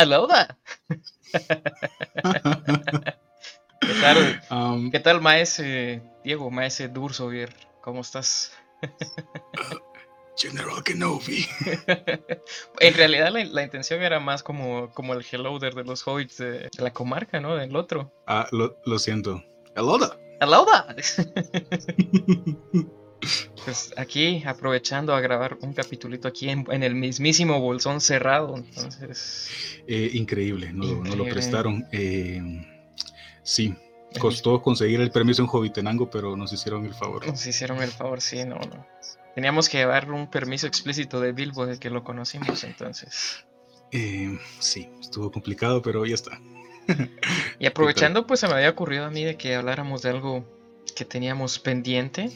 Aloha. 0.00 0.48
¿Qué 3.80 3.94
tal? 4.00 4.42
Um, 4.50 4.90
¿Qué 4.90 4.98
tal, 4.98 5.20
maese 5.20 6.02
Diego, 6.24 6.50
maese 6.50 6.88
Dursovier? 6.88 7.54
¿Cómo 7.82 8.00
estás? 8.00 8.50
General 10.38 10.82
Kenobi. 10.82 11.46
en 12.80 12.94
realidad 12.94 13.30
la, 13.30 13.44
la, 13.44 13.62
intención 13.62 14.00
era 14.02 14.20
más 14.20 14.42
como, 14.42 14.90
como 14.94 15.12
el 15.12 15.22
helloder 15.22 15.74
de 15.74 15.84
los 15.84 16.06
hobbits 16.06 16.38
de, 16.38 16.70
de 16.74 16.82
la 16.82 16.94
comarca, 16.94 17.38
¿no? 17.38 17.56
Del 17.56 17.76
otro. 17.76 18.10
Ah, 18.26 18.46
lo, 18.52 18.78
lo 18.86 18.98
siento. 18.98 19.44
Aloha. 19.76 20.16
Aloha. 20.40 20.96
Pues 23.64 23.92
aquí 23.96 24.42
aprovechando 24.46 25.14
a 25.14 25.20
grabar 25.20 25.58
un 25.60 25.72
capitulito 25.74 26.26
aquí 26.28 26.48
en, 26.48 26.64
en 26.70 26.82
el 26.82 26.94
mismísimo 26.94 27.60
bolsón 27.60 28.00
cerrado, 28.00 28.56
entonces... 28.56 29.50
Eh, 29.86 30.10
increíble, 30.14 30.72
no, 30.72 30.84
Increíble. 30.84 31.10
no 31.10 31.16
lo 31.16 31.24
prestaron. 31.30 31.86
Eh, 31.92 32.40
sí, 33.42 33.74
costó 34.18 34.62
conseguir 34.62 35.00
el 35.00 35.10
permiso 35.10 35.42
en 35.42 35.48
Jovitenango, 35.48 36.08
pero 36.08 36.36
nos 36.36 36.52
hicieron 36.52 36.86
el 36.86 36.94
favor. 36.94 37.26
Nos 37.26 37.46
hicieron 37.46 37.82
el 37.82 37.90
favor, 37.90 38.20
sí, 38.22 38.44
no, 38.44 38.56
no. 38.56 38.86
Teníamos 39.34 39.68
que 39.68 39.78
llevar 39.78 40.10
un 40.10 40.30
permiso 40.30 40.66
explícito 40.66 41.20
de 41.20 41.32
Bilbo 41.32 41.66
de 41.66 41.78
que 41.78 41.90
lo 41.90 42.02
conocimos, 42.02 42.64
entonces. 42.64 43.44
Eh, 43.92 44.38
sí, 44.58 44.88
estuvo 45.00 45.30
complicado, 45.30 45.82
pero 45.82 46.06
ya 46.06 46.14
está. 46.14 46.40
Y 47.58 47.66
aprovechando, 47.66 48.26
pues 48.26 48.40
se 48.40 48.48
me 48.48 48.54
había 48.54 48.70
ocurrido 48.70 49.04
a 49.04 49.10
mí 49.10 49.22
de 49.24 49.36
que 49.36 49.54
habláramos 49.54 50.02
de 50.02 50.10
algo 50.10 50.44
que 50.96 51.04
teníamos 51.04 51.58
pendiente. 51.58 52.30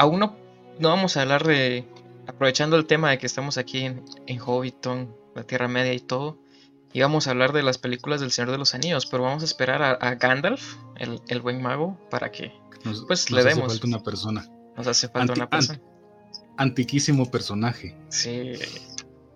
Aún 0.00 0.18
no, 0.18 0.34
no 0.78 0.88
vamos 0.88 1.16
a 1.16 1.22
hablar 1.22 1.44
de. 1.46 1.84
Aprovechando 2.26 2.76
el 2.76 2.86
tema 2.86 3.10
de 3.10 3.18
que 3.18 3.26
estamos 3.26 3.58
aquí 3.58 3.84
en, 3.84 4.02
en 4.26 4.38
Hobbiton, 4.38 5.14
la 5.34 5.42
Tierra 5.44 5.68
Media 5.68 5.92
y 5.92 6.00
todo. 6.00 6.38
Y 6.92 7.00
vamos 7.02 7.26
a 7.26 7.32
hablar 7.32 7.52
de 7.52 7.62
las 7.62 7.76
películas 7.78 8.20
del 8.20 8.30
Señor 8.32 8.50
de 8.50 8.58
los 8.58 8.74
Anillos, 8.74 9.04
pero 9.06 9.24
vamos 9.24 9.42
a 9.42 9.44
esperar 9.46 9.82
a, 9.82 9.90
a 9.92 10.14
Gandalf, 10.14 10.76
el, 10.96 11.20
el, 11.28 11.40
buen 11.40 11.60
mago, 11.60 11.98
para 12.10 12.30
que 12.32 12.52
Nos, 12.84 13.04
Pues 13.04 13.30
nos 13.30 13.44
le 13.44 13.48
hace 13.50 13.56
demos. 13.58 13.72
falta 13.72 13.86
una 13.86 14.02
persona. 14.02 14.48
nos 14.76 14.86
hace 14.86 15.08
falta 15.08 15.32
Anti- 15.32 15.40
una 15.40 15.50
persona. 15.50 15.80
Antiquísimo 16.56 17.30
personaje. 17.30 17.96
Sí, 18.08 18.52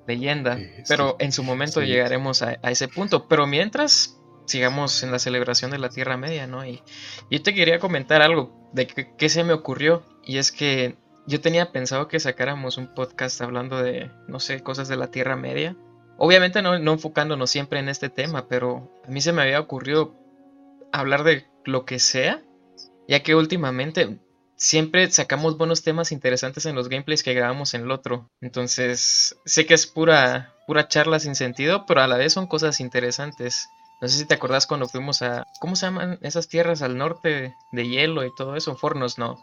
leyenda. 0.07 0.59
Eh, 0.59 0.75
sí, 0.79 0.83
pero 0.89 1.17
en 1.19 1.33
su 1.33 1.43
momento 1.43 1.81
sí. 1.81 1.87
llegaremos 1.87 2.43
a, 2.43 2.59
a 2.63 2.71
ese 2.71 2.89
punto. 2.89 3.29
Pero 3.29 3.47
mientras, 3.47 4.19
sigamos 4.47 5.03
en 5.03 5.11
la 5.13 5.19
celebración 5.19 5.71
de 5.71 5.79
la 5.79 5.89
Tierra 5.91 6.17
Media, 6.17 6.47
¿no? 6.47 6.65
Y 6.67 6.83
yo 7.31 7.43
te 7.43 7.55
quería 7.55 7.79
comentar 7.79 8.23
algo 8.23 8.69
de 8.73 8.87
que 8.87 9.29
se 9.29 9.45
me 9.45 9.53
ocurrió. 9.53 10.03
Y 10.27 10.39
es 10.39 10.53
que 10.53 10.97
yo 11.27 11.41
tenía 11.41 11.73
pensado 11.73 12.09
que 12.09 12.21
sacáramos 12.21 12.77
un 12.77 12.95
podcast 12.95 13.41
hablando 13.41 13.83
de, 13.83 14.11
no 14.29 14.41
sé, 14.41 14.63
cosas 14.63 14.89
de 14.89 14.97
la 14.97 15.09
Tierra 15.09 15.37
Media. 15.37 15.77
Obviamente 16.19 16.63
no, 16.63 16.79
no 16.79 16.93
enfocándonos 16.93 17.51
siempre 17.51 17.79
en 17.79 17.89
este 17.89 18.09
tema, 18.09 18.47
pero 18.49 18.91
a 19.07 19.11
mí 19.11 19.21
se 19.21 19.33
me 19.33 19.43
había 19.43 19.61
ocurrido 19.61 20.15
hablar 20.93 21.25
de 21.25 21.47
lo 21.65 21.85
que 21.85 21.99
sea, 21.99 22.43
ya 23.09 23.23
que 23.23 23.35
últimamente 23.35 24.19
siempre 24.57 25.11
sacamos 25.11 25.59
buenos 25.59 25.83
temas 25.83 26.13
interesantes 26.13 26.67
en 26.67 26.75
los 26.75 26.89
gameplays 26.89 27.23
que 27.23 27.35
grabamos 27.35 27.75
en 27.75 27.83
el 27.83 27.91
otro. 27.91 28.31
Entonces, 28.41 29.37
sé 29.45 29.67
que 29.67 29.75
es 29.75 29.87
pura, 29.87 30.55
pura 30.67 30.89
charla 30.89 31.19
sin 31.19 31.35
sentido, 31.35 31.85
pero 31.87 32.01
a 32.01 32.07
la 32.07 32.17
vez 32.17 32.33
son 32.33 32.47
cosas 32.47 32.81
interesantes. 32.81 33.69
No 34.01 34.09
sé 34.09 34.19
si 34.19 34.27
te 34.27 34.35
acordás 34.35 34.67
cuando 34.67 34.89
fuimos 34.89 35.23
a... 35.23 35.47
¿Cómo 35.61 35.77
se 35.77 35.87
llaman 35.87 36.19
esas 36.23 36.49
tierras 36.49 36.83
al 36.83 36.97
norte 36.99 37.55
de 37.73 37.89
hielo 37.89 38.25
y 38.25 38.35
todo 38.35 38.57
eso? 38.57 38.77
Fornos, 38.77 39.19
no. 39.19 39.39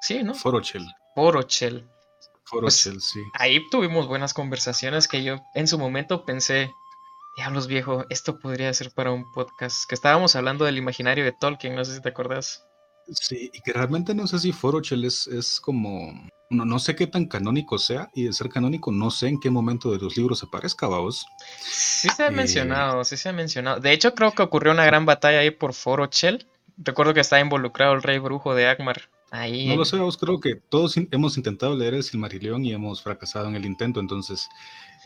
Sí, 0.00 0.22
¿no? 0.22 0.34
Forochel. 0.34 0.86
Porochel. 1.14 1.88
Forochel, 2.44 3.00
sí. 3.00 3.20
Ahí 3.34 3.60
tuvimos 3.70 4.06
buenas 4.06 4.32
conversaciones 4.34 5.08
que 5.08 5.22
yo 5.24 5.40
en 5.54 5.66
su 5.66 5.78
momento 5.78 6.24
pensé, 6.24 6.70
diablos 7.36 7.66
viejo, 7.66 8.04
esto 8.08 8.38
podría 8.38 8.72
ser 8.72 8.92
para 8.92 9.10
un 9.10 9.30
podcast. 9.32 9.88
Que 9.88 9.94
estábamos 9.94 10.36
hablando 10.36 10.64
del 10.64 10.78
imaginario 10.78 11.24
de 11.24 11.32
Tolkien, 11.32 11.74
no 11.74 11.84
sé 11.84 11.94
si 11.96 12.02
te 12.02 12.08
acordás. 12.10 12.64
Sí, 13.08 13.50
y 13.52 13.60
que 13.60 13.72
realmente 13.72 14.14
no 14.14 14.26
sé 14.26 14.38
si 14.38 14.52
Forochel 14.52 15.04
es, 15.04 15.26
es 15.28 15.60
como. 15.60 16.12
No, 16.50 16.64
no 16.64 16.78
sé 16.78 16.94
qué 16.94 17.08
tan 17.08 17.26
canónico 17.26 17.76
sea, 17.78 18.08
y 18.14 18.24
de 18.24 18.32
ser 18.32 18.48
canónico, 18.48 18.92
no 18.92 19.10
sé 19.10 19.26
en 19.28 19.40
qué 19.40 19.50
momento 19.50 19.90
de 19.90 19.98
los 19.98 20.16
libros 20.16 20.44
aparezca, 20.44 20.86
vamos. 20.86 21.26
Sí 21.60 22.08
se 22.08 22.22
ha 22.22 22.28
Eh. 22.28 22.30
mencionado, 22.32 23.02
sí 23.04 23.16
se 23.16 23.28
ha 23.28 23.32
mencionado. 23.32 23.80
De 23.80 23.92
hecho, 23.92 24.14
creo 24.14 24.30
que 24.32 24.42
ocurrió 24.42 24.72
una 24.72 24.84
gran 24.84 25.06
batalla 25.06 25.40
ahí 25.40 25.50
por 25.50 25.72
Forochel. 25.74 26.46
Recuerdo 26.78 27.14
que 27.14 27.20
estaba 27.20 27.40
involucrado 27.40 27.94
el 27.94 28.02
rey 28.02 28.18
brujo 28.18 28.54
de 28.54 28.68
Agmar. 28.68 29.08
Ahí. 29.36 29.68
No 29.68 29.76
lo 29.76 29.84
sé, 29.84 29.98
vos 29.98 30.16
creo 30.16 30.40
que 30.40 30.54
todos 30.56 30.96
hemos 31.10 31.36
intentado 31.36 31.76
leer 31.76 31.94
el 31.94 32.02
Silmarillion 32.02 32.64
y 32.64 32.72
hemos 32.72 33.02
fracasado 33.02 33.48
en 33.48 33.54
el 33.56 33.66
intento, 33.66 34.00
entonces 34.00 34.48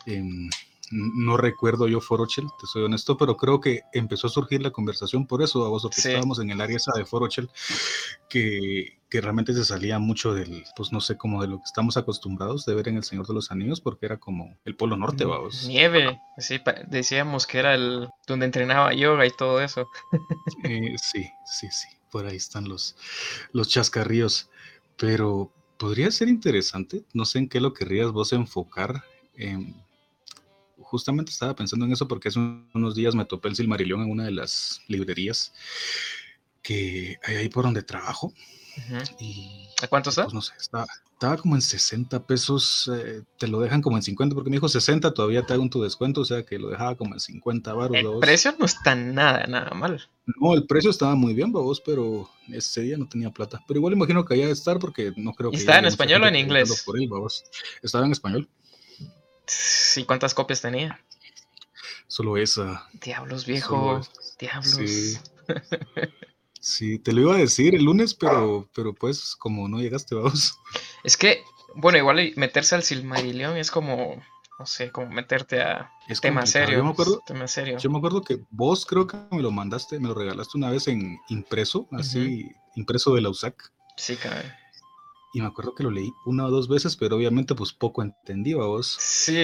em, 0.07 0.49
no 0.93 1.37
recuerdo 1.37 1.87
yo 1.89 2.01
Forochel, 2.01 2.47
te 2.61 2.67
soy 2.67 2.83
honesto, 2.85 3.17
pero 3.17 3.37
creo 3.37 3.61
que 3.61 3.83
empezó 3.93 4.27
a 4.27 4.31
surgir 4.31 4.61
la 4.63 4.71
conversación 4.73 5.27
por 5.27 5.43
eso, 5.43 5.65
a 5.65 5.69
vos, 5.69 5.83
porque 5.83 6.01
Sí. 6.01 6.09
estábamos 6.09 6.39
en 6.41 6.51
el 6.51 6.61
área 6.61 6.77
esa 6.77 6.93
de 6.97 7.05
Forochel, 7.05 7.49
que, 8.29 8.99
que 9.09 9.21
realmente 9.21 9.53
se 9.55 9.65
salía 9.65 9.99
mucho 9.99 10.35
del, 10.35 10.65
pues 10.77 10.93
no 10.93 11.01
sé, 11.01 11.17
como 11.17 11.41
de 11.43 11.49
lo 11.49 11.59
que 11.59 11.65
estamos 11.65 11.97
acostumbrados 11.97 12.65
de 12.67 12.75
ver 12.75 12.89
en 12.89 12.97
El 12.97 13.05
Señor 13.05 13.27
de 13.27 13.35
los 13.35 13.51
Anillos, 13.51 13.81
porque 13.81 14.07
era 14.07 14.19
como 14.19 14.57
el 14.65 14.77
Polo 14.77 14.97
Norte, 14.97 15.25
vamos. 15.25 15.67
Nieve. 15.67 16.19
Sí, 16.39 16.61
decíamos 16.89 17.47
que 17.47 17.59
era 17.59 17.75
el 17.75 18.09
donde 18.27 18.47
entrenaba 18.47 18.93
yoga 18.93 19.27
y 19.27 19.31
todo 19.31 19.61
eso. 19.61 19.87
Eh, 20.65 20.95
sí, 21.01 21.25
sí, 21.45 21.69
sí, 21.71 21.89
por 22.11 22.27
ahí 22.27 22.37
están 22.37 22.69
los, 22.69 22.97
los 23.53 23.69
chascarríos, 23.69 24.49
pero 24.97 25.53
podría 25.79 26.11
ser 26.11 26.29
interesante, 26.29 27.05
no 27.15 27.25
sé 27.25 27.39
en 27.39 27.49
qué 27.49 27.61
lo 27.61 27.73
querrías 27.73 28.11
vos 28.13 28.33
enfocar. 28.33 29.03
em, 29.37 29.73
justamente 30.79 31.31
estaba 31.31 31.55
pensando 31.55 31.87
en 31.87 31.93
eso 31.93 32.09
porque 32.09 32.29
hace 32.29 32.39
un- 32.39 32.69
unos 32.75 32.95
días 32.95 33.15
me 33.15 33.25
topé 33.25 33.49
el 33.49 33.57
Silmarillion 33.57 34.03
en 34.03 34.11
una 34.11 34.25
de 34.25 34.33
las 34.33 34.81
librerías 34.89 35.53
que 36.63 37.19
hay 37.23 37.37
ahí 37.37 37.49
por 37.49 37.65
donde 37.65 37.83
trabajo 37.83 38.33
y 39.19 39.69
¿A 39.83 39.87
cuánto 39.87 40.11
está? 40.11 40.25
pues 40.25 40.35
no 40.35 40.43
sé, 40.43 40.53
estaba, 40.59 40.87
estaba 41.21 41.37
como 41.37 41.55
en 41.55 41.61
60 41.61 42.27
pesos, 42.27 42.91
eh, 42.91 43.21
te 43.37 43.47
lo 43.47 43.61
dejan 43.61 43.83
como 43.83 43.99
en 43.99 44.03
50 44.03 44.35
porque 44.35 44.49
me 44.49 44.57
dijo 44.57 44.71
60, 44.71 45.13
todavía 45.13 45.45
te 45.45 45.53
hago 45.53 45.63
un 45.63 45.69
tu 45.69 45.83
descuento, 45.83 46.23
o 46.23 46.25
sea 46.25 46.47
que 46.47 46.59
lo 46.59 46.71
dejaba 46.71 46.97
como 46.97 47.13
en 47.13 47.21
50 47.21 47.75
baros. 47.75 47.95
El 47.95 48.19
precio 48.21 48.55
no 48.59 48.65
está 48.65 48.95
nada, 48.95 49.47
nada 49.47 49.73
mal. 49.73 50.09
No, 50.25 50.55
el 50.55 50.67
precio 50.67 50.89
estaba 50.89 51.15
muy 51.17 51.35
bien, 51.35 51.53
babos, 51.53 51.83
pero 51.83 52.31
ese 52.49 52.81
día 52.81 52.97
no 52.97 53.07
tenía 53.07 53.29
plata. 53.29 53.63
Pero 53.69 53.81
igual 53.81 53.93
imagino 53.93 54.25
que 54.25 54.33
allá 54.33 54.47
de 54.47 54.53
estar 54.53 54.79
porque 54.79 55.13
no 55.17 55.35
creo 55.35 55.51
¿Y 55.51 55.53
que. 55.53 55.59
estaba 55.59 55.81
en 55.81 55.85
español 55.85 56.23
o 56.23 56.27
en 56.27 56.37
inglés? 56.37 56.83
Por 56.87 56.99
él. 56.99 57.11
Estaba 57.83 58.07
en 58.07 58.13
español. 58.13 58.49
Sí, 59.45 60.05
¿cuántas 60.05 60.33
copias 60.33 60.63
tenía? 60.63 61.05
Solo 62.07 62.39
esa. 62.39 62.89
Diablos, 62.95 63.45
viejo. 63.45 64.01
Diablos. 64.39 64.71
Sí. 64.71 65.19
Sí, 66.63 66.99
te 66.99 67.15
lo 67.15 67.23
iba 67.23 67.35
a 67.35 67.39
decir 67.39 67.75
el 67.75 67.85
lunes, 67.85 68.13
pero, 68.13 68.69
pero 68.75 68.93
pues 68.93 69.35
como 69.35 69.67
no 69.67 69.79
llegaste, 69.81 70.15
vamos. 70.15 70.59
Es 71.05 71.17
que, 71.17 71.45
bueno, 71.75 71.99
igual 71.99 72.33
meterse 72.37 72.75
al 72.75 72.83
Silmarillion 72.83 73.57
es 73.57 73.71
como, 73.71 74.23
no 74.59 74.67
sé, 74.67 74.91
como 74.91 75.11
meterte 75.11 75.63
a 75.63 75.91
Es 76.09 76.21
tema 76.21 76.47
serio. 76.47 76.79
Yo 76.79 76.85
me 76.85 76.91
acuerdo, 76.91 77.23
Tema 77.27 77.49
serio. 77.49 77.79
yo 77.79 77.91
me 77.91 77.99
acuerdo 77.99 78.23
que 78.23 78.41
vos 78.51 78.87
creo 78.87 79.07
que 79.07 79.17
me 79.31 79.43
lo 79.43 79.51
mandaste, 79.51 79.99
me 79.99 80.09
lo 80.09 80.15
regalaste 80.15 80.59
una 80.59 80.71
vez 80.71 80.89
en 80.89 81.19
impreso, 81.29 81.89
así, 81.93 82.51
impreso 82.77 83.15
de 83.15 83.23
la 83.23 83.31
USAC. 83.31 83.73
Sí, 83.97 84.17
cabrón. 84.17 84.45
Y 85.33 85.41
me 85.41 85.47
acuerdo 85.47 85.75
que 85.77 85.85
lo 85.85 85.93
leí 85.93 86.11
una 86.27 86.47
o 86.47 86.51
dos 86.51 86.69
veces, 86.69 86.97
pero 86.97 87.15
obviamente 87.17 87.55
pues 87.55 87.73
poco 87.73 88.03
entendí, 88.03 88.55
vos. 88.55 88.97
Sí. 88.99 89.37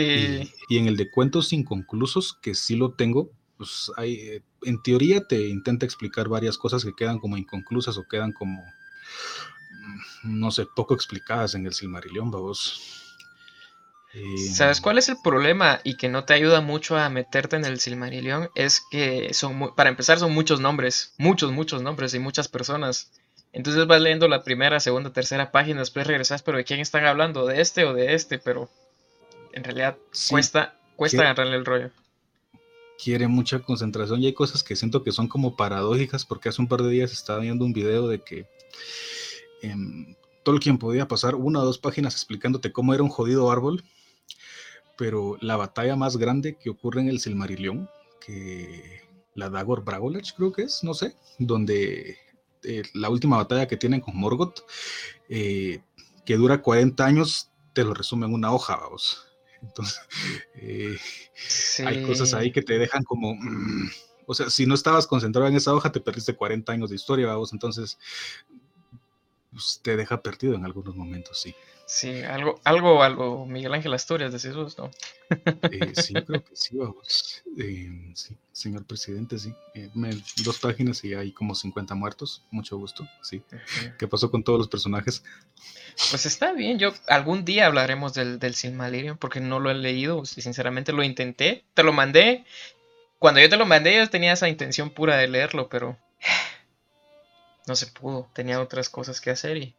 Y, 0.69 0.75
y 0.75 0.79
en 0.79 0.89
el 0.89 0.97
de 0.97 1.11
cuentos 1.11 1.53
inconclusos, 1.53 2.37
que 2.43 2.55
sí 2.57 2.75
lo 2.75 2.93
tengo, 2.95 3.31
pues 3.57 3.91
hay, 3.97 4.15
eh, 4.15 4.43
en 4.63 4.83
teoría 4.83 5.27
te 5.27 5.49
intenta 5.49 5.87
explicar 5.87 6.29
varias 6.29 6.59
cosas 6.59 6.85
que 6.85 6.93
quedan 6.95 7.19
como 7.19 7.37
inconclusas 7.37 7.97
o 7.99 8.05
quedan 8.09 8.33
como, 8.33 8.63
no 10.23 10.51
sé, 10.51 10.67
poco 10.67 10.95
explicadas 10.95 11.55
en 11.55 11.67
el 11.67 11.75
Silmarillion, 11.75 12.31
vamos. 12.31 13.15
Eh, 14.15 14.39
¿Sabes 14.39 14.81
cuál 14.81 14.97
es 14.99 15.09
el 15.09 15.17
problema 15.23 15.81
y 15.85 15.97
que 15.97 16.09
no 16.09 16.25
te 16.25 16.33
ayuda 16.33 16.61
mucho 16.61 16.97
a 16.97 17.09
meterte 17.11 17.57
en 17.57 17.65
el 17.65 17.81
Silmarillion? 17.81 18.49
Es 18.55 18.83
que 18.91 19.35
son, 19.35 19.75
para 19.75 19.91
empezar, 19.91 20.19
son 20.19 20.33
muchos 20.33 20.61
nombres, 20.61 21.15
muchos, 21.19 21.53
muchos 21.53 21.83
nombres 21.83 22.15
y 22.15 22.19
muchas 22.19 22.49
personas. 22.49 23.13
Entonces 23.53 23.87
vas 23.87 24.01
leyendo 24.01 24.29
la 24.29 24.43
primera, 24.43 24.81
segunda, 24.81 25.13
tercera 25.13 25.51
página, 25.51 25.81
después 25.81 26.07
regresas, 26.07 26.43
pero 26.43 26.59
¿de 26.59 26.65
quién 26.65 26.81
están 26.81 27.07
hablando? 27.07 27.47
¿De 27.47 27.61
este 27.61 27.85
o 27.85 27.95
de 27.95 28.15
este? 28.15 28.39
Pero 28.39 28.71
en 29.53 29.65
realidad 29.65 29.97
sí, 30.13 30.31
cuesta, 30.31 30.77
cuesta 30.95 31.23
agarrarle 31.23 31.57
el 31.57 31.65
rollo. 31.65 31.91
quiere 33.03 33.29
mucha 33.29 33.61
concentración 33.61 34.23
y 34.23 34.27
hay 34.27 34.35
cosas 34.35 34.63
que 34.63 34.77
siento 34.77 35.03
que 35.03 35.13
son 35.13 35.29
como 35.29 35.57
paradójicas 35.57 36.25
porque 36.25 36.49
hace 36.49 36.61
un 36.61 36.69
par 36.69 36.83
de 36.83 36.91
días 36.91 37.13
estaba 37.13 37.39
viendo 37.41 37.65
un 37.65 37.73
video 37.73 38.09
de 38.09 38.21
que 38.23 38.47
em, 39.63 40.15
Tolkien 40.45 40.79
podía 40.79 41.09
pasar 41.09 41.35
una 41.35 41.61
o 41.61 41.65
dos 41.65 41.79
páginas 41.79 42.15
explicándote 42.15 42.73
cómo 42.73 42.95
era 42.95 43.03
un 43.03 43.09
jodido 43.09 43.51
árbol, 43.51 43.83
pero 44.97 45.37
la 45.41 45.57
batalla 45.57 45.97
más 45.97 46.17
grande 46.17 46.57
que 46.57 46.71
ocurre 46.71 47.01
en 47.01 47.09
el 47.09 47.21
Silmarillion, 47.21 47.89
que 48.21 49.03
la 49.35 49.51
Dagor 49.51 49.85
Bragolach 49.85 50.35
creo 50.35 50.53
que 50.53 50.63
es, 50.63 50.83
no 50.83 50.95
sé, 50.95 51.15
donde 51.39 52.17
eh, 52.65 52.83
la 52.95 53.11
última 53.11 53.37
batalla 53.37 53.69
que 53.69 53.77
tienen 53.77 54.01
con 54.01 54.17
Morgoth, 54.17 54.61
eh, 55.29 55.81
que 56.25 56.37
dura 56.37 56.63
40 56.63 57.05
años, 57.05 57.51
te 57.73 57.85
lo 57.85 57.95
resume 57.95 58.27
en 58.27 58.35
una 58.35 58.53
hoja, 58.53 58.77
vamos. 58.77 59.27
Entonces, 59.63 60.01
eh, 60.57 60.97
hay 61.85 62.03
cosas 62.03 62.35
ahí 62.35 62.51
que 62.53 62.63
te 62.63 62.79
dejan 62.79 63.05
como... 63.05 63.35
Mm, 63.35 63.91
o 64.29 64.35
sea, 64.35 64.51
si 64.51 64.67
no 64.67 64.75
estabas 64.75 65.07
concentrado 65.07 65.47
en 65.47 65.55
esa 65.55 65.73
hoja, 65.73 65.93
te 65.93 66.01
perdiste 66.01 66.35
40 66.35 66.73
años 66.73 66.91
de 66.91 66.97
historia, 66.97 67.29
vamos. 67.29 67.53
Entonces, 67.53 67.97
te 69.83 69.97
deja 69.97 70.23
perdido 70.23 70.55
en 70.55 70.65
algunos 70.65 70.95
momentos, 70.97 71.41
sí. 71.41 71.55
Sí, 71.89 72.23
algo, 72.23 72.61
algo, 72.65 73.05
algo, 73.05 73.47
Miguel 73.47 73.73
Ángel 73.73 73.95
Asturias, 73.95 74.33
decís 74.33 74.57
vos, 74.57 74.77
¿no? 74.77 74.91
Eh, 75.71 75.93
sí, 75.95 76.15
creo 76.15 76.45
que 76.45 76.57
sí, 76.57 76.77
vamos. 76.77 77.45
Eh, 77.57 78.11
sí, 78.15 78.37
señor 78.51 78.85
presidente, 78.85 79.39
sí. 79.39 79.55
Eh, 79.73 79.89
dos 80.45 80.59
páginas 80.59 81.05
y 81.05 81.15
hay 81.15 81.31
como 81.31 81.55
50 81.55 81.95
muertos. 81.95 82.43
Mucho 82.51 82.77
gusto, 82.77 83.09
sí. 83.23 83.41
¿Qué 83.99 84.09
pasó 84.09 84.33
con 84.33 84.43
todos 84.43 84.59
los 84.59 84.69
personajes? 84.69 85.23
Pues 86.11 86.27
está 86.27 86.53
bien, 86.53 86.81
yo 86.81 86.93
algún 87.07 87.45
día 87.45 87.67
hablaremos 87.67 88.15
del, 88.15 88.41
del 88.41 88.57
Silmarillion 88.57 89.17
porque 89.17 89.39
no 89.39 89.61
lo 89.61 89.71
he 89.71 89.75
leído, 89.75 90.25
sinceramente 90.25 90.93
lo 90.93 91.05
intenté, 91.05 91.65
te 91.73 91.85
lo 91.85 91.93
mandé. 91.93 92.45
Cuando 93.21 93.41
yo 93.41 93.49
te 93.49 93.57
lo 93.57 93.65
mandé 93.65 93.97
yo 93.97 94.11
tenía 94.11 94.33
esa 94.33 94.49
intención 94.49 94.91
pura 94.91 95.17
de 95.17 95.29
leerlo, 95.29 95.69
pero 95.69 95.97
no 97.67 97.77
se 97.77 97.87
pudo, 97.87 98.29
tenía 98.33 98.61
otras 98.61 98.89
cosas 98.89 99.21
que 99.21 99.31
hacer 99.31 99.57
y 99.57 99.77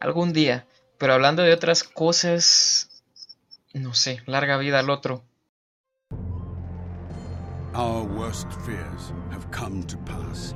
algún 0.00 0.32
día. 0.32 0.66
Pero 0.98 1.12
hablando 1.12 1.42
de 1.42 1.52
otras 1.52 1.84
cosas, 1.84 3.02
no 3.74 3.94
sé, 3.94 4.22
larga 4.26 4.56
vida 4.56 4.78
al 4.78 4.90
otro. 4.90 5.22
Our 7.74 8.04
worst 8.04 8.50
fears 8.64 9.12
have 9.30 9.50
come 9.50 9.82
to 9.84 9.98
pass. 9.98 10.54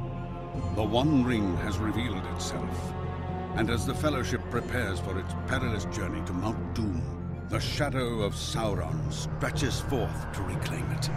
The 0.75 0.83
One 0.83 1.25
Ring 1.25 1.57
has 1.59 1.77
revealed 1.77 2.25
itself. 2.35 2.95
And 3.57 3.69
as 3.69 3.85
the 3.85 3.95
Fellowship 3.95 4.41
prepares 4.51 5.01
for 5.01 5.19
its 5.19 5.35
perilous 5.47 5.85
journey 5.87 6.23
to 6.25 6.33
Mount 6.33 6.75
Doom, 6.75 7.03
the 7.51 7.61
shadow 7.61 8.23
of 8.23 8.35
Sauron 8.35 9.13
stretches 9.13 9.81
forth 9.83 10.33
to 10.33 10.43
reclaim 10.43 10.91
it. 10.93 11.11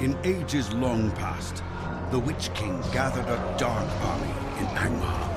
In 0.00 0.16
ages 0.24 0.72
long 0.72 1.10
past, 1.12 1.62
the 2.10 2.18
Witch 2.18 2.50
King 2.54 2.80
gathered 2.92 3.26
a 3.26 3.56
dark 3.58 3.88
army 4.02 4.32
in 4.58 4.66
Angmar 4.76 5.30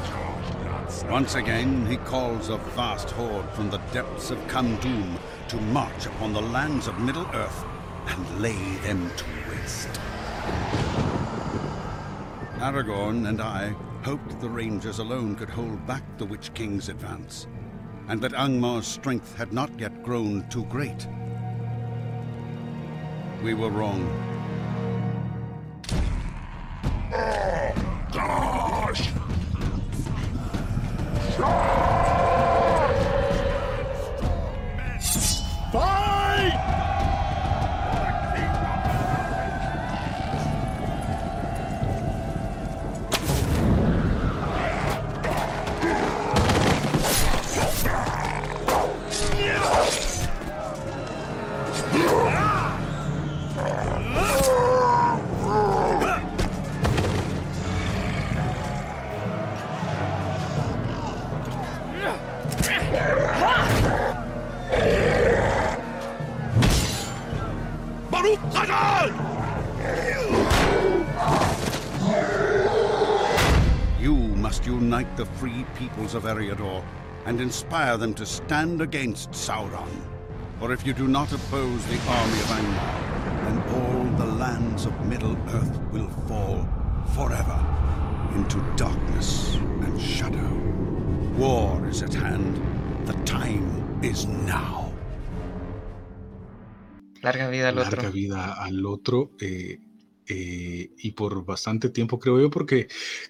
once 1.09 1.35
again, 1.35 1.85
he 1.85 1.97
calls 1.97 2.49
a 2.49 2.57
vast 2.57 3.09
horde 3.11 3.49
from 3.51 3.69
the 3.69 3.79
depths 3.91 4.31
of 4.31 4.37
Kandum 4.47 5.19
to 5.49 5.57
march 5.57 6.05
upon 6.05 6.33
the 6.33 6.41
lands 6.41 6.87
of 6.87 6.99
Middle-earth 6.99 7.65
and 8.07 8.41
lay 8.41 8.75
them 8.77 9.11
to 9.17 9.25
waste. 9.49 9.89
Aragorn 12.59 13.27
and 13.27 13.41
I 13.41 13.75
hoped 14.03 14.39
the 14.39 14.49
Rangers 14.49 14.99
alone 14.99 15.35
could 15.35 15.49
hold 15.49 15.85
back 15.85 16.03
the 16.17 16.25
Witch 16.25 16.53
King's 16.53 16.89
advance, 16.89 17.47
and 18.07 18.21
that 18.21 18.33
Angmar's 18.33 18.87
strength 18.87 19.35
had 19.35 19.51
not 19.51 19.77
yet 19.79 20.03
grown 20.03 20.47
too 20.49 20.65
great. 20.65 21.07
We 23.43 23.53
were 23.53 23.69
wrong. 23.69 24.42
Unite 74.93 75.17
the 75.17 75.25
free 75.25 75.65
peoples 75.75 76.13
of 76.13 76.23
Eriador 76.23 76.83
and 77.25 77.41
inspire 77.41 77.97
them 77.97 78.13
to 78.13 78.25
stand 78.25 78.81
against 78.81 79.31
Sauron. 79.31 79.89
For 80.59 80.71
if 80.71 80.85
you 80.85 80.93
do 80.93 81.07
not 81.07 81.31
oppose 81.31 81.85
the 81.87 81.99
army 82.07 82.39
of 82.39 82.49
Angmar, 82.57 83.43
then 83.43 83.57
all 83.75 84.03
the 84.17 84.31
lands 84.33 84.85
of 84.85 85.05
Middle-earth 85.07 85.79
will 85.91 86.09
fall 86.27 86.67
forever 87.15 87.59
into 88.35 88.61
darkness 88.75 89.55
and 89.55 89.99
shadow. 89.99 90.51
War 91.37 91.87
is 91.87 92.03
at 92.03 92.13
hand. 92.13 92.61
The 93.07 93.13
time 93.23 93.99
is 94.03 94.25
now. 94.27 94.82
Larga 97.23 97.49
vida 97.49 97.69
al 97.69 97.79
otro. 97.79 97.95
Larga 97.97 98.09
vida 98.11 98.53
al 98.53 98.85
otro. 98.85 99.31
Eh, 99.39 99.79
Eh, 100.27 100.91
y 100.97 101.11
por 101.11 101.43
bastante 101.45 101.89
tiempo, 101.89 102.17
creo 102.17 102.39
yo, 102.39 102.49
porque 102.49 102.87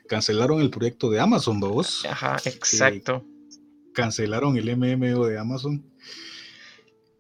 cancelaron 0.08 0.62
el 0.62 0.70
proyecto 0.70 1.10
de 1.10 1.20
Amazon, 1.20 1.60
vos. 1.60 2.06
Ajá, 2.06 2.38
exacto. 2.46 3.26
cancelaron 3.94 4.58
el 4.58 4.76
MMO 4.78 5.26
de 5.26 5.40
Amazon. 5.40 5.84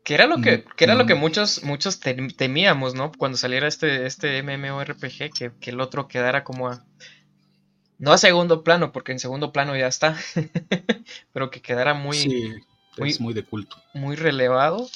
Que 0.04 0.16
era 0.16 0.28
lo 0.28 0.42
que, 0.42 0.66
que 0.76 0.84
era 0.84 0.96
lo 0.96 1.06
que 1.06 1.16
muchos, 1.16 1.64
muchos 1.64 2.00
temíamos, 2.00 2.94
¿no? 2.94 3.12
Cuando 3.18 3.38
saliera 3.38 3.68
este, 3.68 4.06
este 4.06 4.44
MMORPG, 4.44 5.32
que, 5.34 5.52
que 5.60 5.70
el 5.70 5.80
otro 5.80 6.08
quedara 6.08 6.44
como 6.44 6.68
a, 6.68 6.86
no 7.98 8.12
a 8.12 8.18
segundo 8.18 8.64
plano, 8.64 8.92
porque 8.92 9.14
en 9.14 9.20
segundo 9.20 9.54
plano 9.54 9.78
ya 9.78 9.88
está, 9.88 10.18
pero 11.34 11.50
que 11.50 11.62
quedara 11.62 11.94
muy, 11.94 12.62
muy, 12.98 13.16
muy 13.20 13.34
de 13.34 13.44
culto. 13.44 13.78
Muy 13.94 14.18
relevado 14.18 14.88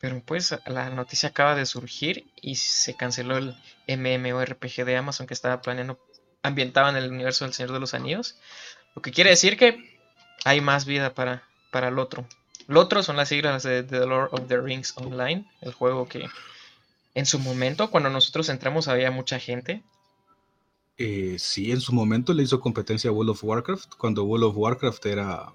pero 0.00 0.22
pues 0.24 0.56
la 0.66 0.90
noticia 0.90 1.30
acaba 1.30 1.54
de 1.54 1.66
surgir 1.66 2.30
y 2.40 2.54
se 2.54 2.94
canceló 2.94 3.36
el 3.36 3.56
MMORPG 3.88 4.84
de 4.84 4.96
Amazon 4.96 5.26
que 5.26 5.34
estaba 5.34 5.60
planeando, 5.60 5.98
ambientado 6.42 6.88
en 6.88 6.96
el 6.96 7.10
universo 7.10 7.44
del 7.44 7.54
Señor 7.54 7.72
de 7.72 7.80
los 7.80 7.94
Anillos. 7.94 8.38
Lo 8.94 9.02
que 9.02 9.10
quiere 9.10 9.30
decir 9.30 9.56
que 9.56 9.98
hay 10.44 10.60
más 10.60 10.84
vida 10.84 11.14
para, 11.14 11.42
para 11.72 11.88
el 11.88 11.98
otro. 11.98 12.26
El 12.68 12.76
otro 12.76 13.02
son 13.02 13.16
las 13.16 13.30
siglas 13.30 13.62
de 13.64 13.82
The 13.82 14.06
Lord 14.06 14.28
of 14.32 14.46
the 14.46 14.58
Rings 14.58 14.96
Online, 14.96 15.50
el 15.62 15.72
juego 15.72 16.06
que 16.06 16.28
en 17.14 17.26
su 17.26 17.40
momento, 17.40 17.90
cuando 17.90 18.10
nosotros 18.10 18.48
entramos, 18.50 18.86
había 18.86 19.10
mucha 19.10 19.40
gente. 19.40 19.82
Eh, 20.96 21.36
sí, 21.38 21.72
en 21.72 21.80
su 21.80 21.92
momento 21.92 22.32
le 22.34 22.44
hizo 22.44 22.60
competencia 22.60 23.10
a 23.10 23.12
World 23.12 23.30
of 23.30 23.42
Warcraft, 23.42 23.94
cuando 23.96 24.24
World 24.24 24.44
of 24.44 24.56
Warcraft 24.56 25.06
era... 25.06 25.52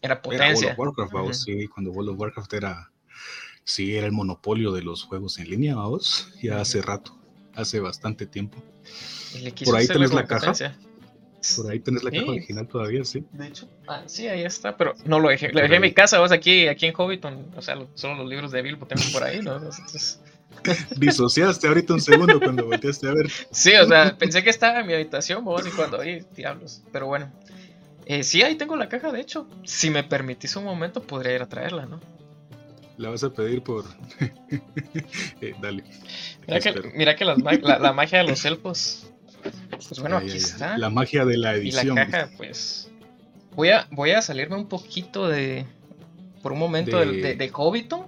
Era 0.00 0.20
potencia. 0.20 0.74
World 0.76 0.98
of 0.98 1.12
Warcraft, 1.12 1.40
sí, 1.44 1.68
cuando 1.68 1.92
World 1.92 2.10
of 2.10 2.20
Warcraft 2.20 2.52
era 2.54 2.90
Sí, 3.66 3.96
era 3.96 4.06
el 4.06 4.12
monopolio 4.12 4.70
de 4.70 4.80
los 4.82 5.02
juegos 5.02 5.40
en 5.40 5.50
línea, 5.50 5.74
vamos, 5.74 6.28
ya 6.40 6.60
hace 6.60 6.80
rato, 6.80 7.18
hace 7.52 7.80
bastante 7.80 8.24
tiempo. 8.24 8.62
Por 9.64 9.76
ahí 9.76 9.88
tenés 9.88 10.14
la 10.14 10.24
caja. 10.24 10.52
Por 11.56 11.70
ahí 11.70 11.80
tenés 11.80 12.04
la 12.04 12.12
caja 12.12 12.30
original 12.30 12.68
todavía, 12.68 13.04
sí. 13.04 13.24
De 13.32 13.48
hecho, 13.48 13.68
ah, 13.88 14.04
sí, 14.06 14.28
ahí 14.28 14.44
está, 14.44 14.76
pero 14.76 14.94
no 15.04 15.18
lo 15.18 15.30
dejé. 15.30 15.52
Lo 15.52 15.60
dejé 15.60 15.74
en 15.74 15.82
mi 15.82 15.92
casa, 15.92 16.20
vos 16.20 16.30
aquí, 16.30 16.68
aquí 16.68 16.86
en 16.86 16.94
Hobbiton. 16.94 17.54
O 17.56 17.60
sea, 17.60 17.76
solo 17.94 18.14
los 18.14 18.28
libros 18.28 18.52
de 18.52 18.62
Bilbo 18.62 18.86
tengo 18.86 19.02
por 19.12 19.24
ahí, 19.24 19.40
¿no? 19.40 19.60
Disociaste 20.96 21.66
ahorita 21.66 21.92
un 21.92 22.00
segundo 22.00 22.38
cuando 22.38 22.66
volteaste 22.66 23.08
a 23.08 23.14
ver. 23.14 23.28
Sí, 23.50 23.74
o 23.74 23.86
sea, 23.86 24.16
pensé 24.16 24.44
que 24.44 24.50
estaba 24.50 24.78
en 24.78 24.86
mi 24.86 24.94
habitación, 24.94 25.44
vos, 25.44 25.66
y 25.66 25.70
cuando 25.70 26.00
ahí, 26.00 26.24
diablos. 26.36 26.82
Pero 26.92 27.06
bueno. 27.06 27.32
Eh, 28.06 28.22
sí, 28.22 28.42
ahí 28.42 28.54
tengo 28.54 28.76
la 28.76 28.88
caja, 28.88 29.10
de 29.10 29.20
hecho. 29.20 29.48
Si 29.64 29.90
me 29.90 30.04
permitís 30.04 30.54
un 30.54 30.62
momento, 30.62 31.02
podría 31.02 31.34
ir 31.34 31.42
a 31.42 31.48
traerla, 31.48 31.86
¿no? 31.86 32.00
La 32.98 33.10
vas 33.10 33.24
a 33.24 33.30
pedir 33.30 33.62
por. 33.62 33.84
Eh, 35.40 35.54
dale. 35.60 35.84
Mira 36.94 37.14
que, 37.14 37.24
la, 37.24 37.92
magia 37.92 38.18
de 38.18 38.24
los 38.24 38.44
elfos. 38.44 39.10
Pues 39.70 40.00
bueno, 40.00 40.16
aquí 40.16 40.36
está. 40.36 40.78
La 40.78 40.88
magia 40.88 41.24
de 41.24 41.36
la 41.36 41.54
edición. 41.54 41.98
Y 41.98 42.00
la 42.00 42.08
caja, 42.08 42.30
pues. 42.36 42.90
Voy 43.54 43.70
a, 43.70 43.86
voy 43.90 44.12
a 44.12 44.22
salirme 44.22 44.56
un 44.56 44.68
poquito 44.68 45.28
de. 45.28 45.66
Por 46.42 46.52
un 46.52 46.58
momento 46.58 46.98
de, 46.98 47.34
de, 47.34 47.50
Hobbiton. 47.50 48.06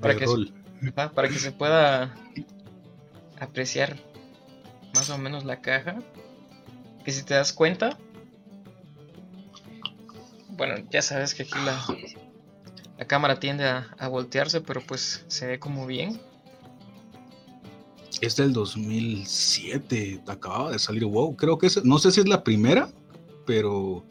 Para, 0.00 0.16
que, 0.16 0.26
para 1.14 1.28
que 1.28 1.38
se 1.38 1.52
pueda 1.52 2.14
apreciar 3.38 3.96
más 4.94 5.10
o 5.10 5.18
menos 5.18 5.44
la 5.44 5.60
caja. 5.60 5.98
Que 7.04 7.12
si 7.12 7.22
te 7.22 7.34
das 7.34 7.52
cuenta. 7.52 7.96
Bueno, 10.48 10.74
ya 10.90 11.02
sabes 11.02 11.34
que 11.34 11.44
aquí 11.44 11.58
la, 11.64 11.80
la 13.00 13.06
cámara 13.06 13.40
tiende 13.40 13.64
a, 13.64 14.08
voltearse, 14.08 14.60
pero 14.60 14.82
pues 14.82 15.24
se 15.26 15.46
ve 15.46 15.58
como 15.58 15.86
bien. 15.86 16.20
Es 18.20 18.36
del 18.36 18.52
2007, 18.52 20.20
acababa 20.26 20.70
de 20.72 20.78
salir 20.78 21.06
WoW. 21.06 21.34
Creo 21.34 21.56
que 21.56 21.68
es, 21.68 21.82
no 21.82 21.98
sé 21.98 22.10
si 22.10 22.20
es 22.20 22.28
la 22.28 22.44
primera, 22.44 22.90
pero 23.46 24.04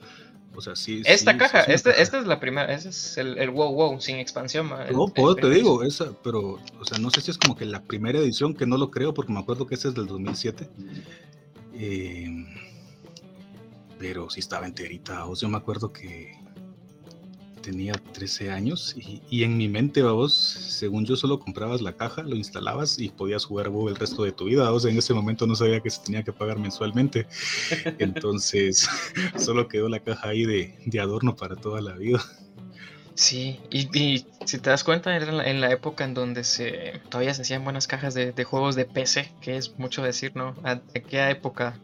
O 0.55 0.61
sea, 0.61 0.75
sí. 0.75 1.03
Esta 1.05 1.33
sí, 1.33 1.37
caja, 1.37 1.65
sí 1.65 1.71
esta, 1.71 1.91
es 1.91 2.25
la 2.25 2.39
primera, 2.39 2.73
ese 2.73 2.89
es 2.89 3.15
el, 3.19 3.37
el 3.37 3.51
wow 3.51 3.71
wow 3.71 4.01
sin 4.01 4.15
expansión. 4.15 4.67
ma, 4.67 4.87
el- 4.87 4.95
No, 4.95 5.07
puedo 5.07 5.35
te 5.35 5.51
digo, 5.51 5.83
esa, 5.83 6.11
pero, 6.23 6.53
o 6.79 6.85
sea, 6.85 6.97
no 6.97 7.11
sé 7.11 7.21
si 7.21 7.29
es 7.29 7.37
como 7.37 7.55
que 7.55 7.65
la 7.65 7.83
primera 7.83 8.17
edición, 8.17 8.55
que 8.55 8.65
no 8.65 8.75
lo 8.75 8.89
creo, 8.89 9.13
porque 9.13 9.31
me 9.31 9.39
acuerdo 9.39 9.67
que 9.67 9.75
ese 9.75 9.89
es 9.89 9.93
del 9.93 10.07
2007. 10.07 10.67
Eh, 11.75 12.27
pero 13.99 14.31
sí 14.31 14.39
estaba 14.39 14.65
enterita, 14.65 15.25
vos. 15.25 15.41
Yo 15.41 15.47
me 15.47 15.57
acuerdo 15.57 15.93
que 15.93 16.38
tenía 17.61 17.93
13 18.13 18.51
años 18.51 18.95
y, 18.95 19.21
y 19.29 19.43
en 19.43 19.57
mi 19.57 19.67
mente, 19.67 20.01
vos, 20.03 20.33
según 20.33 21.05
yo 21.05 21.15
solo 21.15 21.39
comprabas 21.39 21.81
la 21.81 21.93
caja, 21.93 22.23
lo 22.23 22.35
instalabas 22.35 22.97
y 22.99 23.09
podías 23.09 23.45
jugar 23.45 23.69
WoW 23.69 23.89
el 23.89 23.95
resto 23.95 24.23
de 24.23 24.31
tu 24.31 24.45
vida. 24.45 24.71
O 24.71 24.79
sea, 24.79 24.91
en 24.91 24.97
ese 24.97 25.13
momento 25.13 25.45
no 25.47 25.55
sabía 25.55 25.79
que 25.81 25.89
se 25.89 26.01
tenía 26.03 26.23
que 26.23 26.33
pagar 26.33 26.57
mensualmente. 26.59 27.27
Entonces, 27.99 28.87
solo 29.37 29.67
quedó 29.67 29.89
la 29.89 29.99
caja 29.99 30.29
ahí 30.29 30.45
de, 30.45 30.73
de 30.85 30.99
adorno 30.99 31.35
para 31.35 31.55
toda 31.55 31.81
la 31.81 31.93
vida. 31.95 32.21
Sí, 33.15 33.59
y, 33.69 33.89
y 33.99 34.25
si 34.45 34.59
te 34.59 34.69
das 34.69 34.83
cuenta, 34.85 35.13
era 35.13 35.27
en 35.27 35.37
la, 35.37 35.49
en 35.49 35.59
la 35.59 35.71
época 35.71 36.05
en 36.05 36.13
donde 36.13 36.45
se 36.45 37.01
todavía 37.09 37.33
se 37.33 37.41
hacían 37.41 37.65
buenas 37.65 37.85
cajas 37.85 38.13
de, 38.13 38.31
de 38.31 38.43
juegos 38.45 38.75
de 38.75 38.85
PC, 38.85 39.29
que 39.41 39.57
es 39.57 39.77
mucho 39.77 40.01
decir, 40.01 40.31
¿no? 40.35 40.55
A- 40.63 40.81
aquella 40.95 41.29
época. 41.29 41.77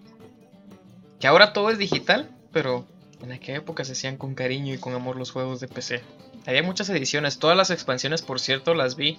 Que 1.20 1.28
ahora 1.28 1.52
todo 1.52 1.70
es 1.70 1.78
digital, 1.78 2.30
pero 2.54 2.86
en 3.22 3.32
aquella 3.32 3.58
época 3.60 3.84
se 3.86 3.94
hacían 3.94 4.18
con 4.18 4.36
cariño 4.36 4.74
y 4.74 4.78
con 4.78 4.94
amor 4.94 5.16
los 5.16 5.32
juegos 5.32 5.60
de 5.60 5.68
PC. 5.68 6.02
Había 6.46 6.64
muchas 6.64 6.90
ediciones, 6.90 7.40
todas 7.40 7.58
las 7.58 7.72
expansiones, 7.72 8.22
por 8.22 8.40
cierto, 8.40 8.74
las 8.74 8.96
vi 8.96 9.18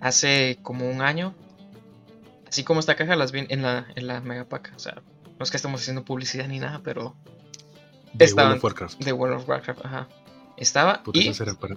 hace 0.00 0.58
como 0.62 0.88
un 0.90 1.02
año. 1.02 1.34
Así 2.48 2.64
como 2.64 2.80
esta 2.80 2.94
caja 2.96 3.16
las 3.16 3.32
vi 3.32 3.46
en 3.48 3.62
la, 3.62 3.86
en 3.94 4.06
la 4.06 4.20
Megapack. 4.20 4.72
O 4.74 4.78
sea, 4.78 5.02
no 5.38 5.42
es 5.44 5.50
que 5.50 5.56
estemos 5.58 5.82
haciendo 5.82 6.04
publicidad 6.04 6.48
ni 6.48 6.58
nada, 6.58 6.80
pero 6.82 7.14
De 8.14 8.24
Estaban- 8.24 8.52
World 8.52 8.56
of 8.58 8.64
Warcraft. 8.64 8.98
de 9.04 9.12
World 9.12 9.36
of 9.36 9.48
Warcraft, 9.48 9.84
ajá. 9.84 10.08
Estaba 10.56 11.02
Puta, 11.02 11.18
y 11.20 11.30
para- 11.32 11.76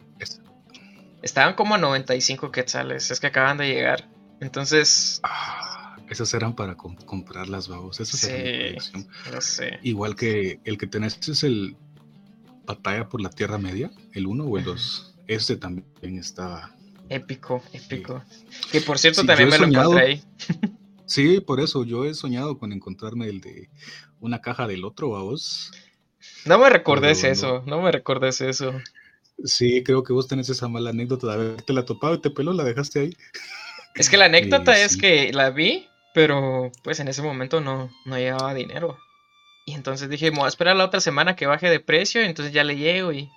estaban 1.22 1.54
como 1.56 1.76
a 1.76 1.78
95 1.78 2.52
quetzales, 2.52 3.12
es 3.12 3.20
que 3.20 3.28
acaban 3.28 3.58
de 3.58 3.68
llegar. 3.68 4.08
Entonces, 4.40 5.20
Ah, 5.24 5.71
esas 6.12 6.34
eran 6.34 6.56
para 6.56 6.76
com- 6.76 6.96
comprar 7.06 7.48
las 7.50 7.68
babos. 7.68 8.00
Esas 8.00 8.24
eran 8.26 8.80
Sí. 8.82 8.92
no 9.34 9.42
sé. 9.42 9.80
Igual 9.82 10.16
que 10.16 10.60
el 10.66 10.78
que 10.78 10.86
tenés 10.88 11.18
es 11.28 11.44
el 11.44 11.76
Batalla 12.66 13.10
por 13.10 13.22
la 13.22 13.30
Tierra 13.30 13.58
Media, 13.58 13.90
el 14.14 14.28
1 14.28 14.44
o 14.46 14.58
el 14.58 14.64
2. 14.64 15.16
Este 15.28 15.56
también 15.58 16.18
estaba. 16.20 16.76
Épico, 17.10 17.62
épico. 17.74 18.24
Que 18.72 18.82
por 18.82 18.98
cierto 19.00 19.22
Sí, 19.22 19.28
también 19.28 19.50
me 19.50 19.58
lo 19.58 19.66
encontré 19.66 20.06
ahí. 20.06 20.24
Sí, 21.06 21.42
por 21.42 21.60
eso 21.60 21.84
yo 21.84 22.06
he 22.06 22.14
soñado 22.14 22.58
con 22.58 22.72
encontrarme 22.72 23.28
el 23.28 23.42
de 23.42 23.70
una 24.22 24.40
caja 24.40 24.68
del 24.68 24.86
otro, 24.86 25.10
babos. 25.10 25.72
No 26.46 26.58
me 26.60 26.70
recordes 26.70 27.20
Pero 27.22 27.34
eso, 27.34 27.64
no 27.66 27.82
me 27.82 27.92
recordes 27.92 28.40
eso. 28.42 28.72
Sí, 29.44 29.82
creo 29.84 30.04
que 30.04 30.14
vos 30.14 30.28
tenés 30.28 30.50
esa 30.50 30.68
mala 30.68 30.92
anécdota 30.92 31.28
de 31.28 31.34
haberte 31.34 31.74
la 31.74 31.84
topado 31.84 32.14
y 32.16 32.22
te 32.22 32.30
peló, 32.30 32.54
la 32.54 32.64
dejaste 32.64 33.00
ahí. 33.00 33.18
Es 33.96 34.10
que 34.10 34.16
la 34.18 34.26
anécdota 34.26 34.72
Eh, 34.80 34.84
es 34.86 34.94
sí. 34.94 35.00
que 35.00 35.34
la 35.34 35.50
vi, 35.50 35.88
pero 36.14 36.72
pues 36.84 37.00
en 37.00 37.08
ese 37.08 37.22
momento 37.22 37.62
no, 37.62 37.90
no 38.06 38.18
llevaba 38.18 38.54
dinero. 38.54 38.98
Y 39.66 39.74
entonces 39.74 40.10
dije, 40.10 40.32
me 40.32 40.38
voy 40.38 40.46
a 40.46 40.50
esperar 40.50 40.76
la 40.76 40.86
otra 40.86 41.00
semana 41.02 41.36
que 41.36 41.46
baje 41.48 41.70
de 41.70 41.80
precio, 41.80 42.22
y 42.22 42.26
entonces 42.26 42.54
ya 42.54 42.64
le 42.64 42.78
llego 42.78 43.12
y 43.14 43.30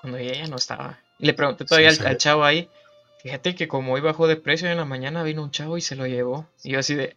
cuando 0.00 0.18
llegué 0.18 0.38
ya 0.38 0.48
no 0.48 0.56
estaba. 0.56 1.00
Y 1.18 1.26
le 1.26 1.34
pregunté 1.34 1.64
todavía 1.64 1.90
Sí, 1.90 2.04
al, 2.04 2.18
chavo 2.18 2.44
ahí, 2.44 2.70
fíjate 3.18 3.54
que 3.54 3.68
como 3.68 3.94
hoy 3.94 4.00
bajó 4.00 4.26
de 4.26 4.36
precio 4.36 4.68
en 4.70 4.76
la 4.78 4.84
mañana 4.84 5.22
vino 5.22 5.42
un 5.42 5.50
chavo 5.50 5.76
y 5.78 5.80
se 5.80 5.96
lo 5.96 6.06
llevó. 6.06 6.46
Y 6.62 6.72
yo 6.72 6.78
así 6.80 6.94
de, 6.94 7.16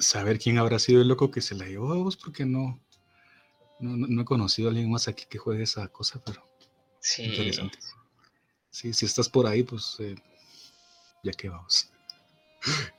Saber 0.00 0.38
quién 0.38 0.58
habrá 0.58 0.78
sido 0.78 1.02
el 1.02 1.08
loco 1.08 1.30
que 1.30 1.40
se 1.40 1.54
la 1.54 1.66
llevó 1.66 1.92
a 1.92 1.96
vos, 1.96 2.16
porque 2.16 2.44
no, 2.44 2.80
no, 3.80 3.96
no- 3.96 4.06
no 4.08 4.22
he 4.22 4.24
conocido 4.24 4.68
a 4.68 4.70
alguien 4.70 4.90
más 4.90 5.08
aquí 5.08 5.24
que 5.28 5.38
juegue 5.38 5.64
esa 5.64 5.88
cosa, 5.88 6.20
pero 6.24 6.46
sí. 7.00 7.24
interesante. 7.24 7.78
Sí, 8.70 8.92
si 8.92 9.06
estás 9.06 9.28
por 9.28 9.46
ahí, 9.46 9.62
pues 9.62 9.96
eh, 10.00 10.14
ya 11.22 11.32
que 11.32 11.48
vamos. 11.48 11.90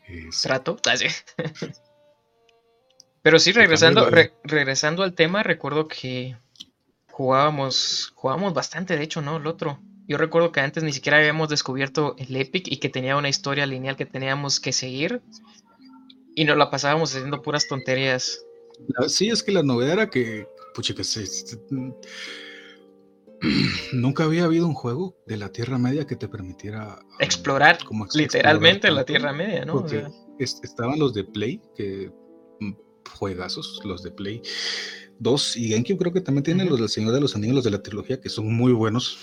Sí. 0.08 0.30
trato. 0.44 0.78
Pero 3.22 3.38
sí, 3.40 3.52
regresando, 3.52 4.10
re- 4.10 4.34
regresando 4.44 5.04
al 5.04 5.14
tema, 5.14 5.44
recuerdo 5.44 5.88
que 5.88 6.38
jugábamos, 7.12 8.12
jugábamos 8.16 8.54
bastante, 8.54 8.96
de 8.96 9.04
hecho, 9.04 9.22
¿no? 9.22 9.38
El 9.38 9.48
otro. 9.48 9.80
Yo 10.08 10.18
recuerdo 10.18 10.52
que 10.52 10.62
antes 10.62 10.84
ni 10.84 10.94
siquiera 10.94 11.18
habíamos 11.18 11.50
descubierto 11.50 12.16
el 12.18 12.36
Epic 12.36 12.68
y 12.68 12.78
que 12.78 12.90
tenía 12.90 13.18
una 13.18 13.30
historia 13.30 13.66
lineal 13.66 13.96
que 13.96 14.06
teníamos 14.06 14.60
que 14.60 14.72
seguir. 14.72 15.22
Y 16.34 16.46
nos 16.46 16.58
la 16.58 16.72
pasábamos 16.72 17.14
haciendo 17.14 17.42
puras 17.42 17.68
tonterías. 17.68 18.40
Sí, 19.08 19.30
es 19.30 19.44
que 19.44 19.52
la 19.52 19.62
novedad 19.62 19.94
era 19.94 20.10
que, 20.10 20.48
pucha, 20.74 20.96
que 20.96 21.04
se- 21.04 21.28
nunca 23.94 24.24
había 24.26 24.44
habido 24.46 24.68
un 24.68 24.74
juego 24.74 25.16
de 25.28 25.38
la 25.38 25.52
Tierra 25.52 25.78
Media 25.78 26.06
que 26.06 26.16
te 26.16 26.28
permitiera 26.28 27.00
um, 27.02 27.16
Explorar 27.20 27.78
como 27.86 28.06
literalmente 28.14 28.88
explorar 28.88 28.96
la 28.96 29.06
Tierra 29.06 29.34
Media, 29.34 29.66
¿no? 29.66 29.74
O 29.76 29.80
Porque 29.82 30.00
sea, 30.02 30.12
es- 30.40 30.60
estaban 30.64 31.00
los 31.00 31.14
de 31.14 31.24
Play, 31.24 31.62
que 31.76 32.12
mm, 32.60 32.74
juegazos, 33.18 33.82
los 33.86 34.04
de 34.04 34.12
Play 34.12 34.42
2 35.20 35.58
y 35.58 35.70
GameCube 35.70 35.98
creo 35.98 36.14
que 36.14 36.22
también 36.22 36.44
tienen 36.44 36.70
los 36.70 36.80
del 36.80 36.90
Señor 36.90 37.14
de 37.14 37.22
los 37.22 37.36
Anillos, 37.36 37.56
los 37.56 37.64
de 37.66 37.72
la 37.72 37.82
trilogía, 37.84 38.20
que 38.22 38.30
son 38.30 38.54
muy 38.54 38.72
buenos. 38.72 39.18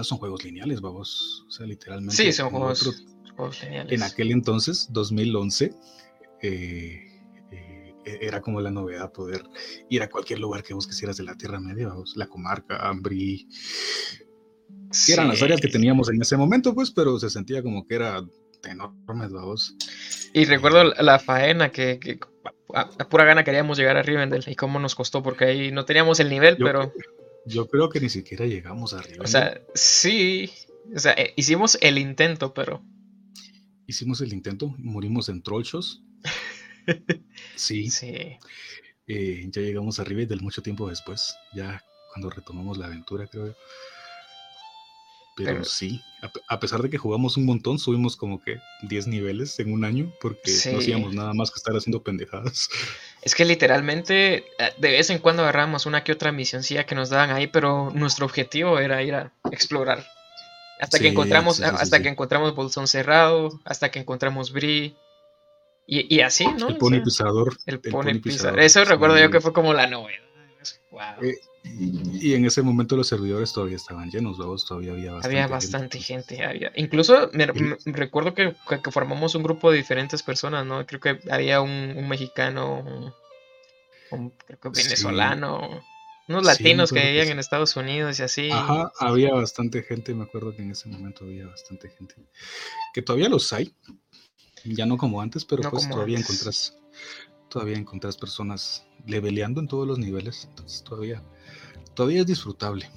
Final 0.00 0.04
son 0.04 0.18
juegos 0.18 0.44
lineales, 0.44 0.80
vamos. 0.80 1.44
O 1.48 1.50
sea, 1.50 1.66
literalmente. 1.66 2.16
sí, 2.16 2.32
son 2.32 2.50
juegos. 2.50 3.04
En 3.62 4.02
aquel 4.02 4.30
entonces, 4.32 4.88
2011, 4.90 5.72
eh, 6.42 7.00
eh, 7.52 7.94
era 8.20 8.40
como 8.40 8.60
la 8.60 8.70
novedad 8.70 9.12
poder 9.12 9.42
ir 9.88 10.02
a 10.02 10.08
cualquier 10.10 10.40
lugar 10.40 10.62
que 10.62 10.74
vos 10.74 10.86
quisieras 10.86 11.16
de 11.16 11.24
la 11.24 11.34
Tierra 11.36 11.58
Media, 11.60 11.88
vamos, 11.88 12.14
la 12.16 12.26
comarca, 12.26 12.76
Ambrí, 12.88 13.46
que 15.06 15.12
eran 15.12 15.28
las 15.28 15.38
Sí. 15.38 15.44
áreas 15.44 15.60
que 15.60 15.68
teníamos 15.68 16.10
en 16.10 16.20
ese 16.20 16.36
momento, 16.36 16.74
pues, 16.74 16.90
pero 16.90 17.18
se 17.18 17.30
sentía 17.30 17.62
como 17.62 17.86
que 17.86 17.94
era 17.94 18.22
enormes, 18.64 19.32
vamos. 19.32 19.74
Y 20.34 20.44
recuerdo 20.44 20.84
la- 20.84 21.02
la 21.02 21.18
faena 21.18 21.70
que, 21.70 21.98
que 21.98 22.18
a, 22.74 22.80
a 22.82 23.08
pura 23.08 23.24
gana 23.24 23.42
queríamos 23.44 23.78
llegar 23.78 23.96
a 23.96 24.02
Rivendell 24.02 24.44
y 24.46 24.54
cómo 24.54 24.78
nos 24.78 24.94
costó 24.94 25.22
porque 25.22 25.44
ahí 25.46 25.72
no 25.72 25.84
teníamos 25.86 26.20
el 26.20 26.28
nivel, 26.28 26.56
Yo, 26.58 26.66
pero, 26.66 26.92
yo 27.46 27.66
creo 27.68 27.88
que 27.90 28.00
ni 28.00 28.08
siquiera 28.08 28.46
llegamos 28.46 28.92
arriba. 28.94 29.24
o 29.24 29.28
sea, 29.28 29.60
sí, 29.74 30.50
o 30.94 30.98
sea, 30.98 31.12
eh, 31.12 31.32
hicimos 31.36 31.78
el 31.80 31.98
intento, 31.98 32.52
pero 32.54 32.82
Hicimos 33.86 34.20
el 34.20 34.32
intento, 34.32 34.72
morimos 34.78 35.28
en 35.28 35.42
Trollshows. 35.42 36.02
Sí, 37.56 37.90
sí, 37.90 38.14
eh, 39.06 39.46
ya 39.50 39.60
llegamos 39.62 39.98
arriba 40.00 40.22
y 40.22 40.26
del 40.26 40.40
mucho 40.40 40.62
tiempo 40.62 40.88
después, 40.88 41.34
ya 41.54 41.82
cuando 42.12 42.30
retomamos 42.30 42.78
la 42.78 42.86
aventura, 42.86 43.26
creo 43.26 43.48
yo. 43.48 43.54
Pero, 45.36 45.50
Pero- 45.52 45.64
sí, 45.64 46.00
a, 46.22 46.28
pe- 46.32 46.40
a 46.48 46.58
pesar 46.60 46.82
de 46.82 46.90
que 46.90 46.98
jugamos 46.98 47.36
un 47.36 47.44
montón, 47.46 47.78
subimos 47.78 48.16
como 48.16 48.40
que 48.42 48.58
10 48.88 49.06
niveles 49.08 49.58
en 49.60 49.72
un 49.72 49.84
año 49.84 50.12
porque 50.20 50.50
no 50.72 50.78
hacíamos 50.78 51.14
nada 51.14 51.32
más 51.34 51.50
que 51.50 51.58
estar 51.58 51.74
haciendo 51.76 52.02
pendejadas. 52.02 52.68
es 53.22 53.34
que 53.34 53.44
literalmente 53.44 54.44
eh, 54.58 54.72
de 54.78 54.90
vez 54.90 55.10
en 55.10 55.18
cuando 55.18 55.42
agarramos 55.42 55.86
una 55.86 56.02
que 56.04 56.12
otra 56.12 56.32
misioncilla 56.32 56.86
que 56.86 56.94
nos 56.94 57.10
daban 57.10 57.30
ahí, 57.30 57.46
pero 57.46 57.90
nuestro 57.94 58.26
objetivo 58.26 58.78
era 58.78 59.02
ir 59.02 59.14
a 59.14 59.32
explorar. 59.50 60.06
Hasta 60.80 60.98
que 60.98 61.08
encontramos, 61.08 61.56
sí, 61.56 61.62
sí, 61.62 61.68
sí, 61.68 61.76
hasta 61.78 62.00
que 62.00 62.08
encontramos 62.08 62.54
Bolsón 62.54 62.88
Cerrado, 62.88 63.50
hasta 63.64 63.90
que 63.90 63.98
encontramos 63.98 64.52
Bri. 64.52 64.96
Y, 65.86 66.14
y 66.14 66.20
así, 66.20 66.46
¿no? 66.46 66.68
El 66.68 66.76
O 66.76 66.78
pony 66.78 66.92
sea, 66.96 67.02
pisador. 67.02 67.56
el 67.66 67.74
el 67.74 67.80
pony 67.80 67.90
pony 67.90 68.20
pisador. 68.20 68.22
pisador, 68.22 68.60
Eso 68.60 68.84
recuerdo 68.84 69.18
yo 69.18 69.30
que 69.30 69.40
fue 69.40 69.52
como 69.52 69.74
la 69.74 69.86
novedad. 69.88 70.29
Wow. 70.90 71.00
Eh, 71.22 71.34
Y 71.62 72.34
en 72.34 72.44
ese 72.46 72.62
momento 72.62 72.96
los 72.96 73.06
servidores 73.08 73.52
todavía 73.52 73.76
estaban 73.76 74.10
llenos, 74.10 74.38
vos 74.38 74.64
todavía 74.64 74.92
había 74.92 75.12
bastante. 75.12 75.36
había 75.36 75.46
bastante 75.46 75.98
gente, 76.00 76.44
había. 76.44 76.72
Incluso 76.74 77.30
me, 77.32 77.46
recuerdo 77.86 78.34
que, 78.34 78.54
que- 78.68 78.90
formamos 78.90 79.34
un 79.34 79.42
grupo 79.42 79.70
de 79.70 79.76
diferentes 79.78 80.22
personas, 80.22 80.64
¿no? 80.66 80.84
Creo 80.86 81.00
que 81.00 81.20
había 81.30 81.60
un, 81.60 81.94
un 81.96 82.08
mexicano, 82.08 82.80
un, 84.10 84.30
creo 84.46 84.58
que 84.58 84.80
Sí. 84.80 84.84
venezolano, 84.84 85.82
unos 86.28 86.44
latinos 86.44 86.92
que 86.92 87.04
vivían 87.06 87.28
en 87.28 87.38
Estados 87.38 87.76
Unidos 87.76 88.18
y 88.20 88.22
así. 88.22 88.50
Ajá, 88.50 88.90
había 88.98 89.32
bastante 89.34 89.82
gente, 89.82 90.14
me 90.14 90.24
acuerdo 90.24 90.54
que 90.56 90.62
en 90.62 90.70
ese 90.70 90.88
momento 90.88 91.24
había 91.24 91.46
bastante 91.46 91.90
gente. 91.90 92.14
Que 92.94 93.02
todavía 93.02 93.28
los 93.28 93.52
hay, 93.52 93.74
ya 94.64 94.86
no 94.86 94.96
como 94.96 95.20
antes, 95.20 95.44
pero 95.44 95.62
No 95.62 95.70
pues 95.70 95.88
todavía 95.88 96.16
antes. 96.16 96.30
encontrás, 96.30 96.78
todavía 97.50 97.76
encontrás 97.76 98.16
personas 98.16 98.86
leveleando 99.06 99.60
en 99.60 99.68
todos 99.68 99.86
los 99.86 99.98
niveles, 99.98 100.46
entonces 100.48 100.82
todavía, 100.82 101.22
todavía 101.94 102.20
es 102.20 102.26
disfrutable. 102.26 102.88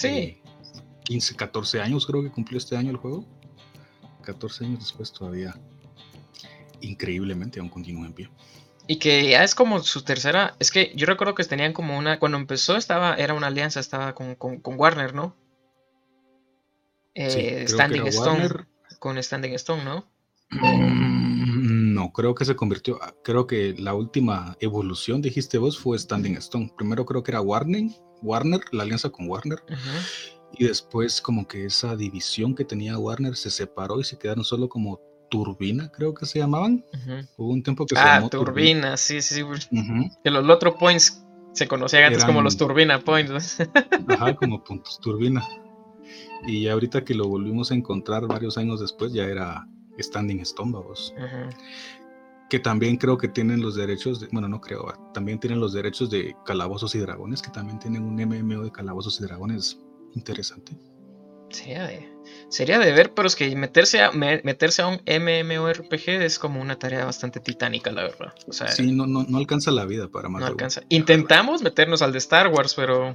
Sí, 0.00 0.08
Eh, 0.08 0.42
15, 1.04 1.36
14 1.36 1.80
años 1.80 2.06
creo 2.06 2.22
que 2.22 2.30
cumplió 2.30 2.58
este 2.58 2.76
año 2.76 2.90
el 2.90 2.96
juego. 2.96 3.24
14 4.22 4.64
años 4.64 4.80
después 4.80 5.12
todavía, 5.12 5.54
increíblemente, 6.80 7.60
aún 7.60 7.68
continúa 7.68 8.06
en 8.06 8.12
pie. 8.14 8.30
y 8.88 8.98
que 9.00 9.30
ya 9.30 9.42
es 9.42 9.54
como 9.56 9.80
su 9.80 10.02
tercera, 10.04 10.54
es 10.60 10.70
que 10.70 10.92
yo 10.94 11.06
recuerdo 11.06 11.34
que 11.34 11.44
tenían 11.44 11.72
como 11.72 11.98
una, 11.98 12.18
cuando 12.20 12.38
empezó 12.38 12.76
estaba, 12.76 13.14
era 13.16 13.34
una 13.34 13.48
alianza, 13.48 13.80
estaba 13.80 14.14
con, 14.14 14.36
con, 14.36 14.60
con 14.60 14.78
Warner, 14.78 15.12
¿no? 15.14 15.34
Eh, 17.14 17.64
Sí, 17.66 17.72
Standing 17.74 18.06
Stone, 18.08 18.42
Warner. 18.42 18.66
con 19.00 19.20
Standing 19.22 19.54
Stone, 19.54 19.84
¿no? 19.84 20.08
Mm, 20.50 21.94
No, 21.94 22.12
creo 22.12 22.34
que 22.34 22.44
se 22.44 22.54
convirtió. 22.56 22.98
Creo 23.24 23.46
que 23.46 23.74
la 23.78 23.94
última 23.94 24.56
evolución, 24.60 25.22
dijiste 25.22 25.58
vos, 25.58 25.78
fue 25.78 25.98
Standing 25.98 26.36
Stone. 26.36 26.72
Primero 26.76 27.04
creo 27.06 27.22
que 27.22 27.30
era 27.32 27.40
Warner, 27.40 27.84
Warner, 28.22 28.60
la 28.72 28.82
alianza 28.84 29.10
con 29.10 29.28
Warner. 29.28 29.58
Y 30.58 30.64
después, 30.64 31.20
como 31.20 31.46
que 31.46 31.64
esa 31.66 31.96
división 31.96 32.54
que 32.54 32.64
tenía 32.64 32.98
Warner 32.98 33.36
se 33.36 33.50
separó 33.50 34.00
y 34.00 34.04
se 34.04 34.18
quedaron 34.18 34.44
solo 34.44 34.68
como 34.68 35.00
Turbina, 35.28 35.90
creo 35.90 36.14
que 36.14 36.24
se 36.26 36.38
llamaban. 36.38 36.84
Hubo 37.36 37.52
un 37.52 37.62
tiempo 37.62 37.84
que 37.84 37.96
se 37.96 38.00
Ah, 38.00 38.16
llamó 38.16 38.28
Turbina, 38.30 38.96
sí, 38.96 39.20
sí, 39.22 39.42
sí. 39.58 40.10
Que 40.22 40.30
los 40.30 40.44
Lotro 40.44 40.76
Points 40.76 41.24
se 41.52 41.66
conocían 41.66 42.04
antes 42.04 42.24
como 42.24 42.42
los 42.42 42.56
Turbina 42.56 43.00
Points. 43.00 43.58
Ajá, 44.08 44.36
como 44.36 44.62
puntos 44.62 45.00
Turbina. 45.00 45.46
Y 46.46 46.62
ya 46.64 46.74
ahorita 46.74 47.04
que 47.04 47.14
lo 47.14 47.26
volvimos 47.28 47.72
a 47.72 47.74
encontrar 47.74 48.26
varios 48.26 48.56
años 48.56 48.80
después, 48.80 49.12
ya 49.12 49.24
era 49.24 49.66
Standing 49.98 50.40
Stone, 50.40 50.72
vamos. 50.72 51.12
Que 52.48 52.58
también 52.60 52.96
creo 52.96 53.18
que 53.18 53.28
tienen 53.28 53.60
los 53.60 53.74
derechos, 53.74 54.20
de, 54.20 54.28
bueno, 54.32 54.48
no 54.48 54.60
creo, 54.60 54.88
ah, 54.88 55.10
también 55.12 55.38
tienen 55.40 55.60
los 55.60 55.72
derechos 55.72 56.10
de 56.10 56.36
Calabozos 56.44 56.94
y 56.94 56.98
Dragones, 57.00 57.42
que 57.42 57.50
también 57.50 57.78
tienen 57.78 58.04
un 58.04 58.14
MMO 58.16 58.62
de 58.64 58.70
Calabozos 58.72 59.20
y 59.20 59.24
Dragones 59.24 59.80
interesante. 60.14 60.72
Sería 61.50 61.86
de, 61.86 62.08
sería 62.48 62.78
de 62.80 62.90
ver, 62.92 63.14
pero 63.14 63.28
es 63.28 63.36
que 63.36 63.54
meterse 63.54 64.00
a, 64.02 64.10
me- 64.10 64.40
meterse 64.42 64.82
a 64.82 64.88
un 64.88 65.00
MMORPG 65.06 66.08
es 66.22 66.38
como 66.40 66.60
una 66.60 66.76
tarea 66.78 67.04
bastante 67.04 67.38
titánica, 67.40 67.92
la 67.92 68.02
verdad. 68.02 68.34
O 68.48 68.52
sea, 68.52 68.68
Sí, 68.68 68.90
no, 68.92 69.06
no, 69.06 69.24
no 69.28 69.38
alcanza 69.38 69.70
la 69.70 69.84
vida 69.84 70.08
para 70.08 70.28
más 70.28 70.42
no. 70.42 70.56
Intentamos 70.88 71.62
meternos 71.62 72.02
al 72.02 72.10
de 72.12 72.18
Star 72.18 72.48
Wars, 72.48 72.74
pero. 72.74 73.14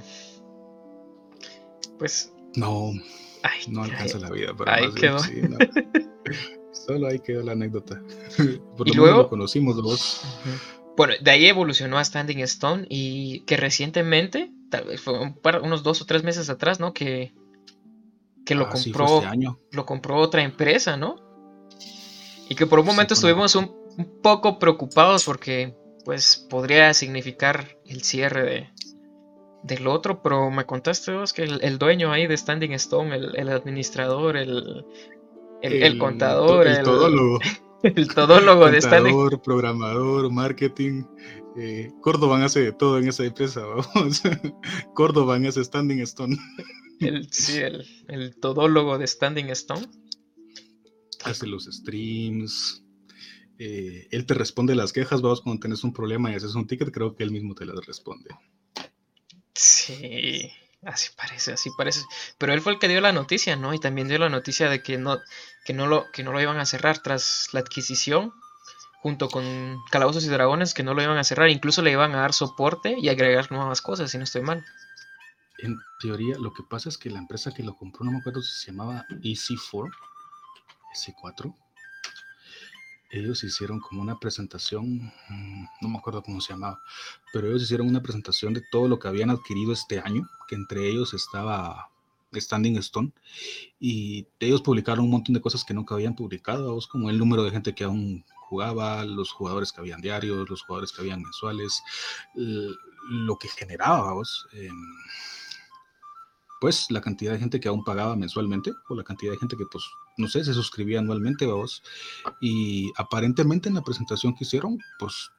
Pues. 1.98 2.32
No, 2.56 2.92
Ay, 3.42 3.60
no 3.68 3.82
alcanza 3.84 4.18
la 4.18 4.30
vida 4.30 4.54
para 4.54 4.74
ahí 4.76 4.86
más 4.86 4.94
quedó. 4.94 5.18
sí, 5.18 5.40
no. 5.42 5.58
Solo 6.72 7.06
ahí 7.08 7.18
quedó 7.20 7.42
la 7.42 7.52
anécdota. 7.52 8.00
Por 8.76 8.88
Y 8.88 8.92
lo 8.92 8.94
menos 8.94 8.96
luego- 8.96 9.18
lo 9.22 9.28
conocimos 9.28 9.76
los. 9.76 10.22
Bueno, 10.96 11.14
de 11.20 11.30
ahí 11.30 11.46
evolucionó 11.46 11.98
a 11.98 12.04
Standing 12.04 12.40
Stone 12.40 12.86
y 12.88 13.40
que 13.40 13.56
recientemente, 13.56 14.50
tal 14.70 14.84
vez 14.84 15.00
fue 15.00 15.18
un 15.18 15.34
par- 15.34 15.62
unos 15.62 15.82
dos 15.82 16.02
o 16.02 16.04
tres 16.06 16.22
meses 16.22 16.50
atrás, 16.50 16.80
¿no? 16.80 16.92
Que, 16.92 17.32
que 18.44 18.54
lo 18.54 18.66
Ah, 18.66 18.76
sí, 18.76 18.90
compró, 18.92 19.16
este 19.18 19.26
año. 19.28 19.58
lo 19.70 19.86
compró 19.86 20.16
otra 20.16 20.42
empresa, 20.42 20.96
¿no? 20.98 21.16
Y 22.48 22.54
que 22.54 22.66
por 22.66 22.80
un 22.80 22.86
momento 22.86 23.14
estuvimos 23.14 23.54
un, 23.54 23.74
un 23.96 24.20
poco 24.22 24.58
preocupados 24.58 25.24
porque, 25.24 25.74
pues, 26.04 26.36
podría 26.50 26.92
significar 26.92 27.78
el 27.86 28.02
cierre 28.02 28.42
de, 28.42 28.68
del 29.62 29.86
otro, 29.86 30.20
pero 30.22 30.50
me 30.50 30.66
contaste 30.66 31.12
vos 31.12 31.32
que 31.32 31.44
el, 31.44 31.62
el 31.64 31.78
dueño 31.78 32.12
ahí 32.12 32.26
de 32.26 32.36
Standing 32.36 32.72
Stone, 32.74 33.14
el, 33.16 33.34
el 33.36 33.48
administrador, 33.48 34.36
el, 34.36 34.84
el, 35.62 35.82
el 35.82 35.98
contador, 35.98 36.66
el, 36.66 36.68
el, 36.68 36.82
todólogo, 36.82 37.40
el 37.82 38.14
todólogo 38.14 38.70
de 38.70 38.80
Standing 38.82 39.16
contador, 39.16 39.42
programador, 39.42 40.30
marketing. 40.30 41.04
Eh, 41.56 41.94
Córdoba 42.00 42.42
hace 42.44 42.60
de 42.60 42.72
todo 42.72 42.98
en 42.98 43.08
esa 43.08 43.24
empresa, 43.24 43.62
vamos. 43.94 44.22
Córdoba 44.94 45.38
es 45.38 45.56
Standing 45.56 46.00
Stone. 46.02 46.36
El, 47.00 47.30
sí, 47.32 47.58
el, 47.58 47.86
el 48.08 48.38
todólogo 48.40 48.98
de 48.98 49.06
Standing 49.06 49.50
Stone. 49.50 49.86
hace 51.24 51.46
los 51.46 51.64
streams. 51.66 52.84
eh, 53.58 54.08
él 54.10 54.26
te 54.26 54.34
responde 54.34 54.74
las 54.74 54.92
quejas, 54.92 55.22
vamos, 55.22 55.40
cuando 55.42 55.60
tenés 55.60 55.84
un 55.84 55.92
problema 55.94 56.32
y 56.32 56.36
haces 56.36 56.54
un 56.54 56.66
ticket, 56.66 56.92
creo 56.92 57.14
que 57.16 57.24
él 57.24 57.30
mismo 57.32 57.54
te 57.54 57.66
las 57.66 57.84
responde. 57.86 58.30
Sí, 59.54 60.50
así 60.82 61.10
parece, 61.16 61.52
así 61.52 61.70
parece. 61.70 62.00
Pero 62.38 62.52
él 62.54 62.60
fue 62.60 62.72
el 62.72 62.78
que 62.78 62.88
dio 62.88 63.00
la 63.00 63.12
noticia, 63.12 63.56
¿no? 63.56 63.74
Y 63.74 63.78
también 63.80 64.08
dio 64.08 64.18
la 64.18 64.28
noticia 64.28 64.68
de 64.70 64.82
que 64.82 64.98
no, 64.98 65.18
que 65.64 65.72
no 65.72 65.86
lo, 65.86 66.10
que 66.12 66.22
no 66.22 66.32
lo 66.32 66.40
iban 66.40 66.58
a 66.58 66.66
cerrar 66.66 66.98
tras 66.98 67.48
la 67.52 67.60
adquisición, 67.60 68.32
junto 69.02 69.28
con 69.28 69.80
Calabozos 69.90 70.24
y 70.24 70.28
Dragones, 70.28 70.74
que 70.74 70.82
no 70.82 70.94
lo 70.94 71.02
iban 71.02 71.18
a 71.18 71.24
cerrar. 71.24 71.50
Incluso 71.50 71.82
le 71.82 71.92
iban 71.92 72.14
a 72.14 72.20
dar 72.20 72.32
soporte 72.32 72.96
y 72.98 73.08
agregar 73.08 73.50
nuevas 73.50 73.82
cosas, 73.82 74.10
si 74.10 74.18
no 74.18 74.24
estoy 74.24 74.42
mal. 74.42 74.64
En 75.58 75.78
teoría, 76.00 76.36
lo 76.38 76.52
que 76.52 76.62
pasa 76.62 76.88
es 76.88 76.98
que 76.98 77.10
la 77.10 77.18
empresa 77.18 77.52
que 77.52 77.62
lo 77.62 77.76
compró, 77.76 78.04
no 78.04 78.12
me 78.12 78.18
acuerdo 78.18 78.42
si 78.42 78.58
se 78.58 78.70
llamaba 78.72 79.06
EC4, 79.10 79.90
EC4. 80.94 81.54
Ellos 83.10 83.44
hicieron 83.44 83.78
como 83.78 84.02
una 84.02 84.18
presentación, 84.18 85.12
mm, 85.28 85.64
no 85.82 85.88
me 85.88 85.98
acuerdo 85.98 86.22
cómo 86.22 86.40
se 86.40 86.54
llamaba, 86.54 86.80
pero 87.32 87.48
ellos 87.48 87.62
hicieron 87.62 87.88
una 87.88 88.02
presentación 88.02 88.54
de 88.54 88.62
todo 88.70 88.88
lo 88.88 88.98
que 88.98 89.08
habían 89.08 89.30
adquirido 89.30 89.72
este 89.72 90.00
año, 90.00 90.28
que 90.48 90.54
entre 90.54 90.88
ellos 90.88 91.12
estaba 91.12 91.90
Standing 92.34 92.76
Stone, 92.78 93.12
y 93.78 94.26
ellos 94.40 94.62
publicaron 94.62 95.04
un 95.04 95.10
montón 95.10 95.34
de 95.34 95.40
cosas 95.40 95.64
que 95.64 95.74
nunca 95.74 95.94
habían 95.94 96.14
publicado, 96.14 96.78
como 96.90 97.10
el 97.10 97.18
número 97.18 97.44
de 97.44 97.50
gente 97.50 97.74
que 97.74 97.84
aún 97.84 98.24
jugaba, 98.52 99.04
los 99.04 99.32
jugadores 99.32 99.72
que 99.72 99.80
habían 99.80 100.00
diarios, 100.00 100.48
los 100.50 100.62
jugadores 100.62 100.92
que 100.92 101.00
habían 101.00 101.22
mensuales, 101.22 101.82
lo 102.34 103.38
que 103.38 103.48
generaba, 103.48 104.12
em, 104.52 104.76
pues 106.60 106.90
la 106.90 107.00
cantidad 107.00 107.32
de 107.32 107.38
gente 107.38 107.58
que 107.58 107.68
aún 107.68 107.82
pagaba 107.82 108.14
mensualmente 108.14 108.72
o 108.88 108.94
la 108.94 109.02
cantidad 109.02 109.32
de 109.32 109.38
gente 109.38 109.56
que, 109.56 109.64
pues, 109.66 109.84
no 110.18 110.28
sé, 110.28 110.44
se 110.44 110.54
suscribía 110.54 111.00
anualmente, 111.00 111.46
vamos. 111.46 111.82
Y 112.40 112.92
aparentemente 112.96 113.68
en 113.68 113.74
la 113.74 113.82
presentación 113.82 114.34
que 114.34 114.44
hicieron, 114.44 114.78
pues, 114.98 115.30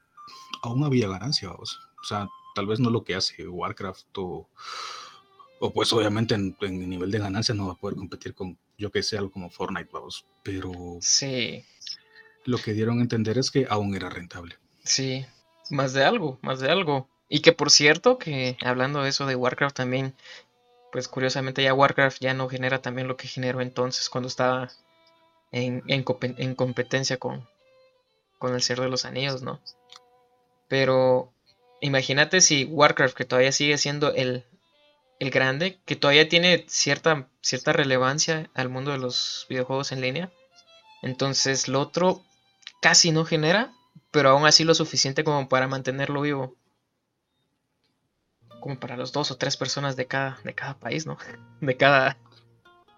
aún 0.62 0.84
había 0.84 1.08
ganancia, 1.08 1.48
vamos. 1.48 1.78
O 2.02 2.04
sea, 2.04 2.28
tal 2.54 2.66
vez 2.66 2.80
no 2.80 2.90
lo 2.90 3.04
que 3.04 3.14
hace 3.14 3.48
Warcraft 3.48 4.18
o, 4.18 4.48
o 5.64 5.72
pues 5.72 5.92
obviamente 5.92 6.34
en, 6.34 6.56
en 6.60 6.88
nivel 6.88 7.10
de 7.10 7.18
ganancia 7.18 7.54
no 7.54 7.66
va 7.68 7.72
a 7.74 7.76
poder 7.76 7.96
competir 7.96 8.34
con, 8.34 8.58
yo 8.78 8.90
que 8.90 9.02
sé, 9.02 9.16
algo 9.18 9.30
como 9.32 9.50
Fortnite, 9.50 9.90
vamos. 9.92 10.26
Pero 10.42 10.72
Sí, 11.00 11.64
lo 12.44 12.58
que 12.58 12.72
dieron 12.72 12.98
a 12.98 13.02
entender 13.02 13.36
es 13.38 13.50
que 13.50 13.66
aún 13.68 13.94
era 13.94 14.08
rentable. 14.08 14.56
sí, 14.82 15.26
más 15.70 15.92
de 15.92 16.04
algo, 16.04 16.38
más 16.42 16.60
de 16.60 16.70
algo. 16.70 17.08
Y 17.28 17.40
que 17.40 17.52
por 17.52 17.70
cierto, 17.70 18.18
que 18.18 18.56
hablando 18.62 19.02
de 19.02 19.08
eso 19.10 19.26
de 19.26 19.36
Warcraft 19.36 19.76
también, 19.76 20.14
pues 20.92 21.08
curiosamente 21.08 21.62
ya 21.62 21.74
Warcraft 21.74 22.20
ya 22.20 22.34
no 22.34 22.48
genera 22.48 22.82
también 22.82 23.08
lo 23.08 23.16
que 23.16 23.28
generó 23.28 23.60
entonces 23.60 24.08
cuando 24.10 24.28
estaba 24.28 24.70
en, 25.52 25.82
en 25.86 26.54
competencia 26.54 27.18
con, 27.18 27.48
con 28.38 28.54
el 28.54 28.62
Señor 28.62 28.84
de 28.84 28.90
los 28.90 29.04
Anillos, 29.06 29.42
¿no? 29.42 29.60
Pero 30.68 31.32
imagínate 31.80 32.40
si 32.40 32.64
Warcraft, 32.64 33.16
que 33.16 33.24
todavía 33.24 33.52
sigue 33.52 33.78
siendo 33.78 34.12
el, 34.14 34.44
el 35.24 35.30
grande, 35.30 35.80
que 35.84 35.96
todavía 35.96 36.28
tiene 36.28 36.64
cierta, 36.68 37.28
cierta 37.40 37.72
relevancia 37.72 38.50
al 38.54 38.68
mundo 38.68 38.92
de 38.92 38.98
los 38.98 39.46
videojuegos 39.48 39.92
en 39.92 40.00
línea, 40.00 40.30
entonces 41.02 41.68
lo 41.68 41.80
otro 41.80 42.22
casi 42.80 43.10
no 43.10 43.24
genera, 43.24 43.72
pero 44.10 44.30
aún 44.30 44.46
así 44.46 44.64
lo 44.64 44.74
suficiente 44.74 45.24
como 45.24 45.48
para 45.48 45.68
mantenerlo 45.68 46.20
vivo. 46.20 46.54
Como 48.60 48.78
para 48.78 48.96
los 48.96 49.12
dos 49.12 49.30
o 49.30 49.36
tres 49.36 49.56
personas 49.56 49.96
de 49.96 50.06
cada, 50.06 50.38
de 50.44 50.54
cada 50.54 50.78
país, 50.78 51.06
¿no? 51.06 51.18
De 51.60 51.76
cada. 51.76 52.18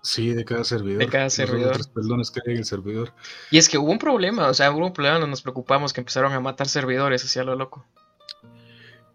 Sí, 0.03 0.35
de 0.35 0.45
cada 0.45 0.63
servidor. 0.63 0.99
De 1.01 1.09
cada 1.09 1.25
Los 1.25 1.33
servidor. 1.33 1.93
peldones 1.93 2.31
que 2.31 2.41
hay 2.47 2.53
en 2.53 2.59
el 2.59 2.65
servidor. 2.65 3.13
Y 3.51 3.59
es 3.59 3.69
que 3.69 3.77
hubo 3.77 3.91
un 3.91 3.99
problema, 3.99 4.47
o 4.47 4.55
sea, 4.55 4.71
hubo 4.71 4.87
un 4.87 4.93
problema 4.93 5.19
donde 5.19 5.31
nos 5.31 5.43
preocupamos 5.43 5.93
que 5.93 6.01
empezaron 6.01 6.33
a 6.33 6.39
matar 6.39 6.69
servidores, 6.69 7.25
así 7.25 7.41
a 7.41 7.45
lo 7.45 7.57
loco. 7.57 7.85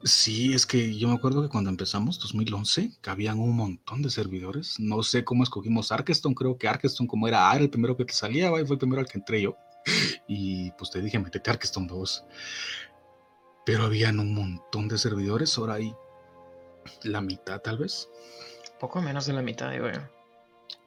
Sí, 0.03 0.53
es 0.53 0.65
que 0.65 0.97
yo 0.97 1.07
me 1.07 1.13
acuerdo 1.13 1.43
que 1.43 1.49
cuando 1.49 1.69
empezamos, 1.69 2.19
2011, 2.19 2.91
que 3.01 3.09
habían 3.09 3.39
un 3.39 3.55
montón 3.55 4.01
de 4.01 4.09
servidores. 4.09 4.79
No 4.79 5.03
sé 5.03 5.23
cómo 5.23 5.43
escogimos 5.43 5.91
Arkeston, 5.91 6.33
creo 6.33 6.57
que 6.57 6.67
Arkeston 6.67 7.07
como 7.07 7.27
era 7.27 7.51
A, 7.51 7.55
era 7.55 7.63
el 7.63 7.69
primero 7.69 7.95
que 7.95 8.05
te 8.05 8.13
salía, 8.13 8.49
va, 8.49 8.61
y 8.61 8.65
fue 8.65 8.75
el 8.75 8.79
primero 8.79 9.01
al 9.01 9.07
que 9.07 9.17
entré 9.19 9.41
yo. 9.41 9.55
Y 10.27 10.71
pues 10.71 10.91
te 10.91 11.01
dije, 11.01 11.19
metete 11.19 11.49
a 11.49 11.53
Arkeston 11.53 11.87
2. 11.87 12.23
Pero 13.65 13.83
habían 13.83 14.19
un 14.19 14.33
montón 14.33 14.87
de 14.87 14.97
servidores, 14.97 15.57
ahora 15.57 15.75
hay 15.75 15.93
la 17.03 17.21
mitad 17.21 17.61
tal 17.61 17.77
vez, 17.77 18.07
Poco 18.81 18.99
menos 18.99 19.27
de 19.27 19.33
la 19.33 19.43
mitad, 19.43 19.69
digo 19.69 19.91
yo. 19.91 19.99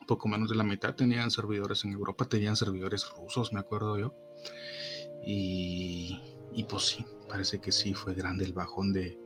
poco 0.09 0.27
menos 0.27 0.51
de 0.51 0.57
la 0.57 0.65
mitad 0.65 0.97
tenían 0.97 1.31
servidores 1.31 1.85
en 1.85 1.93
Europa, 1.93 2.25
tenían 2.25 2.57
servidores 2.57 3.09
rusos, 3.17 3.53
me 3.53 3.61
acuerdo 3.61 3.97
yo. 3.97 4.13
Y, 5.25 6.21
y 6.55 6.65
pues 6.65 6.85
sí, 6.85 7.05
parece 7.29 7.61
que 7.61 7.73
sí 7.73 7.95
fue 7.95 8.15
grande 8.15 8.45
el 8.45 8.53
bajón 8.53 8.93
de 8.93 9.19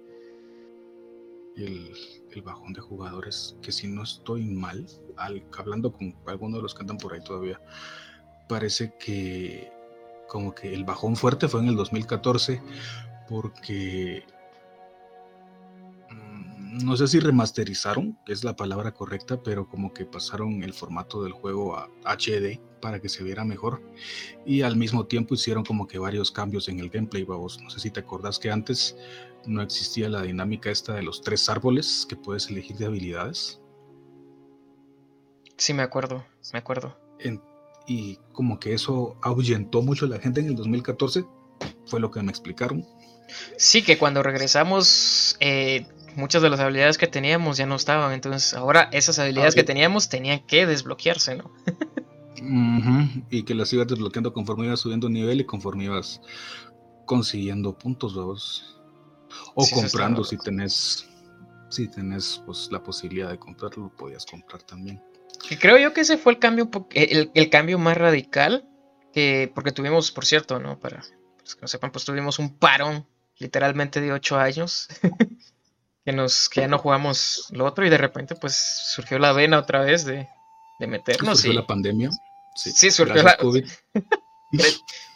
el, 1.57 2.43
bajón 2.43 2.73
de 2.73 2.81
jugadores, 2.81 3.57
que 3.62 3.73
si 3.73 3.88
no 3.88 4.05
estoy 4.05 4.45
mal, 4.45 4.87
al- 5.17 5.45
hablando 5.59 5.93
con 5.93 6.14
algunos 6.27 6.59
de 6.59 6.62
los 6.62 6.75
que 6.75 6.83
andan 6.83 6.99
por 6.99 7.12
ahí 7.12 7.21
todavía, 7.21 7.61
parece 8.49 8.95
que 8.99 9.71
como 10.29 10.55
que 10.55 10.73
el 10.73 10.85
bajón 10.85 11.17
fuerte 11.17 11.49
fue 11.49 11.61
en 11.61 11.69
el 11.69 11.77
2014 11.77 12.62
porque 13.29 14.25
mm, 16.11 16.85
no 16.85 16.97
sé 16.97 17.09
si 17.09 17.19
remasterizaron, 17.19 18.17
que 18.25 18.33
es 18.33 18.45
la 18.45 18.55
palabra 18.55 18.93
correcta, 18.95 19.43
pero 19.43 19.69
como 19.69 19.93
que 19.93 20.05
pasaron 20.07 20.62
el 20.62 20.73
formato 20.73 21.25
del 21.25 21.33
juego 21.33 21.77
a 21.77 21.91
HD 22.05 22.61
para 22.81 23.01
que 23.01 23.09
se 23.09 23.23
viera 23.25 23.45
mejor 23.45 23.83
y 24.47 24.62
al 24.62 24.77
mismo 24.77 25.07
tiempo 25.07 25.35
hicieron 25.35 25.64
como 25.64 25.87
que 25.87 25.99
varios 25.99 26.31
cambios 26.31 26.69
en 26.69 26.81
el 26.81 26.91
gameplay, 26.91 27.25
vamos. 27.25 27.61
No 27.62 27.71
sé 27.71 27.81
si 27.81 27.91
te 27.91 28.01
acordás 28.01 28.38
que 28.38 28.51
antes 28.51 28.97
no 29.47 29.62
existía 29.62 30.09
la 30.09 30.23
dinámica 30.23 30.71
esta 30.71 30.95
de 30.95 31.03
los 31.03 31.23
tres 31.23 31.49
árboles 31.49 32.07
que 32.09 32.17
puedes 32.17 32.49
elegir 32.49 32.77
de 32.77 32.87
habilidades. 32.87 33.61
Sí, 35.57 35.75
me 35.75 35.83
acuerdo, 35.83 36.25
me 36.53 36.59
acuerdo. 36.59 36.97
En- 37.19 37.43
y 37.87 38.19
como 38.33 38.61
que 38.61 38.75
eso 38.75 39.17
ahuyentó 39.23 39.83
mucho 39.83 40.05
a 40.07 40.09
la 40.09 40.19
gente 40.19 40.41
en 40.41 40.47
el 40.49 40.55
2014, 40.57 41.25
fue 41.87 42.01
lo 42.01 42.11
que 42.11 42.23
me 42.23 42.31
explicaron. 42.31 42.85
Sí, 43.57 43.83
que 43.83 43.99
cuando 43.99 44.23
regresamos, 44.23 45.37
eh, 45.41 45.87
muchas 46.14 46.43
de 46.43 46.51
las 46.51 46.61
habilidades 46.61 46.99
que 46.99 47.07
teníamos 47.07 47.57
ya 47.57 47.67
no 47.67 47.77
estaban. 47.77 48.12
Entonces, 48.12 48.55
ahora 48.55 48.88
esas 48.93 49.19
habilidades 49.19 49.55
que 49.55 49.61
sí. 49.62 49.67
teníamos 49.67 50.09
tenían 50.09 50.41
que 50.47 50.67
desbloquearse, 50.67 51.37
¿no? 51.37 51.51
Y 53.30 53.42
que 53.44 53.54
las 53.54 53.72
ibas 53.72 53.87
desbloqueando 53.87 54.32
conforme 54.32 54.66
ibas 54.66 54.80
subiendo 54.80 55.08
nivel 55.08 55.40
y 55.40 55.44
conforme 55.44 55.84
ibas 55.84 56.20
consiguiendo 57.04 57.76
puntos, 57.76 58.14
vamos. 58.14 58.80
O 59.54 59.64
Sí, 59.64 59.74
comprando 59.74 60.24
si 60.24 60.37
tenés, 60.38 61.08
si 61.68 61.88
tenés 61.88 62.42
pues, 62.46 62.68
la 62.70 62.82
posibilidad 62.82 63.30
de 63.30 63.38
comprarlo, 63.38 63.84
lo 63.84 63.96
podías 63.96 64.24
comprar 64.26 64.62
también. 64.62 65.02
Que 65.48 65.58
creo 65.58 65.78
yo 65.78 65.92
que 65.92 66.00
ese 66.02 66.16
fue 66.18 66.32
el 66.32 66.38
cambio, 66.38 66.70
po- 66.70 66.88
el, 66.92 67.30
el 67.34 67.50
cambio 67.50 67.78
más 67.78 67.96
radical. 67.96 68.66
Que, 69.12 69.50
porque 69.54 69.72
tuvimos, 69.72 70.11
por 70.12 70.24
cierto, 70.26 70.58
¿no? 70.58 70.78
Para 70.78 71.02
los 71.40 71.54
que 71.54 71.62
no 71.62 71.68
sepan, 71.68 71.90
pues 71.90 72.04
tuvimos 72.04 72.38
un 72.38 72.56
parón 72.58 73.06
literalmente 73.38 74.00
de 74.00 74.12
ocho 74.12 74.38
años. 74.38 74.88
que, 76.04 76.12
nos, 76.12 76.48
que 76.48 76.61
ya 76.62 76.68
no 76.68 76.78
jugamos 76.78 77.48
lo 77.52 77.64
otro 77.64 77.87
y 77.87 77.90
de 77.90 77.98
repente 77.98 78.34
pues 78.34 78.54
surgió 78.54 79.18
la 79.18 79.32
vena 79.32 79.58
otra 79.58 79.80
vez 79.80 80.04
de, 80.04 80.26
de 80.78 80.87
meternos. 80.87 81.38
Surgió 81.40 81.52
y- 81.52 81.56
la 81.56 81.66
pandemia. 81.66 82.11
Sí, 82.59 82.73
Sí, 82.73 82.90
surgió 82.90 83.14
gracias, 83.14 83.37
la- 83.37 83.42
COVID. 83.42 83.66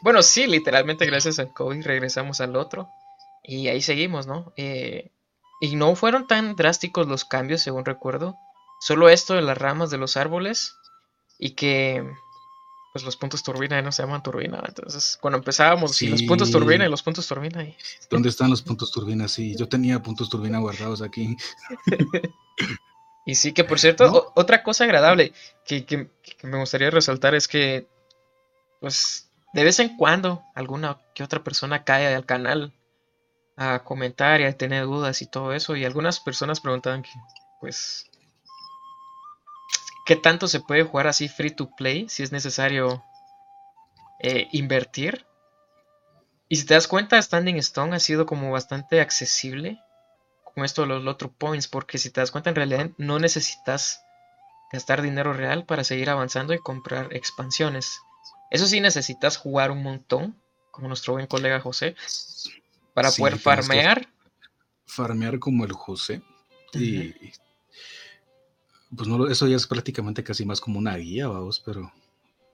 Bueno, 0.03 0.23
sí, 0.23 0.47
literalmente 0.47 1.07
gracias 1.07 1.39
al 1.39 1.53
COVID 1.53 1.83
regresamos 1.87 2.41
al 2.41 2.55
otro 2.57 2.89
y 3.43 3.69
ahí 3.69 3.81
seguimos, 3.81 4.27
¿no? 4.27 4.53
Eh, 4.57 5.11
y 5.61 5.77
no 5.77 5.95
fueron 5.97 6.27
tan 6.27 6.55
drásticos 6.57 7.07
los 7.07 7.25
cambios, 7.25 7.63
según 7.63 7.85
recuerdo. 7.85 8.37
Solo 8.81 9.09
esto 9.09 9.35
de 9.35 9.43
las 9.43 9.57
ramas 9.57 9.91
de 9.91 9.99
los 9.99 10.17
árboles 10.17 10.75
y 11.39 11.51
que 11.51 12.05
pues 12.93 13.05
los 13.07 13.17
puntos 13.17 13.43
turbina 13.43 13.77
ya 13.77 13.83
no 13.83 13.91
se 13.93 14.03
llaman 14.03 14.23
turbina. 14.23 14.63
Entonces, 14.69 15.17
cuando 15.21 15.39
empezábamos, 15.39 15.93
sí, 15.97 16.09
los 16.09 16.23
puntos 16.25 16.51
turbina 16.51 16.85
y 16.85 16.91
los 16.91 17.03
puntos 17.03 17.27
turbina. 17.27 17.65
y- 17.65 17.75
¿Dónde 18.11 18.29
están 18.29 18.51
los 18.51 18.61
puntos 18.61 18.91
turbina? 18.93 19.29
Sí, 19.29 19.57
yo 19.57 19.67
tenía 19.69 20.03
puntos 20.03 20.29
turbina 20.29 20.59
guardados 20.59 21.01
aquí. 21.01 21.37
Y 23.25 23.37
sí, 23.37 23.53
que 23.53 23.65
por 23.65 23.79
cierto, 23.79 24.33
otra 24.35 24.63
cosa 24.63 24.85
agradable 24.85 25.33
que, 25.65 25.85
que- 25.87 26.09
que 26.23 26.47
me 26.47 26.59
gustaría 26.59 26.91
resaltar 26.91 27.35
es 27.35 27.47
que, 27.49 27.87
pues, 28.81 29.29
de 29.55 29.65
vez 29.65 29.81
en 29.81 29.97
cuando 29.97 30.45
alguna 30.55 30.99
que 31.15 31.25
otra 31.25 31.45
persona 31.45 31.85
cae 31.85 32.15
al 32.15 32.27
canal 32.27 32.73
a 33.57 33.85
comentar 33.85 34.41
y 34.41 34.45
a 34.47 34.57
tener 34.59 34.85
dudas 34.87 35.23
y 35.23 35.27
todo 35.27 35.53
eso. 35.55 35.77
Y 35.77 35.85
algunas 35.87 36.21
personas 36.21 36.61
preguntaban 36.61 37.03
que, 37.03 37.11
pues, 37.61 38.07
¿qué 40.07 40.15
tanto 40.15 40.47
se 40.47 40.61
puede 40.61 40.85
jugar 40.85 41.09
así 41.09 41.29
free 41.29 41.51
to 41.51 41.69
play 41.75 42.09
si 42.09 42.23
es 42.23 42.31
necesario 42.31 43.03
eh, 44.21 44.49
invertir? 44.53 45.27
Y 46.49 46.55
si 46.55 46.67
te 46.67 46.75
das 46.75 46.87
cuenta, 46.87 47.21
Standing 47.21 47.57
Stone 47.57 47.97
ha 47.97 47.99
sido 47.99 48.27
como 48.27 48.53
bastante 48.53 49.01
accesible 49.01 49.81
con 50.55 50.65
esto 50.65 50.83
de 50.83 50.89
los 50.89 51.03
Lotro 51.05 51.31
Points, 51.33 51.69
porque 51.69 51.99
si 51.99 52.11
te 52.11 52.21
das 52.21 52.31
cuenta, 52.31 52.51
en 52.51 52.57
realidad 52.57 52.91
no 52.99 53.19
necesitas 53.19 54.03
gastar 54.73 55.03
dinero 55.03 55.33
real 55.33 55.65
para 55.65 55.85
seguir 55.85 56.11
avanzando 56.11 56.55
y 56.55 56.59
comprar 56.59 57.15
expansiones. 57.15 57.99
Eso 58.51 58.67
sí, 58.67 58.81
necesitas 58.81 59.37
jugar 59.37 59.71
un 59.71 59.83
montón, 59.83 60.37
como 60.71 60.89
nuestro 60.89 61.15
buen 61.15 61.27
colega 61.27 61.61
José, 61.61 61.95
para 62.95 63.11
Sí, 63.11 63.21
poder 63.21 63.39
farmear. 63.39 64.09
Farmear 64.87 65.39
como 65.39 65.65
el 65.65 65.73
José. 65.73 66.23
Y 66.75 67.13
pues 68.95 69.09
no, 69.09 69.19
lo- 69.19 69.29
eso 69.31 69.47
ya 69.47 69.57
es 69.57 69.67
prácticamente 69.67 70.23
casi 70.23 70.45
más 70.45 70.61
como 70.61 70.79
una 70.79 70.97
guía, 70.97 71.29
vamos, 71.29 71.61
pero, 71.61 71.91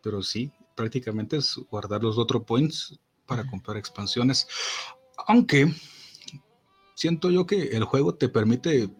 pero 0.02 0.22
sí, 0.22 0.52
prácticamente 0.74 1.37
es 1.37 1.56
guardar 1.70 2.02
los 2.02 2.18
otro 2.18 2.42
points 2.44 2.98
para 3.26 3.44
comprar 3.44 3.76
expansiones. 3.76 4.46
Aunque 5.26 5.72
siento 6.98 7.30
yo 7.30 7.46
que 7.46 7.76
el 7.76 7.84
juego 7.84 8.16
te 8.16 8.28
permite 8.28 8.90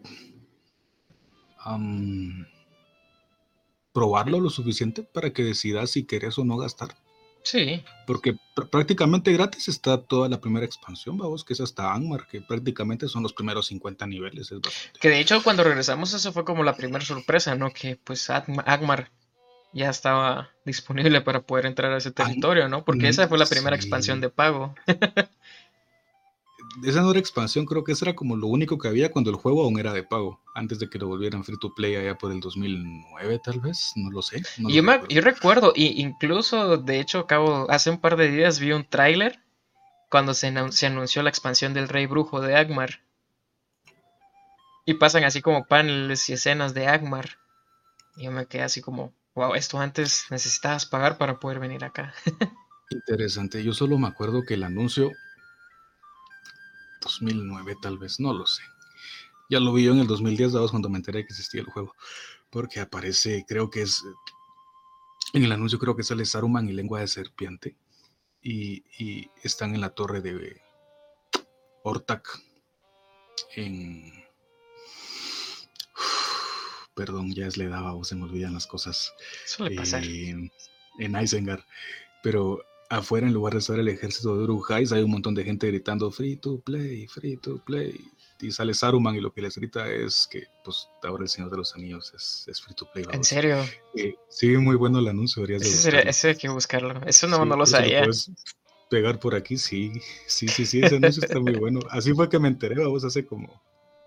probarlo 3.93 4.39
lo 4.39 4.49
suficiente 4.49 5.03
para 5.03 5.33
que 5.33 5.43
decidas 5.43 5.91
si 5.91 6.05
querés 6.05 6.37
o 6.37 6.45
no 6.45 6.55
gastar. 6.55 6.95
Sí, 7.43 7.83
Porque 8.07 8.35
pr- 8.55 8.69
prácticamente 8.69 9.33
gratis 9.33 9.67
está 9.67 10.01
toda 10.01 10.29
la 10.29 10.39
primera 10.39 10.65
expansión, 10.65 11.17
vamos, 11.17 11.43
que 11.43 11.53
es 11.53 11.61
hasta 11.61 11.93
Angmar, 11.93 12.25
que 12.27 12.41
prácticamente 12.41 13.07
son 13.09 13.23
los 13.23 13.33
primeros 13.33 13.67
50 13.67 14.07
niveles. 14.07 14.51
Es 14.51 14.61
que 14.99 15.09
de 15.09 15.19
hecho 15.19 15.43
cuando 15.43 15.63
regresamos 15.63 16.13
eso 16.13 16.31
fue 16.31 16.45
como 16.45 16.63
la 16.63 16.75
primera 16.77 17.03
sorpresa, 17.03 17.55
¿no? 17.55 17.71
Que 17.71 17.97
pues 17.97 18.29
Agmar 18.29 19.11
ya 19.73 19.89
estaba 19.89 20.49
disponible 20.65 21.21
para 21.21 21.41
poder 21.41 21.65
entrar 21.65 21.91
a 21.91 21.97
ese 21.97 22.11
territorio, 22.11 22.69
¿no? 22.69 22.85
Porque 22.85 23.09
esa 23.09 23.27
fue 23.27 23.37
la 23.37 23.45
primera 23.45 23.75
sí. 23.75 23.81
expansión 23.81 24.21
de 24.21 24.29
pago. 24.29 24.73
esa 26.83 27.01
no 27.01 27.11
era 27.11 27.19
expansión, 27.19 27.65
creo 27.65 27.83
que 27.83 27.91
eso 27.93 28.05
era 28.05 28.15
como 28.15 28.35
lo 28.35 28.47
único 28.47 28.77
que 28.77 28.87
había 28.87 29.11
cuando 29.11 29.29
el 29.31 29.35
juego 29.37 29.63
aún 29.63 29.79
era 29.79 29.93
de 29.93 30.03
pago, 30.03 30.41
antes 30.55 30.79
de 30.79 30.89
que 30.89 30.99
lo 30.99 31.07
volvieran 31.07 31.43
free 31.43 31.57
to 31.59 31.73
play 31.73 31.95
allá 31.95 32.17
por 32.17 32.31
el 32.31 32.39
2009 32.39 33.39
tal 33.43 33.59
vez, 33.59 33.91
no 33.95 34.11
lo 34.11 34.21
sé. 34.21 34.47
no 34.57 34.69
yo, 34.75 34.81
lo 34.81 34.83
me- 34.83 35.01
recuerdo. 35.01 35.07
yo 35.09 35.21
recuerdo, 35.21 35.73
y 35.75 36.01
incluso 36.01 36.77
de 36.77 36.99
hecho, 36.99 37.19
acabo, 37.19 37.69
hace 37.69 37.89
un 37.89 37.99
par 37.99 38.15
de 38.15 38.29
días 38.31 38.59
vi 38.59 38.71
un 38.71 38.85
tráiler 38.87 39.39
cuando 40.09 40.33
se, 40.33 40.53
se 40.71 40.87
anunció 40.87 41.23
la 41.23 41.29
expansión 41.31 41.73
del 41.73 41.89
Rey 41.89 42.05
Brujo 42.07 42.41
de 42.41 42.55
Agmar. 42.55 43.01
Y 44.85 44.95
pasan 44.95 45.23
así 45.23 45.41
como 45.41 45.67
paneles 45.67 46.27
y 46.29 46.33
escenas 46.33 46.73
de 46.73 46.85
Agmar. 46.87 47.37
Y 48.17 48.25
yo 48.25 48.31
me 48.31 48.47
quedé 48.47 48.63
así 48.63 48.81
como, 48.81 49.13
wow, 49.35 49.55
esto 49.55 49.79
antes 49.79 50.25
necesitabas 50.31 50.85
pagar 50.85 51.17
para 51.17 51.39
poder 51.39 51.59
venir 51.59 51.83
acá. 51.85 52.13
Interesante, 52.91 53.63
yo 53.63 53.73
solo 53.73 53.97
me 53.97 54.07
acuerdo 54.07 54.43
que 54.45 54.53
el 54.55 54.63
anuncio 54.63 55.11
2009 57.01 57.75
tal 57.81 57.97
vez, 57.97 58.19
no 58.19 58.33
lo 58.33 58.45
sé. 58.45 58.63
Ya 59.49 59.59
lo 59.59 59.73
vi 59.73 59.83
yo 59.83 59.93
en 59.93 59.99
el 59.99 60.07
2010, 60.07 60.53
dados 60.53 60.71
cuando 60.71 60.89
me 60.89 60.97
enteré 60.97 61.25
que 61.25 61.33
existía 61.33 61.61
el 61.61 61.67
juego, 61.67 61.95
porque 62.49 62.79
aparece, 62.79 63.45
creo 63.47 63.69
que 63.69 63.81
es, 63.81 64.03
en 65.33 65.43
el 65.43 65.51
anuncio 65.51 65.79
creo 65.79 65.95
que 65.95 66.03
sale 66.03 66.25
Saruman 66.25 66.69
y 66.69 66.73
lengua 66.73 66.99
de 66.99 67.07
serpiente, 67.07 67.75
y, 68.41 68.83
y 69.03 69.29
están 69.43 69.73
en 69.73 69.81
la 69.81 69.89
torre 69.89 70.21
de 70.21 70.61
Ortak, 71.83 72.27
en... 73.55 74.23
Perdón, 76.95 77.33
ya 77.33 77.47
es 77.47 77.57
la 77.57 77.63
edad, 77.65 77.95
o 77.95 78.03
se 78.03 78.15
me 78.15 78.23
olvidan 78.25 78.53
las 78.53 78.67
cosas. 78.67 79.13
Suele 79.45 79.75
pasar. 79.75 80.03
eh, 80.03 80.51
en 80.99 81.21
Isengard. 81.21 81.63
Pero 82.21 82.61
afuera, 82.89 83.27
en 83.27 83.33
lugar 83.33 83.53
de 83.53 83.59
estar 83.59 83.79
el 83.79 83.87
ejército 83.87 84.35
de 84.37 84.43
Uruk-hais, 84.45 84.91
hay 84.91 85.03
un 85.03 85.11
montón 85.11 85.35
de 85.35 85.43
gente 85.43 85.67
gritando 85.67 86.09
free 86.11 86.35
to 86.37 86.59
play, 86.61 87.07
free 87.07 87.37
to 87.37 87.63
play. 87.63 87.99
Y 88.41 88.51
sale 88.51 88.73
Saruman 88.73 89.15
y 89.15 89.19
lo 89.21 89.33
que 89.33 89.41
les 89.41 89.57
grita 89.57 89.87
es 89.91 90.27
que, 90.31 90.43
pues, 90.63 90.87
ahora 91.03 91.23
el 91.23 91.29
Señor 91.29 91.51
de 91.51 91.57
los 91.57 91.75
Anillos 91.75 92.13
es, 92.15 92.45
es 92.47 92.61
free 92.61 92.73
to 92.73 92.89
play. 92.91 93.03
En 93.03 93.11
vamos. 93.11 93.27
serio, 93.27 93.57
Eh, 93.95 94.15
sí, 94.29 94.47
muy 94.57 94.75
bueno 94.77 94.99
el 94.99 95.07
anuncio, 95.09 95.41
deberías 95.41 95.61
de 95.63 95.67
ese, 95.67 95.77
sería- 95.81 95.99
ese 96.01 96.29
hay 96.29 96.35
que 96.35 96.47
buscarlo. 96.49 97.01
Eso 97.05 97.27
no, 97.27 97.37
Sí, 97.43 97.49
no 97.49 97.55
lo 97.57 97.65
sabía. 97.65 98.05
pegar 98.89 99.19
por 99.19 99.35
aquí, 99.35 99.57
sí, 99.57 99.91
sí, 100.25 100.47
sí, 100.47 100.65
sí, 100.65 100.81
ese 100.81 100.95
anuncio 100.95 101.23
está 101.23 101.39
muy 101.39 101.55
bueno. 101.55 101.79
Así 101.91 102.13
fue 102.13 102.29
que 102.29 102.39
me 102.39 102.47
enteré, 102.47 102.81
vamos, 102.81 103.03
hace 103.03 103.25
como 103.25 103.61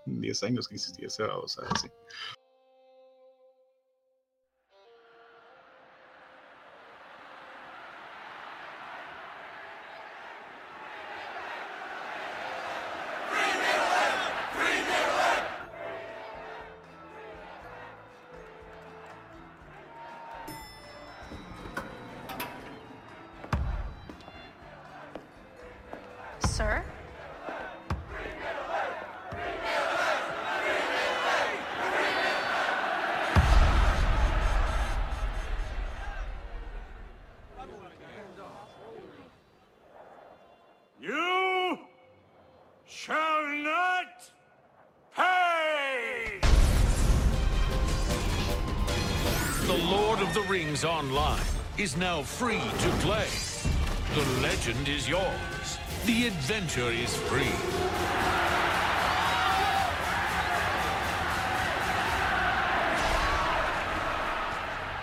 10 0.05 0.41
años 0.43 0.67
que 0.67 0.75
existía 0.75 1.07
esa 1.07 1.27
babosa, 1.27 1.61
así. 1.71 1.87
Online 50.85 51.39
is 51.77 51.95
now 51.95 52.21
free 52.21 52.59
to 52.59 52.89
play. 52.99 53.27
The 54.15 54.41
legend 54.41 54.89
is 54.89 55.07
yours. 55.07 55.79
The 56.05 56.27
adventure 56.27 56.91
is 56.91 57.15
free. 57.15 57.55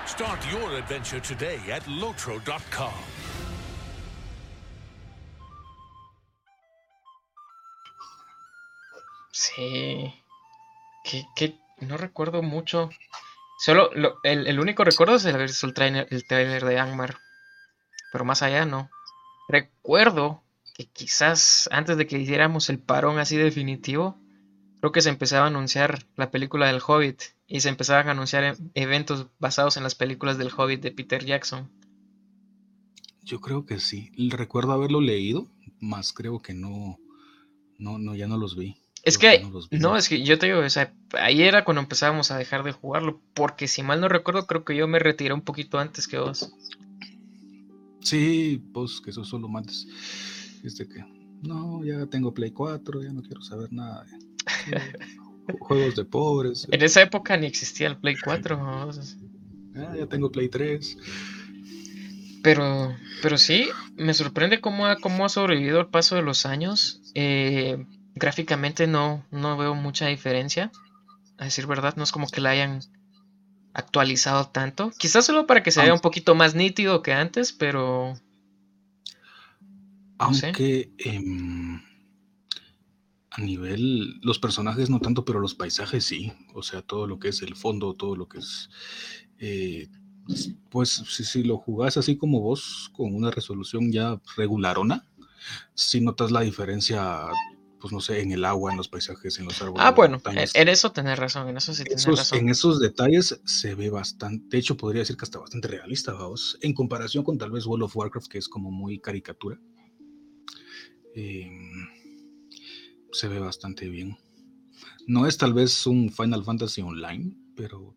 Start 0.07 0.40
your 0.53 0.77
adventure 0.77 1.21
today 1.21 1.59
at 1.71 1.83
Lotro.com. 1.85 2.93
Sí. 9.33 10.12
Que, 11.05 11.25
que 11.35 11.55
no 11.81 11.97
recuerdo 11.97 12.43
mucho. 12.43 12.90
Solo 13.61 13.90
lo- 13.94 14.18
el, 14.23 14.46
el 14.46 14.59
único 14.61 14.85
recuerdo 14.85 15.16
es 15.16 15.25
el 15.25 15.35
haber 15.35 15.49
visto 15.49 15.66
el 15.66 15.75
trailer, 15.75 16.07
el 16.11 16.25
trailer 16.25 16.64
de 16.64 16.79
Angmar. 16.79 17.18
Pero 18.12 18.25
más 18.25 18.42
allá 18.42 18.64
no. 18.64 18.90
Recuerdo 19.49 20.42
que 20.75 20.87
quizás 20.87 21.68
antes 21.73 21.96
de 21.96 22.07
que 22.07 22.18
hiciéramos 22.18 22.70
el 22.70 22.79
parón 22.79 23.18
así 23.18 23.37
definitivo, 23.37 24.18
creo 24.81 24.92
que 24.92 25.03
se 25.03 25.11
empezaba 25.11 25.44
a 25.44 25.49
anunciar 25.49 26.07
la 26.16 26.31
película 26.31 26.66
del 26.68 26.81
Hobbit 26.87 27.20
y 27.46 27.61
se 27.61 27.68
empezaban 27.68 28.09
a 28.09 28.12
anunciar 28.12 28.44
e- 28.44 28.57
eventos 28.75 29.27
basados 29.38 29.77
en 29.77 29.83
las 29.83 29.94
películas 29.94 30.38
del 30.38 30.53
Hobbit 30.57 30.81
de 30.83 30.92
Peter 30.92 31.25
Jackson. 31.25 31.70
Yo 33.23 33.40
creo 33.40 33.66
que 33.66 33.79
sí. 33.79 34.11
Recuerdo 34.31 34.73
haberlo 34.73 35.01
leído, 35.01 35.46
más 35.81 36.12
creo 36.12 36.40
que 36.40 36.55
no, 36.55 36.99
no, 37.79 37.99
no, 37.99 38.14
ya 38.14 38.27
no 38.27 38.38
los 38.38 38.57
vi. 38.57 38.77
Es 39.03 39.17
que, 39.17 39.47
no 39.71 39.97
es 39.97 40.09
que 40.09 40.23
yo 40.23 40.39
te 40.39 40.47
digo, 40.47 40.59
o 40.59 40.71
sea, 40.71 40.93
ahí 41.19 41.43
era 41.43 41.65
cuando 41.65 41.81
empezábamos 41.81 42.31
a 42.31 42.39
dejar 42.39 42.65
de 42.65 42.73
jugarlo, 42.73 43.21
porque 43.35 43.67
si 43.67 43.83
mal 43.83 44.01
no 44.01 44.09
recuerdo, 44.09 44.47
creo 44.47 44.65
que 44.65 44.77
yo 44.77 44.87
me 44.89 44.99
retiré 44.99 45.33
un 45.33 45.41
poquito 45.41 45.79
antes 45.79 46.07
que 46.07 46.19
vos. 46.19 46.53
Sí, 48.03 48.63
pues 48.75 49.01
que 49.01 49.11
eso 49.11 49.25
solo 49.25 49.49
mandes. 49.49 49.87
Este 50.63 50.87
que, 50.87 51.05
no, 51.43 51.83
ya 51.85 52.07
tengo 52.07 52.35
Play 52.35 52.51
4, 52.51 53.03
ya 53.03 53.13
no 53.13 53.23
quiero 53.23 53.43
saber 53.43 53.73
nada. 53.73 54.05
juegos 55.61 55.97
de 55.97 56.05
pobres. 56.05 56.69
En 56.71 56.83
esa 56.83 57.03
época 57.03 57.37
ni 57.37 57.47
existía 57.47 57.89
el 57.89 57.97
Play 57.97 58.17
4, 58.23 58.57
¿no? 58.57 58.91
ah, 59.77 59.95
ya 59.97 60.07
tengo 60.07 60.31
Play 60.31 60.49
3. 60.49 60.99
pero, 62.43 62.95
pero 63.23 63.39
sí, 63.39 63.69
me 63.97 64.15
sorprende 64.15 64.61
cómo 64.61 64.87
ha, 64.87 64.97
cómo 64.97 65.25
ha 65.25 65.29
sobrevivido 65.29 65.81
el 65.81 65.89
paso 65.89 66.17
de 66.17 66.23
los 66.23 66.45
años. 66.45 67.01
Eh, 67.15 67.85
gráficamente 68.14 68.87
no, 68.87 69.25
no 69.31 69.57
veo 69.57 69.75
mucha 69.75 70.07
diferencia, 70.07 70.70
a 71.38 71.44
decir 71.44 71.66
verdad, 71.66 71.96
no 71.96 72.05
es 72.05 72.12
como 72.12 72.29
que 72.29 72.40
la 72.40 72.51
hayan 72.51 72.81
actualizado 73.73 74.49
tanto. 74.49 74.90
Quizás 74.99 75.27
solo 75.27 75.46
para 75.46 75.62
que 75.62 75.70
se 75.70 75.83
vea 75.83 75.94
un 75.94 76.01
poquito 76.01 76.35
más 76.35 76.55
nítido 76.55 77.03
que 77.03 77.12
antes, 77.12 77.53
pero 77.53 78.14
No. 80.18 80.27
Aunque 80.27 80.92
em, 80.99 81.81
a 83.31 83.40
nivel, 83.40 84.20
los 84.20 84.38
personajes 84.38 84.90
no 84.90 85.01
tanto, 85.01 85.25
pero 85.25 85.40
los 85.40 85.55
paisajes 85.55 86.05
sí. 86.05 86.33
O 86.55 86.62
sea, 86.62 86.83
todo 86.83 87.07
lo 87.07 87.18
que 87.18 87.29
es 87.29 87.40
el 87.42 87.57
fondo, 87.57 87.94
todo 87.94 88.16
lo 88.16 88.29
que 88.29 88.38
es... 88.38 88.68
eh, 89.38 89.88
pues 90.70 90.90
si, 90.90 91.25
si 91.25 91.42
lo 91.42 91.57
jugás 91.57 91.96
así 91.96 92.16
como 92.16 92.40
vos, 92.40 92.90
con 92.92 93.14
una 93.14 93.31
resolución 93.31 93.90
ya 93.90 94.20
regularona, 94.37 95.07
si 95.75 96.01
notas 96.01 96.31
la 96.31 96.42
diferencia, 96.42 97.29
pues 97.81 97.93
no 97.93 98.01
sé, 98.01 98.21
en 98.21 98.33
el 98.33 98.45
agua, 98.45 98.71
en 98.71 98.77
los 98.77 98.88
paisajes, 98.88 99.38
en 99.38 99.47
los 99.47 99.61
árboles. 99.62 99.83
Ah, 99.85 99.93
bueno, 99.93 100.21
en 100.55 100.69
eso 100.69 100.93
tenés 100.93 101.19
razón, 101.19 101.49
en 101.49 101.57
eso 101.57 101.75
sí 101.75 101.85
tenés 101.85 102.03
Esos- 102.07 102.19
razón. 102.19 102.38
en 102.38 102.49
esos 102.51 102.79
detalles 102.81 103.40
se 103.45 103.75
ve 103.75 103.90
bastante, 103.90 104.47
de 104.49 104.59
hecho 104.59 104.77
podría 104.77 105.01
decir 105.01 105.16
que 105.16 105.25
hasta 105.25 105.38
bastante 105.38 105.69
realista, 105.69 106.12
vamos, 106.12 106.59
en 106.61 106.75
comparación 106.75 107.25
con 107.25 107.38
tal 107.38 107.51
vez 107.51 107.66
World 107.66 107.85
of 107.85 107.97
Warcraft, 107.97 108.29
que 108.29 108.38
es 108.38 108.49
como 108.49 108.71
muy 108.71 108.99
caricatura. 108.99 109.59
Em, 111.14 111.88
se 113.12 113.29
ve 113.29 113.38
bastante 113.40 113.88
bien. 113.88 114.16
No 115.07 115.27
es 115.27 115.37
tal 115.38 115.53
vez 115.55 115.87
un 115.87 116.11
Final 116.12 116.45
Fantasy 116.45 116.83
Online, 116.83 117.35
pero 117.57 117.95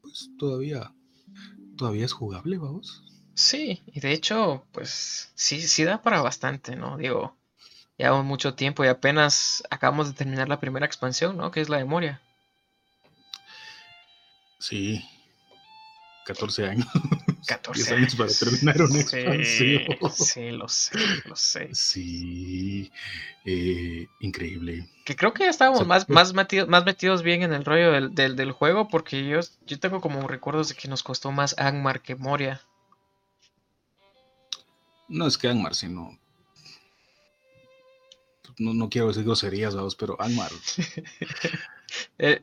pues 0.00 0.30
todavía, 0.38 0.94
todavía 1.76 2.04
es 2.06 2.12
jugable, 2.12 2.58
vamos. 2.58 3.02
Sí, 3.34 3.82
y 3.86 4.00
de 4.00 4.12
hecho, 4.12 4.64
pues 4.72 5.30
sí, 5.34 5.60
sí 5.60 5.84
da 5.84 6.00
para 6.02 6.22
bastante, 6.22 6.74
¿no? 6.74 6.96
Digo, 6.96 7.36
llevamos 7.98 8.24
mucho 8.24 8.54
tiempo 8.54 8.84
y 8.84 8.88
apenas 8.88 9.62
acabamos 9.70 10.08
de 10.08 10.14
terminar 10.14 10.48
la 10.48 10.60
primera 10.60 10.86
expansión, 10.86 11.36
¿no? 11.36 11.50
Que 11.50 11.60
es 11.60 11.68
la 11.68 11.78
de 11.78 11.84
Moria. 11.84 12.20
Sí, 14.58 15.04
14 16.26 16.66
años. 16.66 16.86
14 17.46 17.80
10 17.84 17.92
años 17.92 18.14
para 18.16 18.30
terminar 18.32 18.82
una 18.82 19.02
Sí, 19.02 19.16
expansión. 19.18 20.12
sí, 20.14 20.50
lo 20.50 20.68
sé, 20.68 20.98
lo 21.26 21.36
sé. 21.36 21.68
Sí, 21.74 22.90
eh, 23.44 24.06
increíble. 24.20 24.88
Que 25.04 25.14
creo 25.14 25.32
que 25.32 25.44
ya 25.44 25.50
estábamos 25.50 25.78
sea, 25.80 25.86
más, 25.86 26.04
pues- 26.06 26.14
más, 26.14 26.32
metidos, 26.34 26.68
más 26.68 26.84
metidos 26.84 27.22
bien 27.22 27.42
en 27.44 27.52
el 27.52 27.64
rollo 27.64 27.92
del, 27.92 28.14
del, 28.14 28.34
del 28.34 28.50
juego, 28.52 28.88
porque 28.88 29.24
yo, 29.28 29.38
yo 29.66 29.78
tengo 29.78 30.00
como 30.00 30.26
recuerdos 30.26 30.68
de 30.70 30.74
que 30.74 30.88
nos 30.88 31.02
costó 31.04 31.30
más 31.30 31.54
Angmar 31.58 32.00
que 32.00 32.16
Moria. 32.16 32.60
No 35.08 35.26
es 35.28 35.38
que 35.38 35.48
Angmar, 35.48 35.74
sino. 35.76 36.18
No, 38.58 38.74
no 38.74 38.88
quiero 38.88 39.08
decir 39.08 39.24
groserías, 39.24 39.74
vamos, 39.74 39.94
pero 39.96 40.20
Angmar. 40.20 40.50
Eh, 42.18 42.40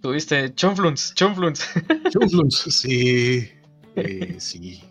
Tuviste 0.00 0.54
Chonfluns, 0.54 1.14
Chonfluns. 1.14 1.68
Chonfluns, 2.10 2.56
sí. 2.70 3.50
Eh, 3.96 4.36
sí. 4.38 4.82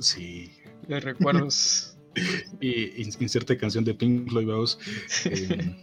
Sí. 0.00 0.52
Los 0.88 1.02
recuerdos. 1.04 1.90
Y 2.60 3.02
in- 3.02 3.12
inserte 3.18 3.56
canción 3.58 3.84
de 3.84 3.92
Pink 3.92 4.28
Floyd, 4.30 4.46
vamos. 4.46 4.78
Eh, 5.24 5.74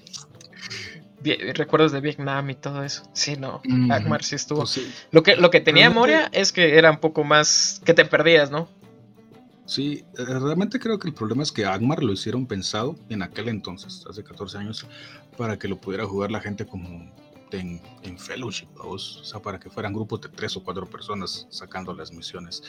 Vie- 1.21 1.53
recuerdos 1.53 1.91
de 1.91 1.99
Vietnam 1.99 2.49
y 2.49 2.55
todo 2.55 2.83
eso. 2.85 3.03
Sí, 3.13 3.35
no. 3.35 3.61
Agmar 3.89 4.23
sí 4.23 4.35
estuvo. 4.35 4.59
pues 4.59 4.69
sí, 4.71 4.89
Lo 5.11 5.23
que, 5.23 5.35
lo 5.35 5.49
que 5.49 5.59
tenía 5.59 5.89
realmente- 5.89 5.99
Moria 5.99 6.29
es 6.31 6.53
que 6.53 6.77
era 6.77 6.89
un 6.91 6.99
poco 6.99 7.23
más. 7.25 7.81
que 7.85 7.93
te 7.93 8.05
perdías, 8.05 8.49
¿no? 8.49 8.69
Sí, 9.71 10.03
eh, 10.17 10.25
realmente 10.25 10.81
creo 10.81 10.99
que 10.99 11.07
el 11.07 11.13
problema 11.13 11.43
es 11.43 11.51
que 11.53 11.63
Agmar 11.63 12.03
lo 12.03 12.11
hicieron 12.11 12.45
pensado 12.45 12.97
en 13.07 13.21
aquel 13.21 13.47
entonces, 13.47 14.05
hace 14.05 14.21
14 14.21 14.57
años, 14.57 14.85
para 15.37 15.57
que 15.57 15.69
lo 15.69 15.79
pudiera 15.79 16.05
jugar 16.05 16.29
la 16.29 16.41
gente 16.41 16.65
como 16.65 17.09
en, 17.53 17.79
en 18.03 18.19
Fellowship, 18.19 18.67
vamos, 18.75 19.21
o 19.21 19.23
sea, 19.23 19.41
para 19.41 19.61
que 19.61 19.69
fueran 19.69 19.93
grupos 19.93 20.19
de 20.19 20.27
tres 20.27 20.57
o 20.57 20.63
cuatro 20.65 20.89
personas 20.89 21.47
sacando 21.49 21.93
las 21.93 22.11
misiones, 22.11 22.61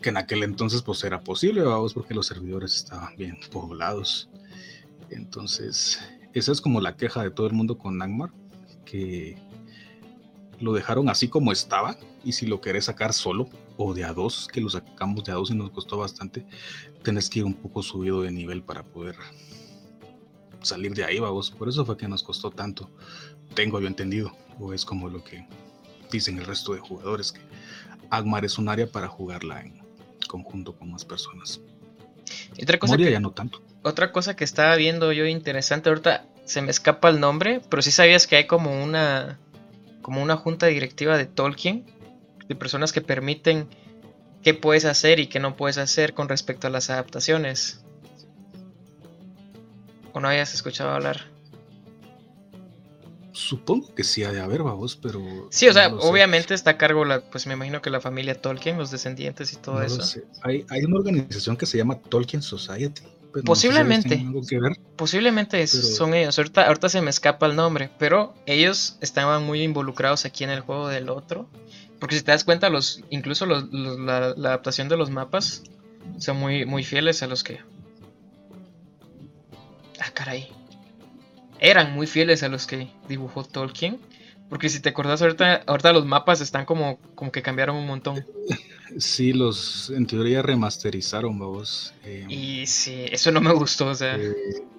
que 0.00 0.08
en 0.08 0.16
aquel 0.16 0.42
entonces 0.42 0.80
pues 0.80 1.04
era 1.04 1.20
posible, 1.20 1.60
vamos, 1.60 1.92
porque 1.92 2.14
los 2.14 2.28
servidores 2.28 2.74
estaban 2.74 3.14
bien 3.18 3.36
poblados. 3.52 4.30
Entonces, 5.10 6.00
esa 6.32 6.52
es 6.52 6.62
como 6.62 6.80
la 6.80 6.96
queja 6.96 7.22
de 7.22 7.30
todo 7.30 7.48
el 7.48 7.52
mundo 7.52 7.76
con 7.76 8.00
Agmar, 8.00 8.30
que 8.86 9.36
lo 10.60 10.72
dejaron 10.72 11.08
así 11.08 11.28
como 11.28 11.52
estaba, 11.52 11.96
y 12.24 12.32
si 12.32 12.46
lo 12.46 12.60
querés 12.60 12.86
sacar 12.86 13.12
solo, 13.12 13.48
o 13.76 13.94
de 13.94 14.04
a 14.04 14.12
dos, 14.12 14.48
que 14.52 14.60
lo 14.60 14.68
sacamos 14.68 15.24
de 15.24 15.32
a 15.32 15.36
dos 15.36 15.50
y 15.50 15.54
nos 15.54 15.70
costó 15.70 15.96
bastante, 15.96 16.46
tenés 17.02 17.30
que 17.30 17.40
ir 17.40 17.44
un 17.44 17.54
poco 17.54 17.82
subido 17.82 18.22
de 18.22 18.30
nivel 18.30 18.62
para 18.62 18.82
poder 18.82 19.16
salir 20.62 20.92
de 20.94 21.04
ahí, 21.04 21.18
vamos. 21.18 21.50
Por 21.50 21.68
eso 21.68 21.84
fue 21.84 21.96
que 21.96 22.08
nos 22.08 22.22
costó 22.22 22.50
tanto. 22.50 22.90
Tengo 23.54 23.80
yo 23.80 23.86
entendido, 23.86 24.32
o 24.58 24.72
es 24.72 24.84
como 24.84 25.08
lo 25.08 25.24
que 25.24 25.46
dicen 26.10 26.38
el 26.38 26.44
resto 26.44 26.74
de 26.74 26.80
jugadores, 26.80 27.32
que 27.32 27.40
Agmar 28.10 28.44
es 28.44 28.58
un 28.58 28.68
área 28.68 28.86
para 28.86 29.08
jugarla 29.08 29.60
en 29.60 29.80
conjunto 30.28 30.76
con 30.76 30.90
más 30.92 31.04
personas. 31.04 31.60
Y 32.56 32.64
otra 32.64 32.78
cosa, 32.78 32.92
Moria 32.92 33.06
que, 33.06 33.12
ya 33.12 33.20
no 33.20 33.32
tanto. 33.32 33.62
otra 33.82 34.12
cosa 34.12 34.36
que 34.36 34.44
estaba 34.44 34.76
viendo 34.76 35.12
yo 35.12 35.26
interesante, 35.26 35.88
ahorita 35.88 36.26
se 36.44 36.62
me 36.62 36.70
escapa 36.70 37.08
el 37.08 37.20
nombre, 37.20 37.60
pero 37.68 37.82
sí 37.82 37.90
sabías 37.90 38.26
que 38.26 38.36
hay 38.36 38.46
como 38.46 38.82
una. 38.82 39.38
Como 40.02 40.22
una 40.22 40.36
junta 40.36 40.66
directiva 40.66 41.16
de 41.16 41.26
Tolkien, 41.26 41.84
de 42.48 42.54
personas 42.56 42.92
que 42.92 43.00
permiten 43.00 43.68
qué 44.42 44.54
puedes 44.54 44.84
hacer 44.84 45.20
y 45.20 45.26
qué 45.28 45.38
no 45.40 45.56
puedes 45.56 45.78
hacer 45.78 46.14
con 46.14 46.28
respecto 46.28 46.66
a 46.66 46.70
las 46.70 46.90
adaptaciones. 46.90 47.84
¿O 50.12 50.20
no 50.20 50.28
hayas 50.28 50.54
escuchado 50.54 50.90
hablar? 50.90 51.20
Supongo 53.32 53.94
que 53.94 54.02
sí 54.04 54.24
ha 54.24 54.32
de 54.32 54.40
haber, 54.40 54.62
vamos, 54.62 54.96
pero... 54.96 55.20
Sí, 55.50 55.68
o 55.68 55.72
sea, 55.72 55.88
no 55.88 55.96
lo 55.96 56.02
sé. 56.02 56.08
obviamente 56.08 56.52
está 56.54 56.72
a 56.72 56.78
cargo, 56.78 57.04
la, 57.04 57.20
pues 57.20 57.46
me 57.46 57.54
imagino 57.54 57.80
que 57.80 57.88
la 57.90 58.00
familia 58.00 58.34
Tolkien, 58.40 58.76
los 58.76 58.90
descendientes 58.90 59.52
y 59.52 59.56
todo 59.56 59.76
No 59.76 59.82
eso. 59.82 60.20
hay 60.42 60.84
una 60.84 60.96
organización 60.96 61.56
que 61.56 61.66
se 61.66 61.78
llama 61.78 61.98
Tolkien 62.00 62.42
Society. 62.42 63.02
Pero 63.32 63.44
no 63.44 63.54
sé 63.54 63.60
si 63.62 63.66
ellos 63.68 63.76
Posiblemente. 63.78 64.08
tengan 64.10 64.26
algo 64.28 64.42
que 64.46 64.58
ver. 64.60 64.72
Posiblemente 64.96 65.62
es- 65.62 65.72
Pero- 65.74 65.86
son 65.94 66.14
ellos. 66.14 66.38
Ahorita, 66.38 66.66
ahorita 66.66 66.88
se 66.88 67.00
me 67.00 67.10
escapa 67.10 67.46
el 67.46 67.56
nombre, 67.56 67.90
pero 67.98 68.34
ellos 68.46 68.96
estaban 69.00 69.44
muy 69.44 69.62
involucrados 69.62 70.24
aquí 70.24 70.44
en 70.44 70.50
el 70.50 70.60
juego 70.60 70.88
del 70.88 71.08
otro. 71.08 71.48
Porque 71.98 72.16
si 72.16 72.22
te 72.22 72.32
das 72.32 72.44
cuenta, 72.44 72.68
los, 72.70 73.02
incluso 73.10 73.44
los- 73.46 73.64
los- 73.72 73.98
la, 73.98 74.34
la 74.36 74.48
adaptación 74.48 74.88
de 74.88 74.96
los 74.96 75.10
mapas 75.10 75.62
son 76.18 76.38
muy, 76.38 76.64
muy 76.64 76.82
fieles 76.84 77.22
a 77.22 77.26
los 77.26 77.44
que. 77.44 77.60
Ah, 80.00 80.10
caray. 80.14 80.48
Eran 81.58 81.92
muy 81.94 82.06
fieles 82.06 82.42
a 82.42 82.48
los 82.48 82.66
que 82.66 82.90
dibujó 83.08 83.44
Tolkien. 83.44 83.98
Porque 84.50 84.68
si 84.68 84.80
te 84.80 84.90
acordás, 84.90 85.22
ahorita, 85.22 85.62
ahorita 85.66 85.92
los 85.94 86.04
mapas 86.04 86.40
están 86.42 86.66
como, 86.66 86.98
como 87.14 87.32
que 87.32 87.42
cambiaron 87.42 87.76
un 87.76 87.86
montón. 87.86 88.26
Sí, 88.98 89.32
los 89.32 89.90
en 89.90 90.06
teoría 90.06 90.42
remasterizaron, 90.42 91.38
vamos. 91.38 91.94
eh, 92.04 92.26
Y 92.28 92.66
sí, 92.66 93.06
eso 93.10 93.30
no 93.30 93.40
me 93.40 93.52
gustó. 93.52 93.86
O 93.88 93.94
sea, 93.94 94.16
eh, 94.16 94.32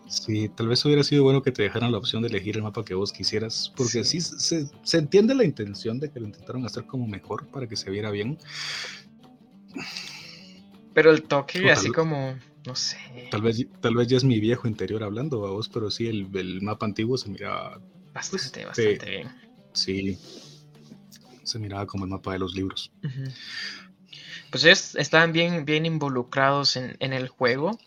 sí, 0.07 0.49
tal 0.49 0.67
vez 0.67 0.83
hubiera 0.85 1.03
sido 1.03 1.23
bueno 1.23 1.41
que 1.41 1.51
te 1.51 1.63
dejaran 1.63 1.91
la 1.91 1.97
opción 1.97 2.21
de 2.21 2.27
elegir 2.29 2.57
el 2.57 2.63
mapa 2.63 2.83
que 2.83 2.93
vos 2.93 3.13
quisieras, 3.13 3.71
porque 3.75 4.03
sí, 4.03 4.19
Sí. 4.21 4.35
se, 4.39 4.65
se 4.83 4.97
entiende 4.97 5.33
la 5.35 5.45
intención 5.45 5.99
de 5.99 6.11
que 6.11 6.19
lo 6.19 6.25
intentaron 6.27 6.65
hacer 6.65 6.85
como 6.85 7.07
mejor 7.07 7.47
para 7.47 7.67
que 7.67 7.77
se 7.77 7.89
viera 7.89 8.11
bien. 8.11 8.37
pero 10.93 11.11
el 11.11 11.23
toque, 11.23 11.59
tal- 11.61 11.71
así 11.73 11.91
como. 11.91 12.35
No 12.65 12.75
sé. 12.75 12.97
Tal 13.31 13.41
vez, 13.41 13.65
tal 13.81 13.95
vez 13.95 14.07
ya 14.07 14.17
es 14.17 14.23
mi 14.23 14.39
viejo 14.39 14.67
interior 14.67 15.03
hablando, 15.03 15.39
vos, 15.39 15.69
pero 15.69 15.89
sí, 15.89 16.07
el, 16.07 16.29
el 16.35 16.61
mapa 16.61 16.85
antiguo 16.85 17.17
se 17.17 17.29
miraba, 17.29 17.79
Bastante, 18.13 18.65
pues, 18.65 18.67
bastante 18.67 19.05
te- 19.05 19.11
bien. 19.11 19.31
Sí, 19.73 20.17
se 21.43 21.59
miraba 21.59 21.85
como 21.85 22.05
el 22.05 22.11
mapa 22.11 22.33
de 22.33 22.39
los 22.39 22.53
libros. 22.53 22.91
Pues 24.49 24.63
ellos 24.65 24.95
estaban 24.95 25.31
bien, 25.33 25.65
bien 25.65 25.85
involucrados 25.85 26.75
en, 26.75 26.95
en 26.99 27.13
el 27.13 27.27
juego. 27.29 27.79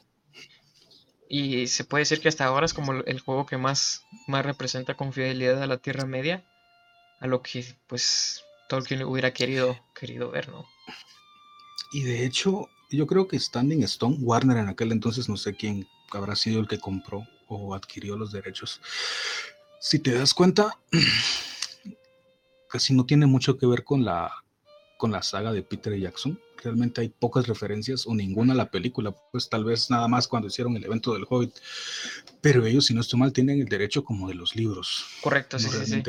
Y 1.28 1.66
se 1.68 1.84
puede 1.84 2.02
decir 2.02 2.20
que 2.20 2.28
hasta 2.28 2.44
ahora 2.44 2.66
es 2.66 2.74
como 2.74 2.92
el- 2.92 3.04
el 3.06 3.20
juego 3.20 3.46
que 3.46 3.56
más, 3.56 4.02
más 4.26 4.44
representa 4.44 4.94
con 4.96 5.12
fidelidad 5.12 5.62
a 5.62 5.66
la 5.66 5.78
Tierra 5.78 6.06
Media. 6.06 6.44
A 7.20 7.26
lo 7.26 7.42
que 7.42 7.64
pues 7.86 8.44
Tolkien 8.68 9.02
hubiera 9.04 9.32
querido, 9.32 9.78
querido 9.94 10.30
ver, 10.30 10.48
¿no? 10.48 10.66
Y 11.92 12.02
de 12.02 12.24
hecho, 12.26 12.68
yo 12.90 13.06
creo 13.06 13.28
que 13.28 13.38
Standing 13.38 13.82
Stone, 13.84 14.16
Warner 14.20 14.58
en 14.58 14.68
aquel 14.68 14.92
entonces, 14.92 15.28
no 15.28 15.36
sé 15.36 15.54
quién 15.54 15.86
habrá 16.12 16.36
sido 16.36 16.60
el 16.60 16.68
que 16.68 16.78
compró 16.78 17.26
o 17.48 17.74
adquirió 17.74 18.16
los 18.16 18.32
derechos. 18.32 18.80
Si 19.80 19.98
te 19.98 20.12
das 20.12 20.34
cuenta, 20.34 20.78
casi 22.74 22.92
no 22.92 23.06
tiene 23.06 23.26
mucho 23.26 23.56
que 23.56 23.68
ver 23.68 23.84
con 23.84 24.04
la, 24.04 24.32
con 24.96 25.12
la 25.12 25.22
saga 25.22 25.52
de 25.52 25.62
Peter 25.62 25.96
Jackson. 25.96 26.40
Realmente 26.60 27.02
hay 27.02 27.08
pocas 27.08 27.46
referencias 27.46 28.04
o 28.04 28.16
ninguna 28.16 28.52
a 28.52 28.56
la 28.56 28.68
película, 28.68 29.14
pues 29.30 29.48
tal 29.48 29.64
vez 29.64 29.90
nada 29.90 30.08
más 30.08 30.26
cuando 30.26 30.48
hicieron 30.48 30.76
el 30.76 30.84
evento 30.84 31.14
del 31.14 31.24
Hobbit. 31.30 31.54
Pero 32.40 32.66
ellos, 32.66 32.86
si 32.86 32.92
no 32.92 33.00
estoy 33.00 33.20
mal, 33.20 33.32
tienen 33.32 33.60
el 33.60 33.68
derecho 33.68 34.02
como 34.02 34.26
de 34.26 34.34
los 34.34 34.56
libros. 34.56 35.06
Correcto, 35.22 35.56
sí, 35.60 35.68
sí, 35.68 36.02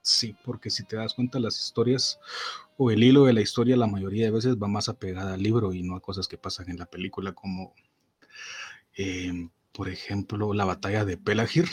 Sí, 0.00 0.34
porque 0.42 0.70
si 0.70 0.84
te 0.84 0.96
das 0.96 1.12
cuenta, 1.12 1.38
las 1.38 1.62
historias 1.62 2.18
o 2.78 2.90
el 2.90 3.04
hilo 3.04 3.26
de 3.26 3.34
la 3.34 3.42
historia 3.42 3.76
la 3.76 3.86
mayoría 3.86 4.24
de 4.24 4.30
veces 4.30 4.56
va 4.56 4.68
más 4.68 4.88
apegada 4.88 5.34
al 5.34 5.42
libro 5.42 5.74
y 5.74 5.82
no 5.82 5.96
a 5.96 6.00
cosas 6.00 6.28
que 6.28 6.38
pasan 6.38 6.70
en 6.70 6.78
la 6.78 6.86
película, 6.86 7.32
como 7.32 7.74
eh, 8.96 9.50
por 9.74 9.90
ejemplo 9.90 10.54
la 10.54 10.64
batalla 10.64 11.04
de 11.04 11.18
Pelagir, 11.18 11.66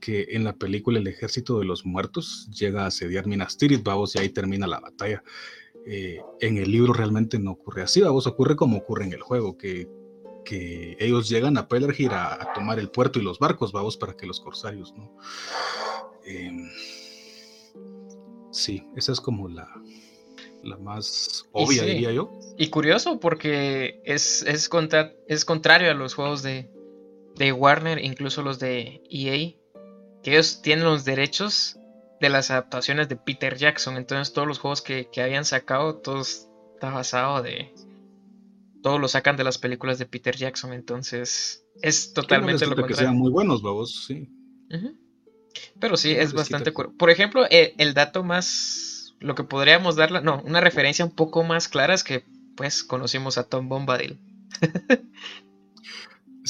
que 0.00 0.28
en 0.30 0.44
la 0.44 0.54
película 0.54 0.98
el 0.98 1.06
ejército 1.06 1.58
de 1.58 1.64
los 1.66 1.84
muertos 1.84 2.48
llega 2.58 2.84
a 2.84 2.86
asediar 2.86 3.26
Minas 3.26 3.56
Tirith, 3.58 3.82
vamos, 3.84 4.14
y 4.14 4.18
ahí 4.18 4.28
termina 4.30 4.66
la 4.66 4.80
batalla. 4.80 5.22
Eh, 5.86 6.20
en 6.40 6.56
el 6.58 6.70
libro 6.70 6.92
realmente 6.92 7.38
no 7.38 7.52
ocurre 7.52 7.82
así, 7.82 8.00
vamos, 8.00 8.26
ocurre 8.26 8.56
como 8.56 8.78
ocurre 8.78 9.04
en 9.04 9.12
el 9.12 9.20
juego, 9.22 9.56
que, 9.56 9.88
que 10.44 10.96
ellos 11.00 11.28
llegan 11.28 11.56
a 11.58 11.68
Pelagir 11.68 12.12
a, 12.12 12.34
a 12.34 12.52
tomar 12.52 12.78
el 12.78 12.90
puerto 12.90 13.18
y 13.18 13.22
los 13.22 13.38
barcos, 13.38 13.72
vamos, 13.72 13.96
para 13.96 14.14
que 14.16 14.26
los 14.26 14.40
corsarios, 14.40 14.94
¿no? 14.94 15.16
Em, 16.24 16.68
sí, 18.50 18.82
esa 18.96 19.12
es 19.12 19.20
como 19.20 19.48
la, 19.48 19.68
la 20.62 20.76
más 20.78 21.46
obvia, 21.52 21.84
sí. 21.84 21.90
diría 21.90 22.12
yo. 22.12 22.30
Y 22.58 22.68
curioso 22.68 23.20
porque 23.20 24.00
es, 24.04 24.42
es, 24.42 24.68
contra- 24.68 25.14
es 25.28 25.44
contrario 25.44 25.90
a 25.90 25.94
los 25.94 26.14
juegos 26.14 26.42
de, 26.42 26.70
de 27.36 27.52
Warner, 27.52 28.04
incluso 28.04 28.42
los 28.42 28.58
de 28.58 29.02
EA, 29.10 29.56
que 30.22 30.32
ellos 30.32 30.62
tienen 30.62 30.84
los 30.84 31.04
derechos 31.04 31.78
de 32.20 32.28
las 32.28 32.50
adaptaciones 32.50 33.08
de 33.08 33.16
Peter 33.16 33.56
Jackson. 33.56 33.96
Entonces 33.96 34.32
todos 34.34 34.46
los 34.46 34.58
juegos 34.58 34.82
que, 34.82 35.08
que 35.10 35.22
habían 35.22 35.44
sacado, 35.44 35.96
todos 35.96 36.48
está 36.74 36.90
basado 36.90 37.42
de... 37.42 37.72
Todos 38.82 38.98
lo 39.00 39.08
sacan 39.08 39.36
de 39.36 39.44
las 39.44 39.58
películas 39.58 39.98
de 39.98 40.06
Peter 40.06 40.34
Jackson, 40.34 40.72
entonces 40.72 41.64
es 41.82 42.14
totalmente 42.14 42.66
no 42.66 42.74
lo 42.74 42.86
que 42.86 42.94
sean 42.94 43.14
muy 43.16 43.30
buenos, 43.30 43.60
babos, 43.60 44.06
sí. 44.06 44.30
Pero 45.78 45.96
sí, 45.98 46.12
es 46.12 46.32
bastante... 46.32 46.70
quita 46.70 46.82
que- 46.82 46.88
cur- 46.88 46.96
Por 46.96 47.10
ejemplo, 47.10 47.44
eh, 47.50 47.74
el 47.78 47.92
dato 47.94 48.22
más... 48.24 49.14
Lo 49.20 49.34
que 49.34 49.44
podríamos 49.44 49.96
darle... 49.96 50.22
No, 50.22 50.42
una 50.46 50.60
referencia 50.62 51.04
un 51.04 51.14
poco 51.14 51.42
más 51.44 51.68
clara 51.68 51.92
es 51.94 52.04
que 52.04 52.24
pues 52.56 52.82
conocimos 52.84 53.36
a 53.38 53.44
Tom 53.44 53.68
Bombadil. 53.68 54.18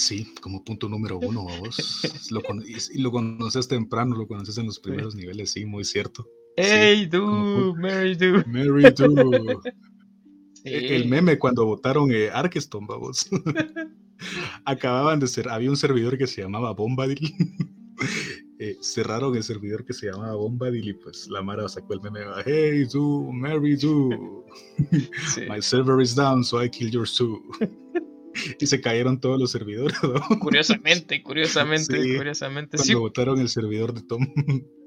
Sí, 0.00 0.26
como 0.40 0.64
punto 0.64 0.88
número 0.88 1.18
uno, 1.22 1.44
babos. 1.44 1.76
lo 2.30 2.40
cono- 2.40 2.62
conoces 3.12 3.68
temprano, 3.68 4.16
lo 4.16 4.26
conoces 4.26 4.56
en 4.58 4.66
los 4.66 4.78
primeros 4.78 5.14
niveles, 5.14 5.50
sí, 5.52 5.66
muy 5.66 5.84
cierto. 5.84 6.26
¡Hey, 6.56 7.08
como 7.10 7.72
du! 7.72 7.76
¡Mary, 7.76 8.14
du! 8.16 8.42
Mary 8.46 8.90
Do. 8.96 9.60
Sí. 10.62 10.68
E, 10.68 10.96
El 10.96 11.08
meme 11.08 11.38
cuando 11.38 11.64
votaron 11.64 12.12
eh, 12.12 12.28
Arkeston, 12.30 12.86
babos. 12.86 13.28
Acababan 14.66 15.18
de 15.20 15.26
ser, 15.26 15.48
había 15.48 15.70
un 15.70 15.76
servidor 15.76 16.18
que 16.18 16.26
se 16.26 16.42
llamaba 16.42 16.72
Bombadil. 16.72 17.34
Eh, 18.58 18.76
cerraron 18.82 19.34
el 19.36 19.42
servidor 19.42 19.86
que 19.86 19.94
se 19.94 20.10
llamaba 20.10 20.34
Bombadil 20.34 20.86
y 20.88 20.92
pues 20.92 21.28
la 21.30 21.40
Mara 21.42 21.66
sacó 21.66 21.94
el 21.94 22.02
meme. 22.02 22.20
Hey, 22.44 22.84
Do, 22.92 23.30
Mary 23.32 23.74
Do. 23.76 24.44
sí. 25.34 25.42
My 25.48 25.62
server 25.62 25.98
is 26.02 26.14
down, 26.14 26.44
so 26.44 26.62
I 26.62 26.68
kill 26.68 26.90
your 26.90 27.08
Sue. 27.08 27.40
Y 28.60 28.66
se 28.66 28.80
cayeron 28.80 29.20
todos 29.20 29.38
los 29.38 29.50
servidores. 29.50 29.96
¿no? 30.02 30.38
Curiosamente, 30.40 31.22
curiosamente, 31.22 32.02
Sí, 32.02 32.16
curiosamente. 32.16 32.76
Cuando 32.76 32.84
Sí, 32.84 32.94
votaron 32.94 33.40
el 33.40 33.48
servidor 33.48 33.92
de 33.94 34.02
Tom, 34.02 34.26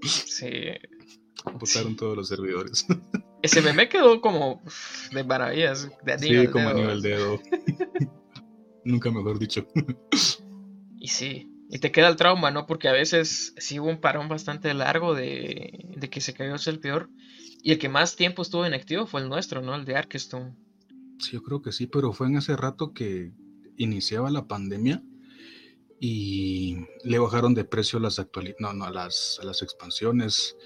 sí. 0.04 0.50
votaron 1.54 1.96
todos 1.96 2.16
los 2.18 2.28
servidores. 2.28 2.86
Ese 3.41 3.62
meme 3.62 3.89
quedó 3.89 4.22
como 4.22 4.62
de 5.12 5.24
maravillas. 5.24 5.89
De 6.06 6.18
Sí, 6.20 6.48
como 6.48 6.70
dedo. 6.70 6.78
anillo 6.78 6.91
al 6.91 7.02
dedo. 7.02 7.39
Nunca 8.86 9.12
mejor 9.12 9.39
dicho. 9.39 9.68
Y 11.00 11.08
sí, 11.10 11.50
y 11.70 11.80
te 11.80 11.91
queda 11.91 12.08
el 12.08 12.16
trauma, 12.16 12.52
¿no? 12.52 12.66
Porque 12.66 12.88
a 12.88 12.94
veces 12.94 13.54
sí 13.58 13.80
hubo 13.80 13.89
un 13.89 14.00
parón 14.00 14.30
bastante 14.30 14.74
largo 14.74 15.14
de, 15.14 15.89
de 15.98 16.10
que 16.10 16.22
se 16.22 16.34
cayó 16.34 16.54
el 16.54 16.60
servidor. 16.60 17.10
Y 17.62 17.72
el 17.72 17.80
que 17.80 17.88
más 17.89 18.16
tiempo 18.18 18.41
estuvo 18.41 18.68
inactivo 18.68 19.06
fue 19.06 19.22
el 19.22 19.30
nuestro, 19.30 19.62
¿no? 19.62 19.74
El 19.76 19.86
de 19.86 19.96
Arkstone. 19.96 20.54
Sí, 21.24 21.32
yo 21.32 21.44
creo 21.44 21.62
que 21.62 21.72
sí, 21.72 21.88
pero 21.88 22.12
fue 22.12 22.28
en 22.28 22.36
ese 22.36 22.58
rato 22.58 22.94
que 22.94 23.32
iniciaba 23.78 24.30
la 24.30 24.46
pandemia 24.48 25.02
y 26.00 26.86
le 27.06 27.18
bajaron 27.18 27.54
de 27.54 27.64
precio 27.64 27.98
las 28.00 28.20
actuali- 28.20 28.56
no, 28.60 28.74
no, 28.74 28.90
las, 28.90 29.40
las 29.42 29.62
expansiones, 29.62 30.58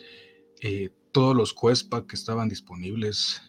eh, 0.62 0.90
todos 1.12 1.36
los 1.36 1.54
Cuespa 1.54 2.08
que 2.08 2.16
estaban 2.16 2.50
disponibles 2.50 3.42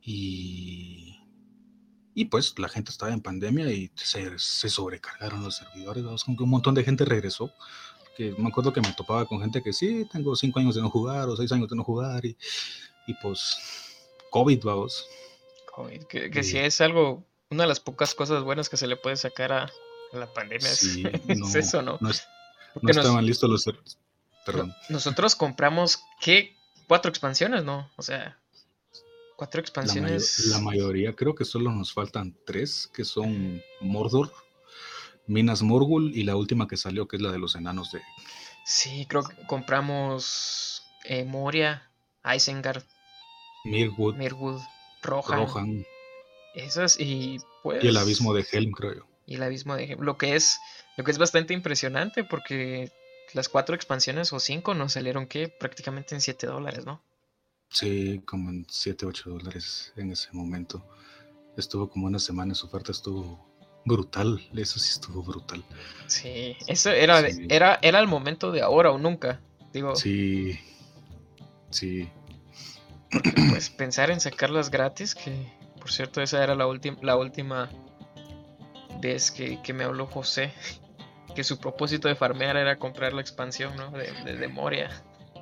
y, 0.00 1.18
y 2.14 2.26
pues 2.26 2.56
la 2.58 2.68
gente 2.68 2.92
estaba 2.92 3.12
en 3.12 3.20
pandemia 3.20 3.72
y 3.72 3.90
se, 3.96 4.38
se 4.38 4.68
sobrecargaron 4.68 5.42
los 5.42 5.56
servidores, 5.56 6.04
¿no? 6.04 6.14
Un 6.44 6.50
montón 6.50 6.74
de 6.74 6.84
gente 6.84 7.04
regresó. 7.04 7.50
Que 8.16 8.32
me 8.38 8.48
acuerdo 8.48 8.72
que 8.72 8.80
me 8.80 8.92
topaba 8.92 9.26
con 9.26 9.40
gente 9.42 9.62
que 9.62 9.72
sí, 9.74 10.06
tengo 10.10 10.34
cinco 10.36 10.60
años 10.60 10.74
de 10.76 10.80
no 10.80 10.88
jugar 10.88 11.28
o 11.28 11.36
seis 11.36 11.52
años 11.52 11.68
de 11.68 11.76
no 11.76 11.84
jugar 11.84 12.24
y, 12.24 12.34
y 13.06 13.14
pues 13.20 13.58
COVID, 14.30 14.62
vamos. 14.64 15.04
COVID, 15.76 16.04
que, 16.04 16.30
que 16.30 16.42
Sí. 16.42 16.52
sí 16.52 16.58
es 16.58 16.80
algo, 16.80 17.24
una 17.50 17.62
de 17.64 17.68
las 17.68 17.80
pocas 17.80 18.14
cosas 18.14 18.42
buenas 18.42 18.68
que 18.68 18.76
se 18.76 18.86
le 18.86 18.96
puede 18.96 19.16
sacar 19.16 19.52
a, 19.52 19.62
a 20.12 20.16
la 20.16 20.26
pandemia 20.32 20.70
es- 20.70 20.78
Sí, 20.78 21.04
es, 21.28 21.38
no, 21.38 21.48
eso, 21.54 21.82
¿no? 21.82 21.98
No, 22.00 22.10
es- 22.10 22.26
nos- 22.82 22.96
estaban 22.96 23.24
listos 23.24 23.48
los 23.50 23.64
Perdón. 24.44 24.74
nosotros 24.88 25.34
compramos, 25.36 26.00
¿qué? 26.20 26.56
Cuatro 26.88 27.08
expansiones, 27.10 27.64
¿no? 27.64 27.90
O 27.96 28.02
sea, 28.02 28.38
cuatro 29.36 29.58
La, 29.58 29.62
mayo- 29.62 29.66
expansiones. 29.66 30.46
la 30.46 30.58
mayoría, 30.60 31.14
creo 31.14 31.34
que 31.34 31.44
solo 31.44 31.70
nos 31.72 31.92
faltan 31.92 32.34
tres, 32.46 32.88
que 32.94 33.04
son 33.04 33.62
Mordor, 33.80 34.32
Minas 35.26 35.62
Morgul 35.62 36.12
y 36.16 36.22
la 36.22 36.36
última 36.36 36.68
que 36.68 36.76
salió, 36.76 37.06
que 37.08 37.16
es 37.16 37.22
la 37.22 37.32
de 37.32 37.38
los 37.38 37.54
enanos 37.56 37.90
de... 37.92 38.00
Sí, 38.64 39.06
creo 39.08 39.24
que 39.24 39.34
compramos 39.46 40.82
eh, 41.04 41.24
Moria, 41.24 41.90
Isengard, 42.24 42.82
Mirwood, 43.64 44.14
Mirwood, 44.16 44.60
Rohan, 45.06 45.46
Rohan 45.46 45.86
esas 46.54 46.98
y 46.98 47.38
pues 47.62 47.82
y 47.84 47.88
el 47.88 47.96
abismo 47.96 48.32
de 48.34 48.46
Helm, 48.50 48.72
creo 48.72 48.94
yo. 48.94 49.06
y 49.26 49.34
el 49.36 49.42
abismo 49.42 49.76
de 49.76 49.96
lo 50.00 50.16
que 50.16 50.34
es 50.36 50.58
lo 50.96 51.04
que 51.04 51.10
es 51.10 51.18
bastante 51.18 51.52
impresionante 51.54 52.24
porque 52.24 52.90
las 53.34 53.48
cuatro 53.48 53.74
expansiones 53.74 54.32
o 54.32 54.40
cinco 54.40 54.74
nos 54.74 54.92
salieron 54.94 55.26
que 55.26 55.48
prácticamente 55.48 56.14
en 56.14 56.20
7 56.20 56.46
dólares, 56.46 56.86
¿no? 56.86 57.02
Sí, 57.70 58.22
como 58.24 58.50
en 58.50 58.64
7, 58.70 59.04
8 59.04 59.30
dólares 59.30 59.92
en 59.96 60.12
ese 60.12 60.28
momento. 60.32 60.82
Estuvo 61.56 61.90
como 61.90 62.06
una 62.06 62.18
semana, 62.20 62.54
su 62.54 62.66
oferta 62.66 62.92
estuvo 62.92 63.44
brutal, 63.84 64.40
eso 64.56 64.78
sí 64.78 64.90
estuvo 64.92 65.22
brutal. 65.22 65.62
Sí, 66.06 66.56
eso 66.68 66.90
era, 66.90 67.28
Sí. 67.28 67.46
era, 67.50 67.78
era 67.82 67.98
el 67.98 68.06
momento 68.06 68.52
de 68.52 68.62
ahora 68.62 68.90
o 68.92 68.98
nunca. 68.98 69.40
Digo, 69.72 69.96
Sí, 69.96 70.58
sí, 71.70 72.08
porque, 73.10 73.32
pues 73.50 73.70
pensar 73.70 74.10
en 74.10 74.20
sacarlas 74.20 74.70
gratis, 74.70 75.14
que 75.14 75.32
por 75.80 75.90
cierto 75.90 76.20
esa 76.22 76.42
era 76.42 76.54
la 76.54 76.66
última 76.66 76.96
la 77.02 77.16
última 77.16 77.70
vez 79.00 79.30
que, 79.30 79.60
que 79.62 79.72
me 79.72 79.84
habló 79.84 80.06
José, 80.06 80.52
que 81.34 81.44
su 81.44 81.58
propósito 81.58 82.08
de 82.08 82.14
farmear 82.16 82.56
era 82.56 82.76
comprar 82.78 83.12
la 83.12 83.20
expansión, 83.20 83.76
¿no? 83.76 83.90
De, 83.90 84.10
de, 84.24 84.36
de 84.36 84.48
Moria. 84.48 84.90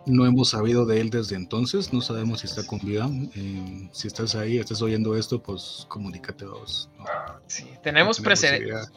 No 0.07 0.27
hemos 0.27 0.51
sabido 0.51 0.85
de 0.85 1.01
él 1.01 1.09
desde 1.09 1.35
entonces, 1.35 1.91
no 1.95 2.03
sabemos 2.03 2.41
si 2.41 2.47
está 2.47 2.67
con 2.67 2.79
vida. 2.81 3.09
Eh, 3.37 3.89
si 3.91 4.07
estás 4.07 4.35
ahí, 4.35 4.59
estás 4.59 4.83
oyendo 4.83 5.17
esto, 5.17 5.43
pues 5.43 5.87
comunícate 5.89 6.45
a 6.45 6.49
vos. 6.49 6.91
¿no? 6.99 7.07
Sí, 7.47 7.71
tenemos, 7.83 8.19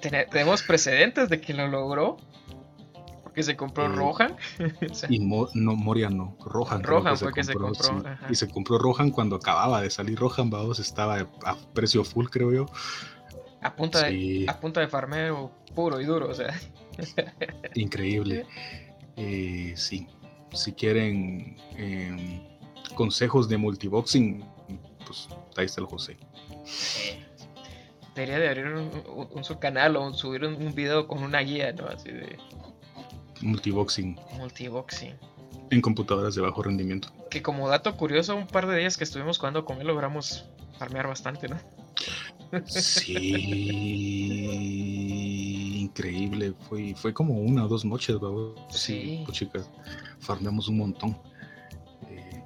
tene- 0.01 0.25
tenemos 0.25 0.63
precedentes 0.63 1.29
de 1.29 1.39
que 1.39 1.53
lo 1.53 1.67
logró. 1.69 2.17
Porque 3.37 3.43
se 3.51 3.55
compró 3.55 3.85
Eh, 3.85 3.89
Rohan. 3.89 4.35
Y 5.09 5.19
Mo- 5.19 5.47
no, 5.53 5.75
Moria 5.75 6.09
no, 6.09 6.35
Rohan. 6.43 6.81
Rohan 6.81 7.15
fue 7.15 7.31
que 7.31 7.43
se 7.43 7.53
compró, 7.53 8.01
ajá. 8.03 8.25
Y 8.31 8.33
se 8.33 8.49
compró 8.49 8.79
Rohan 8.79 9.11
cuando 9.11 9.35
acababa 9.35 9.79
de 9.79 9.91
salir 9.91 10.17
Rohan, 10.17 10.49
vamos, 10.49 10.79
estaba 10.79 11.19
a 11.45 11.55
precio 11.75 12.03
full, 12.03 12.25
creo 12.29 12.51
yo. 12.51 12.65
a, 13.61 13.75
punta 13.75 14.09
sí. 14.09 14.45
de, 14.45 14.49
a 14.49 14.59
punta 14.59 14.79
de 14.79 14.87
farmeo 14.87 15.51
puro 15.75 16.01
y 16.01 16.05
duro. 16.05 16.29
O 16.29 16.33
sea, 16.33 16.51
Increíble. 17.75 18.47
Eh, 19.17 19.73
sí, 19.77 20.07
si 20.51 20.73
quieren 20.73 21.57
em, 21.75 22.41
consejos 22.95 23.47
de 23.49 23.57
multiboxing, 23.57 24.43
pues 25.05 25.27
ahí 25.57 25.65
está 25.65 25.81
el 25.81 25.85
José. 25.85 26.17
debería 28.15 28.39
de 28.39 28.47
abrir 28.49 28.65
un, 28.65 28.89
un- 29.15 29.27
un 29.31 29.43
su 29.43 29.59
canal 29.59 29.95
o 29.95 30.11
subir 30.15 30.43
un, 30.43 30.55
un 30.55 30.73
video 30.73 31.07
con 31.07 31.21
una 31.21 31.41
guía, 31.41 31.71
¿no? 31.73 31.85
Así 31.85 32.09
de 32.09 32.39
Multiboxing 33.41 34.17
multiboxing. 34.37 35.13
en 35.69 35.81
computadoras 35.81 36.33
de 36.35 36.41
bajo 36.41 36.63
rendimiento. 36.63 37.09
Que 37.29 37.41
como 37.41 37.67
dato 37.69 37.95
curioso, 37.97 38.35
un 38.35 38.47
par 38.47 38.67
de 38.67 38.77
días 38.77 38.97
que 38.97 39.03
estuvimos 39.03 39.37
jugando 39.37 39.65
con 39.65 39.79
él 39.81 39.87
logramos 39.87 40.45
farmear 40.79 41.07
bastante, 41.07 41.47
¿no? 41.49 41.57
Sí, 44.97 45.81
increíble. 45.81 46.53
Fue, 46.69 46.93
fue 46.95 47.13
como 47.13 47.35
una 47.35 47.65
o 47.65 47.67
dos 47.67 47.85
noches, 47.85 48.19
¿verdad? 48.19 48.53
Sí. 48.69 49.21
pues, 49.25 49.37
chicas, 49.37 49.69
farmeamos 50.19 50.67
un 50.67 50.77
montón. 50.77 51.17
Eh, 52.09 52.43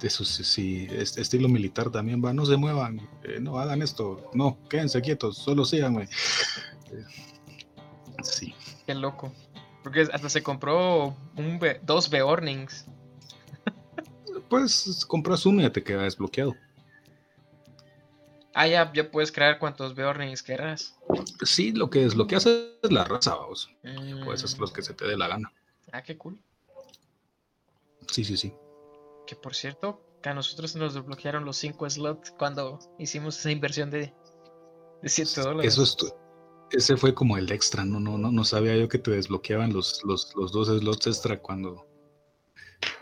de 0.00 0.08
eso 0.08 0.24
sí, 0.24 0.44
sí, 0.44 0.86
es- 0.90 1.16
estilo 1.18 1.48
militar 1.48 1.90
también 1.90 2.22
va, 2.24 2.32
no 2.32 2.44
se 2.46 2.56
muevan, 2.56 3.00
eh, 3.24 3.38
no 3.40 3.58
hagan 3.58 3.82
esto, 3.82 4.30
no, 4.34 4.58
quédense 4.68 5.00
quietos, 5.00 5.38
solo 5.38 5.64
síganme. 5.64 6.04
Eh, 6.04 7.04
sí, 8.22 8.54
Qué 8.86 8.94
loco. 8.94 9.32
Porque 9.82 10.02
hasta 10.12 10.28
se 10.28 10.42
compró 10.42 11.16
un 11.36 11.58
Be- 11.58 11.80
dos 11.82 12.08
Beornings. 12.10 12.86
pues 14.48 15.04
compras 15.06 15.44
uno 15.46 15.60
y 15.60 15.62
ya 15.64 15.72
te 15.72 15.82
queda 15.82 16.02
desbloqueado. 16.02 16.54
Ah, 18.54 18.66
ya, 18.66 18.92
ya 18.92 19.10
puedes 19.10 19.32
crear 19.32 19.58
cuantos 19.58 19.94
Beornings 19.94 20.42
quieras. 20.42 20.94
Sí, 21.44 21.72
lo 21.72 21.88
que 21.88 22.00
desbloqueas 22.00 22.44
es 22.46 22.90
la 22.92 23.04
raza, 23.04 23.34
vamos. 23.34 23.70
Mm, 23.82 24.24
Puedes 24.24 24.44
hacer 24.44 24.60
los 24.60 24.72
que 24.72 24.82
se 24.82 24.92
te 24.92 25.06
dé 25.06 25.16
la 25.16 25.26
gana. 25.28 25.50
Ah, 25.90 26.02
qué 26.02 26.18
cool. 26.18 26.38
Sí, 28.10 28.24
sí, 28.24 28.36
sí. 28.36 28.52
Que 29.26 29.36
por 29.36 29.54
cierto, 29.54 30.02
que 30.22 30.28
a 30.28 30.34
nosotros 30.34 30.76
nos 30.76 30.92
desbloquearon 30.94 31.44
los 31.46 31.56
5 31.56 31.88
slots 31.88 32.30
cuando 32.32 32.78
hicimos 32.98 33.38
esa 33.38 33.50
inversión 33.50 33.90
de, 33.90 34.12
de 35.00 35.08
7 35.08 35.40
dólares. 35.40 35.72
Eso 35.72 35.82
es 35.84 35.96
tu- 35.96 36.12
ese 36.72 36.96
fue 36.96 37.14
como 37.14 37.36
el 37.36 37.50
extra, 37.50 37.84
no, 37.84 38.00
no, 38.00 38.18
no, 38.18 38.30
no 38.32 38.44
sabía 38.44 38.76
yo 38.76 38.88
que 38.88 38.98
te 38.98 39.10
desbloqueaban 39.10 39.72
los, 39.72 40.02
los, 40.04 40.34
los 40.34 40.52
dos 40.52 40.68
slots 40.68 41.06
extra 41.06 41.38
cuando 41.38 41.86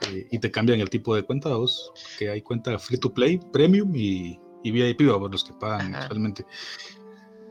eh, 0.08 0.26
y 0.30 0.38
te 0.38 0.50
cambian 0.50 0.80
el 0.80 0.90
tipo 0.90 1.14
de 1.14 1.22
cuenta, 1.22 1.50
vos, 1.50 1.92
que 2.18 2.30
hay 2.30 2.42
cuenta 2.42 2.78
free 2.78 2.98
to 2.98 3.12
play, 3.12 3.38
premium 3.52 3.94
y, 3.94 4.38
y 4.62 4.70
VIP, 4.70 5.02
los 5.02 5.44
que 5.44 5.52
pagan 5.54 5.80
Ajá. 5.80 6.00
mensualmente. 6.00 6.44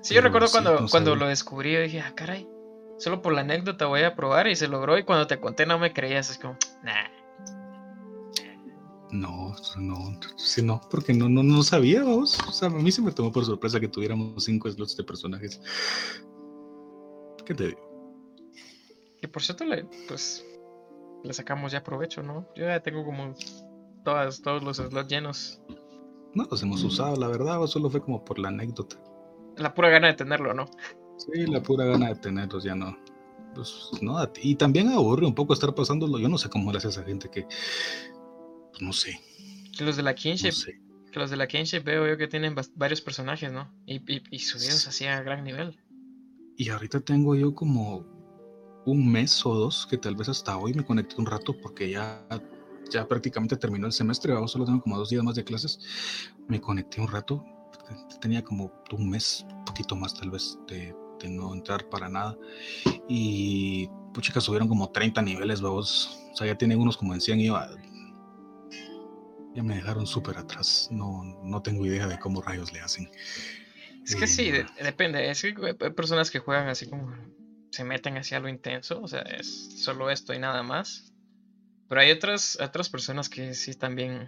Sí, 0.01 0.15
yo 0.15 0.21
recuerdo 0.21 0.47
sí, 0.47 0.53
cuando, 0.53 0.81
no 0.81 0.87
cuando 0.87 1.11
sabía. 1.11 1.23
lo 1.23 1.29
descubrí, 1.29 1.73
yo 1.73 1.81
dije, 1.81 2.01
ah, 2.01 2.13
caray, 2.15 2.47
solo 2.97 3.21
por 3.21 3.33
la 3.33 3.41
anécdota 3.41 3.85
voy 3.85 4.03
a 4.03 4.15
probar 4.15 4.47
y 4.47 4.55
se 4.55 4.67
logró. 4.67 4.97
Y 4.97 5.03
cuando 5.03 5.27
te 5.27 5.39
conté 5.39 5.65
no 5.65 5.77
me 5.77 5.93
creías, 5.93 6.29
es 6.29 6.37
como, 6.37 6.57
nah. 6.83 7.18
No, 9.11 9.55
no, 9.79 10.19
sí, 10.37 10.61
no, 10.61 10.79
porque 10.89 11.13
no, 11.13 11.27
no, 11.29 11.41
no 11.41 11.63
sabía, 11.63 12.03
vos. 12.03 12.37
O 12.47 12.51
sea, 12.51 12.67
a 12.67 12.71
mí 12.71 12.91
se 12.91 13.01
me 13.01 13.11
tomó 13.11 13.31
por 13.31 13.43
sorpresa 13.45 13.79
que 13.79 13.87
tuviéramos 13.87 14.43
cinco 14.43 14.69
slots 14.69 14.95
de 14.97 15.03
personajes. 15.03 15.59
¿Qué 17.45 17.55
te 17.55 17.67
digo? 17.69 17.79
Que 19.19 19.27
por 19.27 19.41
cierto, 19.41 19.65
le, 19.65 19.85
pues, 20.07 20.45
le 21.23 21.33
sacamos 21.33 21.71
ya 21.71 21.83
provecho, 21.83 22.21
¿no? 22.21 22.47
Yo 22.55 22.65
ya 22.65 22.79
tengo 22.81 23.03
como 23.03 23.33
todas, 24.05 24.41
todos 24.41 24.63
los 24.63 24.77
slots 24.77 25.09
llenos. 25.09 25.59
No 26.35 26.45
los 26.49 26.61
hemos 26.61 26.83
usado, 26.83 27.15
la 27.15 27.27
verdad, 27.27 27.61
o 27.61 27.67
solo 27.67 27.89
fue 27.89 28.01
como 28.01 28.23
por 28.23 28.37
la 28.37 28.49
anécdota. 28.49 29.01
La 29.57 29.73
pura 29.73 29.89
gana 29.89 30.07
de 30.07 30.13
tenerlo, 30.13 30.53
¿no? 30.53 30.65
Sí, 31.17 31.47
la 31.47 31.61
pura 31.61 31.85
gana 31.85 32.09
de 32.09 32.15
tenerlos, 32.15 32.63
ya 32.63 32.75
no. 32.75 32.95
Pues 33.55 33.89
no, 34.01 34.19
a 34.19 34.31
ti- 34.31 34.41
y 34.43 34.55
también 34.55 34.89
aburre 34.89 35.25
un 35.25 35.33
poco 35.33 35.53
estar 35.53 35.73
pasándolo. 35.73 36.19
Yo 36.19 36.29
no 36.29 36.37
sé 36.37 36.49
cómo 36.49 36.71
le 36.71 36.77
hace 36.77 36.87
a 36.87 36.91
esa 36.91 37.03
gente 37.03 37.29
que. 37.29 37.47
Pues 38.79 38.81
no 38.81 38.93
sé, 38.93 39.19
Que 39.77 39.83
los 39.83 39.95
de 39.97 40.03
la 40.03 40.11
no 40.11 40.15
kinship, 40.15 40.51
sé. 40.51 40.79
que 41.11 41.19
los 41.19 41.29
de 41.29 41.37
la 41.37 41.47
kinship 41.47 41.83
veo 41.83 42.07
yo 42.07 42.17
que 42.17 42.27
tienen 42.27 42.55
varios 42.75 43.01
personajes, 43.01 43.51
¿no? 43.51 43.71
Y, 43.85 43.95
y, 44.11 44.23
y 44.31 44.39
subidos 44.39 44.87
así 44.87 45.05
a 45.05 45.21
gran 45.21 45.43
nivel. 45.43 45.77
Y 46.57 46.69
ahorita 46.69 46.99
tengo 47.01 47.35
yo 47.35 47.53
como 47.53 48.05
un 48.85 49.11
mes 49.11 49.45
o 49.45 49.53
dos 49.53 49.85
que 49.89 49.97
tal 49.97 50.15
vez 50.15 50.29
hasta 50.29 50.57
hoy 50.57 50.73
me 50.73 50.85
conecté 50.85 51.15
un 51.17 51.25
rato 51.25 51.55
porque 51.61 51.89
ya, 51.89 52.25
ya 52.89 53.07
prácticamente 53.07 53.55
terminó 53.57 53.85
el 53.87 53.93
semestre. 53.93 54.33
Ahora 54.33 54.47
solo 54.47 54.65
tengo 54.65 54.81
como 54.81 54.97
dos 54.97 55.09
días 55.09 55.23
más 55.23 55.35
de 55.35 55.43
clases. 55.43 55.79
Me 56.47 56.59
conecté 56.59 57.01
un 57.01 57.07
rato 57.07 57.45
tenía 58.21 58.43
como 58.43 58.71
un 58.91 59.09
mes, 59.09 59.45
un 59.49 59.65
poquito 59.65 59.95
más 59.95 60.13
tal 60.13 60.29
vez, 60.31 60.57
de, 60.67 60.95
de 61.19 61.29
no 61.29 61.53
entrar 61.53 61.87
para 61.89 62.09
nada. 62.09 62.37
Y 63.07 63.87
puchica, 64.13 64.41
subieron 64.41 64.67
como 64.67 64.89
30 64.91 65.21
niveles, 65.21 65.61
vamos. 65.61 66.19
O 66.33 66.35
sea, 66.35 66.47
ya 66.47 66.57
tienen 66.57 66.79
unos 66.79 66.97
como 66.97 67.13
en 67.13 67.21
100 67.21 67.39
y 67.39 67.47
yo, 67.47 67.57
ya 69.55 69.63
me 69.63 69.75
dejaron 69.75 70.05
súper 70.07 70.37
atrás. 70.37 70.87
No, 70.91 71.23
no 71.43 71.61
tengo 71.61 71.85
idea 71.85 72.07
de 72.07 72.19
cómo 72.19 72.41
rayos 72.41 72.71
le 72.73 72.81
hacen. 72.81 73.09
Es 74.05 74.15
que 74.15 74.27
sí, 74.27 74.49
Eh, 74.49 74.51
de- 74.77 74.83
depende. 74.83 75.29
Es 75.29 75.41
que 75.41 75.53
hay 75.57 75.89
personas 75.91 76.31
que 76.31 76.39
juegan 76.39 76.67
así 76.67 76.89
como 76.89 77.13
se 77.71 77.83
meten 77.83 78.17
hacia 78.17 78.39
lo 78.39 78.49
intenso, 78.49 78.99
o 79.01 79.07
sea, 79.07 79.21
es 79.21 79.83
solo 79.83 80.09
esto 80.09 80.33
y 80.33 80.39
nada 80.39 80.63
más. 80.63 81.13
Pero 81.87 82.01
hay 82.01 82.11
otras, 82.11 82.57
otras 82.59 82.89
personas 82.89 83.29
que 83.29 83.53
sí 83.53 83.73
también. 83.75 84.27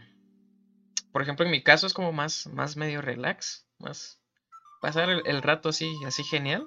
Por 1.11 1.21
ejemplo, 1.21 1.45
en 1.45 1.51
mi 1.51 1.63
caso 1.63 1.87
es 1.87 1.93
como 1.93 2.11
más, 2.11 2.47
más 2.47 2.77
medio 2.77 3.01
relax, 3.01 3.65
más 3.79 4.19
pasar 4.81 5.09
el, 5.09 5.21
el 5.25 5.41
rato 5.41 5.69
así, 5.69 5.91
así 6.05 6.23
genial. 6.23 6.63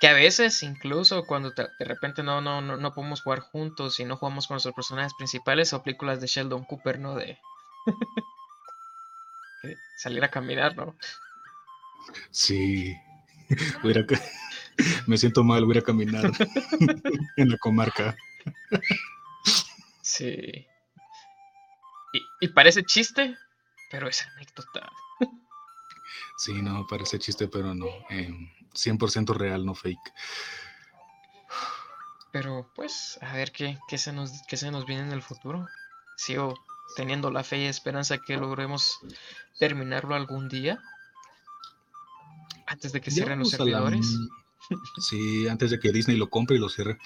Que 0.00 0.08
a 0.08 0.14
veces, 0.14 0.62
incluso 0.62 1.26
cuando 1.26 1.50
de 1.50 1.84
repente 1.84 2.22
no, 2.22 2.40
no, 2.40 2.62
no, 2.62 2.78
no 2.78 2.94
podemos 2.94 3.20
jugar 3.20 3.40
juntos 3.40 4.00
y 4.00 4.06
no 4.06 4.16
jugamos 4.16 4.46
con 4.46 4.54
nuestros 4.54 4.74
personajes 4.74 5.12
principales, 5.14 5.74
o 5.74 5.82
películas 5.82 6.22
de 6.22 6.26
Sheldon 6.26 6.64
Cooper, 6.64 6.98
¿no? 6.98 7.14
De 7.14 7.38
salir 9.98 10.24
a 10.24 10.30
caminar, 10.30 10.74
¿no? 10.74 10.96
Sí, 12.30 12.96
me 15.06 15.18
siento 15.18 15.44
mal, 15.44 15.66
voy 15.66 15.78
a 15.78 15.82
caminar 15.82 16.30
en 17.36 17.50
la 17.50 17.58
comarca. 17.58 18.16
Sí. 20.00 20.66
Y, 22.12 22.20
y 22.40 22.48
parece 22.48 22.84
chiste, 22.84 23.36
pero 23.90 24.08
es 24.08 24.22
anécdota. 24.22 24.90
Sí, 26.38 26.62
no, 26.62 26.86
parece 26.86 27.18
chiste, 27.18 27.48
pero 27.48 27.74
no. 27.74 27.86
eh, 28.08 28.32
100% 28.74 29.34
real, 29.34 29.64
no 29.66 29.74
fake. 29.74 30.12
Pero 32.32 32.70
pues, 32.74 33.18
a 33.22 33.32
ver 33.34 33.50
qué, 33.52 33.78
qué 33.88 33.98
se 33.98 34.12
nos, 34.12 34.42
qué 34.48 34.56
se 34.56 34.70
nos 34.70 34.86
viene 34.86 35.02
en 35.02 35.12
el 35.12 35.22
futuro. 35.22 35.66
Sigo 36.16 36.54
teniendo 36.96 37.30
la 37.30 37.42
fe 37.44 37.58
y 37.58 37.64
esperanza 37.66 38.18
que 38.18 38.36
logremos 38.36 38.98
terminarlo 39.58 40.14
algún 40.14 40.48
día. 40.48 40.80
Antes 42.66 42.92
de 42.92 43.00
que 43.00 43.10
cierren 43.10 43.40
los 43.40 43.52
la- 43.52 43.56
servidores. 43.58 44.06
Sí, 45.00 45.48
antes 45.48 45.72
de 45.72 45.80
que 45.80 45.90
Disney 45.90 46.16
lo 46.16 46.30
compre 46.30 46.54
y 46.54 46.60
lo 46.60 46.68
cierre. 46.68 46.96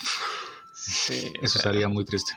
Sí, 0.75 1.33
Eso 1.41 1.59
sea, 1.59 1.71
sería 1.73 1.89
muy 1.89 2.05
triste. 2.05 2.37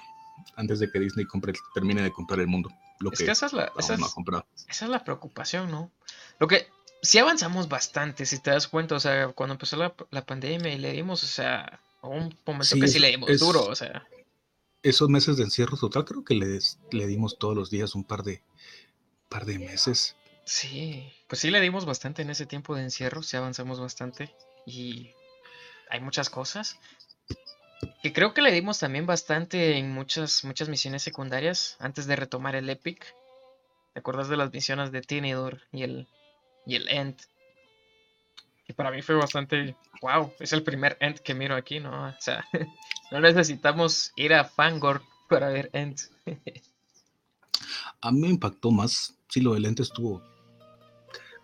Antes 0.56 0.80
de 0.80 0.90
que 0.90 1.00
Disney 1.00 1.26
compre, 1.26 1.52
termine 1.74 2.02
de 2.02 2.14
comprar 2.14 2.40
el 2.40 2.48
mundo. 2.48 2.70
Lo 3.00 3.12
es 3.12 3.20
que, 3.20 3.26
que 3.26 3.32
esa 3.32 3.48
es 3.48 3.52
la, 3.52 3.70
esa 3.78 3.96
es- 3.96 4.16
esa 4.70 4.86
es 4.86 4.90
la 4.92 5.04
preocupación, 5.04 5.70
¿no? 5.70 5.92
Lo 6.40 6.48
que 6.48 6.70
sí 7.02 7.20
avanzamos 7.20 7.68
bastante, 7.70 8.26
si 8.26 8.39
te 8.39 8.52
das 8.52 8.68
cuenta, 8.68 8.95
o 8.95 9.00
sea, 9.00 9.30
cuando 9.30 9.54
empezó 9.54 9.76
la, 9.78 9.93
la 10.12 10.26
pandemia 10.26 10.74
y 10.74 10.78
le 10.78 10.91
dimos, 10.93 11.24
o 11.24 11.28
sea, 11.28 11.80
un 12.02 12.36
momento 12.45 12.76
Sí, 12.76 12.80
que 12.80 12.88
sí 12.88 13.00
le 13.00 13.10
dimos 13.10 13.30
es- 13.30 13.39
duro, 13.39 13.66
o 13.66 13.76
sea. 13.76 14.08
Esos 14.84 15.10
meses 15.10 15.38
de 15.38 15.43
encierro 15.43 15.76
total, 15.76 16.06
creo 16.06 16.24
que 16.24 16.36
le, 16.36 16.60
le 16.91 17.08
dimos 17.08 17.38
todos 17.38 17.56
los 17.56 17.70
días 17.70 17.95
un 17.95 18.04
par 18.04 18.24
de, 18.24 18.41
par 19.28 19.45
de 19.45 19.60
meses. 19.60 20.16
Sí, 20.45 21.12
pues 21.28 21.41
sí 21.41 21.52
le 21.52 21.60
dimos 21.60 21.86
bastante 21.86 22.22
en 22.22 22.30
ese 22.30 22.45
tiempo 22.45 22.74
de 22.76 22.84
encierro, 22.84 23.22
sí 23.22 23.36
avanzamos 23.36 23.80
bastante 23.82 24.34
y 24.66 25.12
hay 25.89 26.00
muchas 26.00 26.30
cosas. 26.30 26.78
Que 28.02 28.14
creo 28.14 28.34
que 28.34 28.41
le 28.41 28.52
dimos 28.52 28.80
también 28.80 29.06
bastante 29.06 29.78
en 29.78 29.91
muchas, 29.91 30.45
muchas 30.45 30.70
misiones 30.70 31.04
secundarias 31.04 31.76
antes 31.80 32.06
de 32.08 32.16
retomar 32.16 32.56
el 32.56 32.70
Epic. 32.70 33.14
¿Te 33.93 34.00
acuerdas 34.00 34.30
de 34.30 34.38
las 34.38 34.54
misiones 34.54 34.91
de 34.91 35.02
Tinidor 35.02 35.62
y 35.72 35.84
el, 35.84 36.08
y 36.68 36.76
el 36.76 36.88
End? 36.89 37.15
Que 38.65 38.74
para 38.74 38.91
mí 38.91 39.01
fue 39.01 39.15
bastante, 39.15 39.76
wow, 40.01 40.34
es 40.39 40.51
el 40.51 40.61
primer 40.61 40.97
End 40.99 41.20
que 41.20 41.34
miro 41.34 41.55
aquí, 41.55 41.80
¿no? 41.80 42.09
O 42.09 42.15
sea, 42.20 42.45
no 43.11 43.22
necesitamos 43.22 44.11
ir 44.18 44.34
a 44.34 44.43
Fangor 44.43 45.01
para 45.30 45.47
ver 45.49 45.70
End. 45.74 45.97
A 48.01 48.11
mí 48.11 48.20
me 48.20 48.28
impactó 48.28 48.70
más, 48.70 49.15
sí, 49.30 49.41
lo 49.41 49.53
del 49.53 49.63
lente 49.63 49.84
estuvo, 49.84 50.22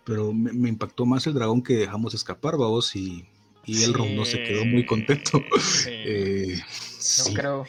pero 0.04 0.32
me, 0.32 0.52
me 0.52 0.68
impactó 0.68 1.06
más 1.06 1.26
el 1.26 1.34
dragón 1.34 1.62
que 1.62 1.74
dejamos 1.74 2.14
escapar, 2.14 2.56
vamos, 2.58 2.94
y, 2.94 3.26
y 3.64 3.82
Elrond 3.82 4.14
no 4.14 4.24
se 4.24 4.42
quedó 4.42 4.64
muy 4.66 4.84
contento. 4.84 5.42
Sí, 5.58 5.90
Eh, 6.06 6.60
no 6.60 7.24
sí, 7.24 7.34
creo. 7.34 7.66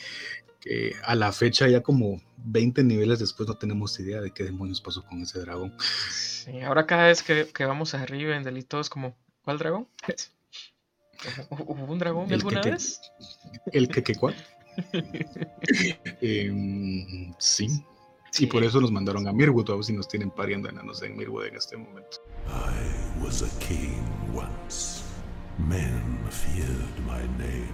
Que 0.66 0.94
a 1.04 1.16
la 1.16 1.32
fecha, 1.32 1.68
ya 1.70 1.82
como 1.82 2.22
20 2.38 2.84
niveles 2.84 3.20
después, 3.20 3.48
no 3.48 3.56
tenemos 3.58 3.98
idea 4.00 4.20
de 4.20 4.32
qué 4.32 4.44
demonios 4.44 4.82
pasó 4.82 5.06
con 5.06 5.22
ese 5.22 5.40
dragón. 5.40 5.74
Sí, 6.12 6.60
ahora 6.62 6.86
cada 6.88 7.06
vez 7.06 7.24
que, 7.24 7.48
que 7.54 7.66
vamos 7.66 7.94
a 7.94 8.06
Rivendell 8.06 8.58
y 8.58 8.64
todo 8.64 8.82
es 8.82 8.90
como, 8.90 9.16
¿cuál 9.44 9.58
dragón? 9.60 9.88
¿Hu- 11.50 11.64
¿Hubo 11.68 11.94
un 11.94 12.00
dragón 12.00 12.24
El 12.24 12.30
que- 12.30 12.36
alguna 12.36 12.62
que- 12.62 12.72
vez? 12.72 13.00
¿El 13.72 13.88
que 13.88 14.04
qué 14.04 14.16
cuál? 14.16 14.36
Em, 16.22 17.34
sí. 17.40 17.68
Sí. 18.32 18.44
Y 18.44 18.48
por 18.48 18.64
eso 18.66 18.82
nos 18.82 18.92
mandaron 18.92 19.26
a 19.30 19.32
Mirwood, 19.32 19.70
a 19.72 19.76
ver 19.76 19.84
si 19.86 19.94
nos 19.94 20.10
tienen 20.10 20.30
pariendo 20.30 20.68
enanos 20.68 21.02
en 21.04 21.16
Mirwood 21.16 21.46
en 21.46 21.56
este 21.56 21.78
momento. 21.78 22.18
I 22.48 23.24
was 23.24 23.42
a 23.44 23.60
king 23.60 24.02
once. 24.34 25.02
Men 25.58 26.20
feared 26.30 27.00
my 27.06 27.22
name. 27.38 27.72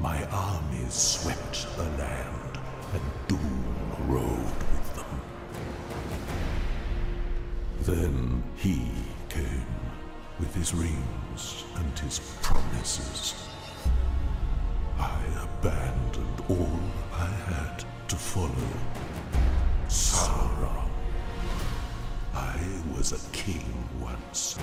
My 0.00 0.24
armies 0.32 0.94
swept 0.94 1.66
the 1.76 1.84
land, 1.84 2.58
and 2.94 3.02
doom 3.28 3.64
rode 4.08 4.62
with 4.72 4.94
them. 4.94 5.20
Then 7.82 8.42
he 8.56 8.86
came 9.28 9.66
with 10.38 10.54
his 10.54 10.72
rings 10.72 11.64
and 11.76 11.98
his 11.98 12.18
promises. 12.40 13.34
I 14.98 15.20
abandoned 15.42 16.44
all 16.48 16.80
I 17.12 17.26
had 17.26 17.84
to 18.08 18.16
follow. 18.16 18.70
Sauron. 19.88 20.88
I 22.34 22.58
was 22.96 23.12
a 23.12 23.36
king 23.36 23.88
once. 24.00 24.56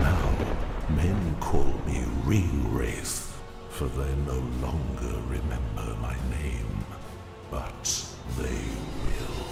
Now 0.00 0.56
men 0.90 1.36
call 1.40 1.72
me 1.86 2.02
Ring 2.24 2.74
Wraith, 2.74 3.35
for 3.76 3.88
they 3.88 4.14
no 4.24 4.38
longer 4.62 5.20
remember 5.28 5.94
my 6.00 6.16
name. 6.30 6.82
But 7.50 8.08
they 8.38 8.58
will. 9.04 9.44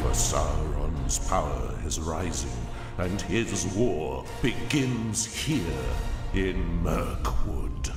For 0.00 0.14
Sauron's 0.14 1.18
power 1.28 1.74
is 1.84 1.98
rising, 1.98 2.56
and 2.98 3.20
his 3.22 3.66
war 3.74 4.24
begins 4.42 5.26
here 5.26 5.90
in 6.34 6.84
Mirkwood. 6.84 7.90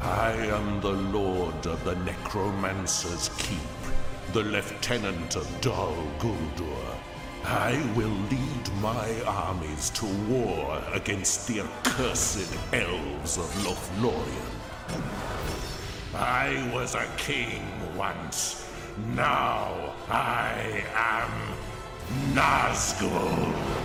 I 0.00 0.32
am 0.32 0.80
the 0.80 0.90
lord 0.90 1.64
of 1.64 1.84
the 1.84 1.94
Necromancer's 1.94 3.28
Keep, 3.38 4.32
the 4.32 4.42
lieutenant 4.42 5.36
of 5.36 5.60
Dol 5.60 5.94
Guldur. 6.18 7.11
I 7.44 7.72
will 7.96 8.16
lead 8.30 8.72
my 8.80 9.20
armies 9.26 9.90
to 9.90 10.06
war 10.28 10.82
against 10.92 11.48
the 11.48 11.60
accursed 11.60 12.56
elves 12.72 13.36
of 13.36 13.44
Lothlorien. 13.64 14.52
I 16.14 16.70
was 16.72 16.94
a 16.94 17.06
king 17.16 17.62
once. 17.96 18.68
Now 19.14 19.94
I 20.08 20.84
am 20.94 21.30
Nazgul. 22.34 23.81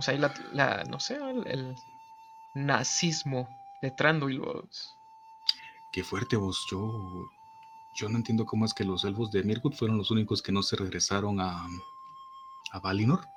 Digamos 0.00 0.08
ahí 0.08 0.18
la, 0.18 0.32
la- 0.52 0.84
no 0.84 0.98
sé, 1.00 1.16
el, 1.16 1.46
el 1.46 1.76
nazismo 2.54 3.48
de 3.82 3.90
vos. 4.38 4.96
Qué 5.92 6.04
fuerte 6.04 6.36
vos, 6.36 6.66
yo, 6.70 7.28
yo 7.94 8.08
no 8.08 8.16
entiendo 8.16 8.46
cómo 8.46 8.64
es 8.64 8.72
que 8.74 8.84
los 8.84 9.04
elfos 9.04 9.30
de 9.30 9.42
Mirkwood 9.42 9.74
fueron 9.74 9.98
los 9.98 10.10
únicos 10.10 10.40
que 10.42 10.52
no 10.52 10.62
se 10.62 10.76
regresaron 10.76 11.40
a, 11.40 11.66
a 12.72 12.80
Valinor. 12.80 13.28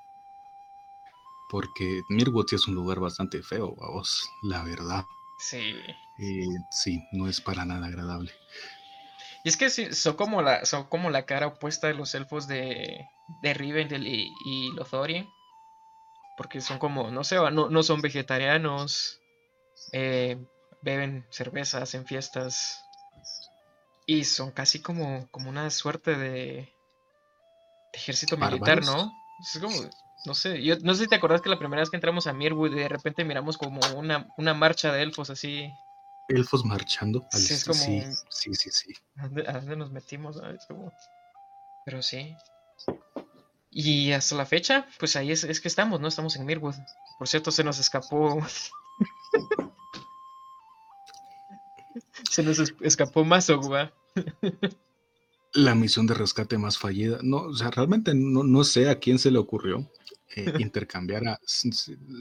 Porque 1.50 2.04
Mirkwood 2.10 2.48
sí 2.48 2.56
es 2.56 2.68
un 2.68 2.76
lugar 2.76 3.00
bastante 3.00 3.44
feo, 3.44 3.76
vos, 3.76 4.30
la 4.44 4.64
verdad. 4.64 5.06
Sí. 5.38 5.76
Eh, 6.18 6.48
sí, 6.70 7.04
no 7.12 7.28
es 7.28 7.42
para 7.42 7.66
nada 7.66 7.88
agradable. 7.88 8.32
Y 9.44 9.50
es 9.50 9.58
que 9.58 9.70
sí, 9.70 9.94
son 9.94 10.16
como 10.16 10.42
la, 10.42 10.66
son 10.66 10.86
como 10.86 11.10
la 11.10 11.26
cara 11.26 11.48
opuesta 11.48 11.88
de 11.88 11.94
los 11.96 12.16
elfos 12.16 12.48
de, 12.48 13.10
de 13.42 13.54
Rivendell 13.54 14.08
y, 14.08 14.34
y 14.46 14.72
Lothlorien. 14.72 15.30
Porque 16.36 16.62
son 16.62 16.80
como, 16.80 17.12
no 17.12 17.24
sé, 17.24 17.36
no, 17.36 17.70
no 17.70 17.84
son 17.84 18.02
vegetarianos. 18.02 19.20
eh, 19.92 20.38
beben 20.82 21.26
cervezas 21.30 21.94
en 21.94 22.06
fiestas. 22.06 22.90
Y 24.06 24.26
son 24.26 24.52
casi 24.52 24.82
como, 24.82 25.28
como 25.30 25.50
una 25.50 25.70
suerte 25.70 26.12
de, 26.18 26.28
de 26.34 26.74
ejército 27.94 28.36
militar. 28.38 28.84
¿no? 28.84 29.14
Es 29.40 29.60
como, 29.60 29.76
no 30.26 30.34
sé, 30.34 30.62
yo 30.62 30.76
no 30.82 30.94
sé 30.94 31.04
si 31.04 31.10
te 31.10 31.16
acordás 31.16 31.42
que 31.42 31.50
la 31.50 31.58
primera 31.60 31.82
vez 31.82 31.90
que 31.90 31.96
entramos 31.98 32.28
a 32.28 32.34
Mirwood 32.34 32.76
de 32.76 32.90
repente 32.90 33.24
miramos 33.24 33.58
como 33.58 33.80
una, 33.96 34.28
una 34.36 34.54
marcha 34.54 34.92
de 34.92 35.04
elfos 35.04 35.30
así. 35.30 35.74
Elfos 36.28 36.66
marchando. 36.66 37.26
al- 37.32 37.40
Sí, 37.40 37.54
es 37.54 37.64
como 37.66 37.80
sí, 37.80 38.04
sí, 38.30 38.54
sí, 38.56 38.72
sí. 38.72 38.94
¿A 39.18 39.24
dónde, 39.24 39.48
a 39.48 39.54
dónde 39.54 39.76
nos 39.78 39.92
metimos? 39.92 40.36
no? 40.38 40.50
Es 40.50 40.66
como- 40.66 40.92
Pero 41.86 42.02
sí. 42.02 42.36
Y 43.76 44.12
hasta 44.12 44.36
la 44.36 44.46
fecha, 44.46 44.88
pues 45.00 45.16
ahí 45.16 45.32
es, 45.32 45.44
es 45.44 45.60
que 45.60 45.68
estamos, 45.68 46.00
¿no? 46.00 46.08
Estamos 46.08 46.36
en 46.36 46.46
Mirwood. 46.46 46.76
Por 47.18 47.28
cierto, 47.28 47.52
se 47.52 47.64
nos 47.64 47.80
escapó. 47.80 48.40
se 52.30 52.44
nos 52.44 52.60
es- 52.60 52.76
escapó 52.82 53.24
Mazog, 53.24 53.72
¿va? 53.72 53.94
La 55.54 55.76
misión 55.76 56.08
de 56.08 56.14
rescate 56.14 56.58
más 56.58 56.78
fallida. 56.78 57.20
No, 57.22 57.38
o 57.38 57.56
sea, 57.56 57.70
realmente 57.72 58.14
no, 58.16 58.44
no 58.44 58.64
sé 58.64 58.90
a 58.90 59.00
quién 59.00 59.20
se 59.20 59.32
le 59.32 59.38
ocurrió 59.40 59.90
eh, 60.36 60.54
intercambiar 60.60 61.28
a... 61.28 61.40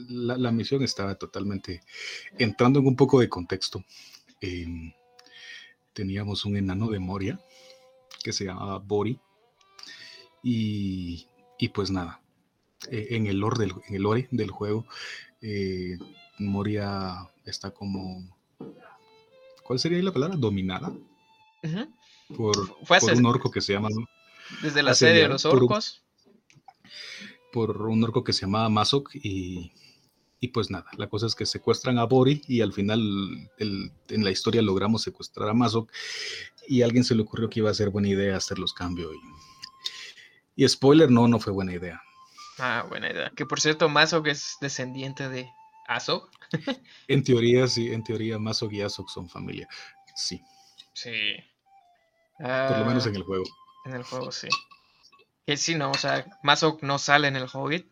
la 0.09 0.51
misión 0.51 0.83
estaba 0.83 1.15
totalmente 1.15 1.81
entrando 2.37 2.79
en 2.79 2.87
un 2.87 2.95
poco 2.95 3.19
de 3.19 3.29
contexto. 3.29 3.83
em, 4.41 4.91
teníamos 5.93 6.45
un 6.45 6.57
enano 6.57 6.89
de 6.89 6.99
Moria 6.99 7.39
que 8.23 8.33
se 8.33 8.45
llamaba 8.45 8.79
Bori. 8.79 9.19
Y, 10.43 11.27
y 11.63 11.69
pues 11.69 11.89
nada, 11.91 12.19
eh, 12.91 13.07
en 13.11 13.27
el 13.27 13.37
lore 13.37 13.57
del, 13.59 13.71
en 13.87 13.95
el 13.95 14.01
lore 14.01 14.27
del 14.31 14.51
juego, 14.51 14.85
eh, 15.41 15.97
Moria 16.39 17.29
está 17.45 17.71
como... 17.71 18.37
¿Cuál 19.63 19.79
sería 19.79 19.97
ahí 19.97 20.03
la 20.03 20.11
palabra? 20.11 20.35
Dominada 20.35 20.93
Ujú. 21.63 21.87
por, 22.35 22.85
Fue 22.85 22.99
por 22.99 23.13
un 23.13 23.25
orco 23.25 23.49
que 23.49 23.61
se 23.61 23.71
llama 23.71 23.87
Desde 24.61 24.83
la 24.83 24.93
sede 24.93 25.21
de 25.21 25.29
los 25.29 25.45
orcos. 25.45 26.03
por 27.53 27.81
un 27.83 28.03
orco 28.03 28.25
que 28.25 28.33
se 28.33 28.41
llamaba 28.41 28.67
Mazok 28.67 29.11
y, 29.15 29.71
y 30.41 30.49
pues 30.49 30.69
nada, 30.69 30.87
la 30.97 31.07
cosa 31.07 31.27
es 31.27 31.35
que 31.35 31.45
secuestran 31.45 31.97
a 31.97 32.03
Bori 32.03 32.41
y 32.49 32.59
al 32.59 32.73
final 32.73 32.99
el- 33.57 33.93
en 34.09 34.23
la 34.25 34.31
historia 34.31 34.61
logramos 34.61 35.01
secuestrar 35.03 35.47
a 35.47 35.53
Mazok 35.53 35.89
y 36.67 36.81
a 36.81 36.85
alguien 36.85 37.05
se 37.05 37.15
le 37.15 37.21
ocurrió 37.21 37.49
que 37.49 37.61
iba 37.61 37.69
a 37.69 37.73
ser 37.73 37.89
buena 37.89 38.09
idea 38.09 38.35
hacer 38.35 38.59
los 38.59 38.73
cambios 38.73 39.13
y, 39.13 39.52
y 40.55 40.67
spoiler, 40.67 41.09
no, 41.11 41.27
no 41.27 41.39
fue 41.39 41.53
buena 41.53 41.73
idea. 41.73 42.01
Ah, 42.59 42.85
buena 42.87 43.09
idea. 43.11 43.31
Que 43.35 43.45
por 43.45 43.59
cierto, 43.59 43.89
Mazog 43.89 44.27
es 44.27 44.57
descendiente 44.61 45.29
de 45.29 45.49
Azog. 45.87 46.29
En 47.07 47.23
teoría, 47.23 47.67
sí, 47.67 47.91
en 47.91 48.03
teoría 48.03 48.39
Mazok 48.39 48.71
y 48.73 48.81
Azok 48.81 49.09
son 49.09 49.29
familia, 49.29 49.67
sí, 50.15 50.41
Sí. 50.93 51.11
por 52.37 52.77
lo 52.77 52.85
menos 52.85 53.05
Ah, 53.05 53.09
en 53.09 53.15
el 53.15 53.23
juego. 53.23 53.43
En 53.85 53.93
el 53.93 54.03
juego, 54.03 54.31
sí. 54.31 54.47
Que 55.45 55.57
sí, 55.57 55.75
no, 55.75 55.91
o 55.91 55.95
sea, 55.97 56.25
Mazog 56.43 56.83
no 56.83 56.97
sale 56.99 57.27
en 57.27 57.35
el 57.35 57.47
Hobbit 57.51 57.87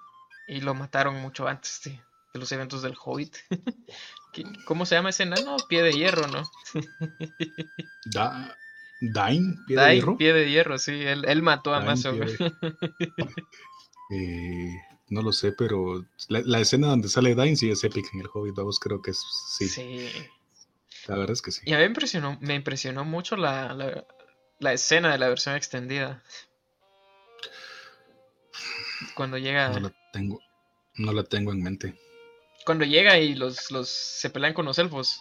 y 0.47 0.61
lo 0.61 0.73
mataron 0.73 1.15
mucho 1.21 1.47
antes 1.47 1.81
de, 1.83 1.91
de 2.33 2.39
los 2.39 2.51
eventos 2.51 2.81
del 2.81 2.95
Hobbit. 3.03 3.35
¿Qué- 4.33 4.45
¿Cómo 4.65 4.85
se 4.85 4.95
llama 4.95 5.09
ese 5.09 5.23
enano? 5.23 5.57
Pie 5.67 5.83
de 5.83 5.91
hierro, 5.93 6.27
¿no? 6.27 6.49
Da, 8.05 8.55
Dain, 9.01 9.57
pie 9.65 9.77
de 9.77 9.95
hierro. 9.95 10.17
pie 10.17 10.33
de 10.33 10.49
hierro, 10.51 10.77
sí, 10.77 10.91
él, 10.91 11.25
él 11.27 11.41
mató 11.41 11.73
a 11.73 11.81
Dain, 11.83 12.01
pie 12.01 12.37
Eh, 14.13 14.75
no 15.09 15.21
lo 15.21 15.31
sé, 15.33 15.51
pero 15.53 16.05
la, 16.29 16.41
la 16.45 16.59
escena 16.59 16.87
donde 16.87 17.07
sale 17.09 17.33
Dain 17.33 17.57
sí 17.57 17.69
es 17.71 17.83
épica 17.83 18.09
en 18.13 18.19
el 18.21 18.29
Hobbit 18.31 18.53
2, 18.55 18.79
creo 18.79 19.01
que 19.01 19.11
es, 19.11 19.19
sí, 19.57 19.67
Sí. 19.67 20.09
la 21.07 21.15
verdad 21.15 21.31
es 21.31 21.41
que 21.41 21.51
sí. 21.51 21.61
Y 21.65 21.73
a 21.73 21.77
mí 21.77 21.81
me 21.83 21.87
impresionó, 21.87 22.37
me 22.41 22.55
impresionó 22.55 23.03
mucho 23.05 23.35
la, 23.37 23.73
la, 23.73 24.05
la 24.59 24.73
escena 24.73 25.11
de 25.11 25.17
la 25.17 25.29
versión 25.29 25.55
extendida. 25.55 26.21
Cuando 29.15 29.37
llega, 29.37 29.69
No 29.69 29.79
la 29.79 29.93
tengo, 30.13 30.39
no 30.95 31.13
la 31.13 31.23
tengo 31.23 31.51
en 31.51 31.63
mente. 31.63 31.95
cuando 32.65 32.85
llega 32.85 33.17
y 33.17 33.33
los, 33.35 33.71
los 33.71 33.89
se 33.89 34.29
pelean 34.29 34.53
con 34.53 34.65
los 34.65 34.77
elfos. 34.77 35.19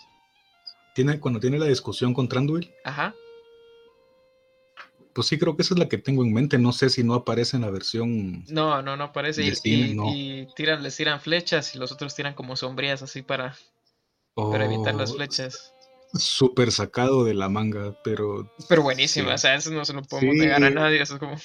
Tiene, 0.95 1.19
cuando 1.21 1.41
tiene 1.41 1.59
la 1.59 1.67
discusión 1.67 2.13
con 2.13 2.29
Tranduil, 2.29 2.71
Ajá. 2.85 3.15
Pues 5.15 5.27
sí 5.27 5.39
creo 5.39 5.57
que 5.57 5.63
esa 5.63 5.75
es 5.75 5.79
la 5.81 5.89
que 5.89 5.99
tengo 5.99 6.23
en 6.25 6.33
mente. 6.33 6.59
No 6.59 6.73
sé 6.73 6.91
si 6.91 7.03
no 7.05 7.15
aparece 7.15 7.57
en 7.57 7.63
la 7.63 7.71
versión. 7.71 8.45
No, 8.49 8.81
no, 8.83 8.97
no 8.97 9.05
aparece. 9.05 9.43
Y, 9.43 9.51
De 9.51 9.57
cine, 9.57 9.89
y- 9.89 9.95
no. 9.95 10.05
y 10.15 10.49
tiran, 10.57 10.83
les 10.83 10.97
tiran 10.97 11.21
flechas 11.21 11.75
y 11.75 11.79
los 11.79 11.93
otros 11.93 12.15
tiran 12.15 12.35
como 12.35 12.57
sombrías 12.57 13.03
así 13.03 13.23
para, 13.23 13.57
para 14.35 14.65
evitar 14.65 14.95
las 14.95 15.11
Oh, 15.13 15.15
flechas. 15.17 15.73
Súper 16.13 16.73
sacado 16.73 17.23
de 17.25 17.35
la 17.35 17.49
manga, 17.49 17.95
pero 18.03 18.53
Pero 18.69 18.83
buenísima, 18.83 19.29
sí. 19.31 19.35
o 19.35 19.39
sea, 19.39 19.55
eso 19.55 19.71
no 19.71 19.85
se 19.85 19.93
lo 19.93 20.03
podemos 20.03 20.35
Sí. 20.35 20.41
negar 20.41 20.65
a 20.65 20.71
nadie. 20.71 21.01
Eso 21.03 21.15
es 21.15 21.21
como. 21.21 21.37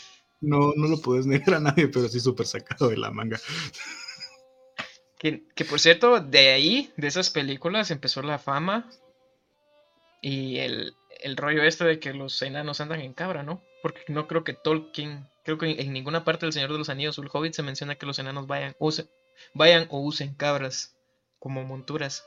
no, 0.42 0.74
no 0.76 0.88
lo 0.88 0.98
puedes 1.02 1.26
negar 1.26 1.56
a 1.56 1.60
nadie, 1.60 1.88
pero 1.88 2.08
sí 2.08 2.20
súper 2.20 2.46
sacado 2.48 2.90
de 2.90 2.98
la 2.98 3.12
manga. 3.12 3.40
Que, 5.20 5.44
que 5.56 5.66
por 5.66 5.80
cierto, 5.80 6.20
de 6.20 6.50
ahí, 6.50 6.92
de 6.98 7.08
esas 7.08 7.30
películas, 7.30 7.90
empezó 7.90 8.22
la 8.22 8.38
fama 8.38 8.90
y 10.22 10.58
el, 10.58 10.94
el 11.22 11.38
rollo 11.38 11.64
este 11.64 11.84
de 11.86 12.00
que 12.00 12.14
los 12.14 12.42
enanos 12.42 12.82
andan 12.82 13.02
en 13.02 13.14
cabra, 13.14 13.44
¿no? 13.44 13.62
Porque 13.82 14.02
no 14.08 14.28
creo 14.28 14.44
que 14.44 14.54
Tolkien, 14.54 15.28
creo 15.44 15.58
que 15.58 15.72
en, 15.72 15.94
ninguna 15.94 16.24
parte 16.24 16.46
del 16.46 16.54
Señor 16.54 16.72
de 16.72 16.78
los 16.78 16.90
Anillos 16.90 17.18
o 17.18 17.22
el 17.24 17.30
Hobbit 17.32 17.54
se 17.54 17.64
menciona 17.64 17.96
que 17.96 18.06
los 18.06 18.20
enanos 18.20 18.48
vayan, 18.48 18.76
use- 18.80 19.10
vayan 19.54 19.88
o 19.90 20.00
usen 20.00 20.34
cabras 20.36 20.96
como 21.40 21.64
monturas. 21.64 22.24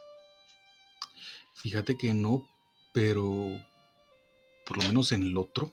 Fíjate 1.55 1.97
que 1.97 2.15
no, 2.15 2.49
pero 2.93 3.61
por 4.65 4.77
lo 4.79 4.85
menos 4.85 5.13
en 5.13 5.23
el 5.23 5.37
otro, 5.37 5.73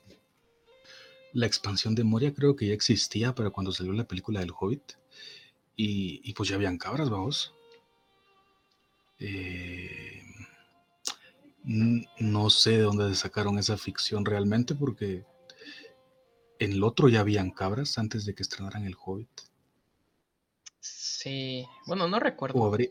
la 1.32 1.46
expansión 1.46 1.94
de 1.94 2.02
Moria 2.04 2.34
creo 2.34 2.56
que 2.56 2.66
ya 2.68 2.74
existía 2.74 3.34
para 3.34 3.50
cuando 3.50 3.70
salió 3.72 3.92
la 3.92 4.08
película 4.08 4.40
del 4.40 4.52
Hobbit. 4.58 4.94
Y, 5.78 6.22
y 6.24 6.32
pues 6.32 6.48
ya 6.48 6.54
habían 6.56 6.78
cabras, 6.78 7.10
vamos. 7.10 7.52
Eh, 9.18 10.22
no 11.66 12.48
sé 12.50 12.70
de 12.72 12.82
dónde 12.82 13.14
sacaron 13.16 13.58
esa 13.58 13.76
ficción 13.76 14.24
realmente, 14.24 14.74
porque 14.74 15.24
en 16.58 16.72
el 16.72 16.84
otro 16.84 17.08
ya 17.08 17.20
habían 17.20 17.50
cabras 17.50 17.98
antes 17.98 18.24
de 18.24 18.34
que 18.34 18.42
estrenaran 18.42 18.84
el 18.84 18.96
Hobbit. 18.98 19.28
Sí, 20.80 21.66
bueno, 21.86 22.06
no 22.08 22.20
recuerdo. 22.20 22.58
O 22.60 22.66
habría, 22.66 22.88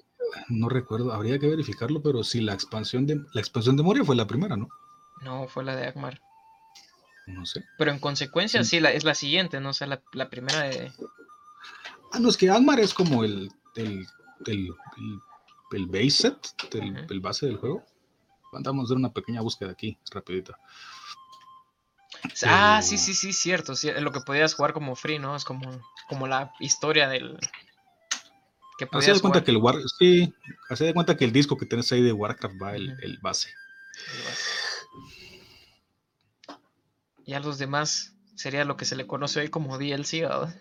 no 0.49 0.67
recuerdo, 0.67 1.13
habría 1.13 1.39
que 1.39 1.47
verificarlo, 1.47 2.01
pero 2.01 2.23
sí, 2.23 2.41
la 2.41 2.53
expansión 2.53 3.05
de 3.07 3.21
la 3.33 3.39
expansión 3.41 3.77
de 3.77 3.83
Moria 3.83 4.03
fue 4.03 4.15
la 4.15 4.27
primera, 4.27 4.57
¿no? 4.57 4.67
No, 5.21 5.47
fue 5.47 5.63
la 5.63 5.75
de 5.75 5.87
Agmar. 5.87 6.19
No 7.27 7.45
sé. 7.45 7.63
Pero 7.77 7.91
en 7.91 7.99
consecuencia, 7.99 8.63
Sí. 8.63 8.71
sí, 8.71 8.79
la, 8.81 8.91
es 8.91 9.05
la 9.05 9.15
siguiente, 9.15 9.61
¿no? 9.61 9.69
O 9.69 9.73
sea, 9.73 9.87
la, 9.87 10.03
la 10.13 10.29
primera 10.29 10.63
de. 10.63 10.91
Ah, 12.11 12.19
no, 12.19 12.29
es 12.29 12.37
que 12.37 12.49
Angmar 12.49 12.79
es 12.81 12.93
como 12.93 13.23
el, 13.23 13.49
el, 13.75 14.05
el, 14.45 14.69
el, 14.97 15.19
el 15.71 15.85
base 15.87 16.11
set, 16.11 16.37
el 17.09 17.19
base 17.21 17.45
del 17.45 17.57
juego. 17.57 17.83
Vamos 18.63 18.83
a 18.83 18.85
hacer 18.85 18.97
una 18.97 19.13
pequeña 19.13 19.41
búsqueda 19.41 19.71
aquí, 19.71 19.97
rapidita. 20.11 20.57
Ah, 22.45 22.79
Pero- 22.79 22.81
sí, 22.81 22.97
sí, 22.97 23.13
sí, 23.13 23.33
cierto. 23.33 23.75
sí, 23.75 23.91
lo 23.99 24.11
que 24.11 24.21
podías 24.21 24.53
jugar 24.53 24.73
como 24.73 24.95
free, 24.95 25.19
¿no? 25.19 25.35
Es 25.35 25.43
como, 25.45 25.81
como 26.07 26.27
la 26.27 26.53
historia 26.59 27.07
del. 27.07 27.37
Que 28.77 28.85
de 28.85 28.89
cuenta 28.91 29.19
jugar. 29.21 29.43
que 29.43 29.51
el 29.51 29.57
War, 29.57 29.75
sí, 29.97 30.33
hacé 30.69 30.85
de 30.85 30.93
cuenta 30.93 31.15
que 31.15 31.23
el 31.23 31.31
disco 31.31 31.55
que 31.55 31.65
tenés 31.65 31.91
ahí 31.91 32.01
de 32.01 32.11
Warcraft 32.11 32.61
va 32.61 32.75
el, 32.75 33.19
base. 33.21 33.49
Ya 37.25 37.39
los 37.39 37.57
demás 37.57 38.15
sería 38.35 38.65
lo 38.65 38.75
que 38.75 38.83
se 38.83 38.97
le 38.97 39.07
conoce 39.07 39.39
hoy 39.39 39.49
como 39.49 39.77
DLC, 39.77 40.21
¿verdad? 40.21 40.53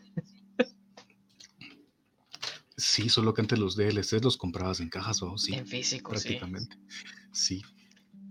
Sí, 2.77 3.09
solo 3.09 3.35
que 3.35 3.41
antes 3.41 3.59
los 3.59 3.77
DLCs 3.77 4.23
los 4.23 4.37
comprabas 4.37 4.81
en 4.81 4.89
cajas 4.89 5.23
o 5.23 5.39
sí, 5.39 5.55
en 5.55 5.67
físico, 5.67 6.17
sí. 6.17 6.29
prácticamente. 6.29 6.77
Sí. 7.33 7.63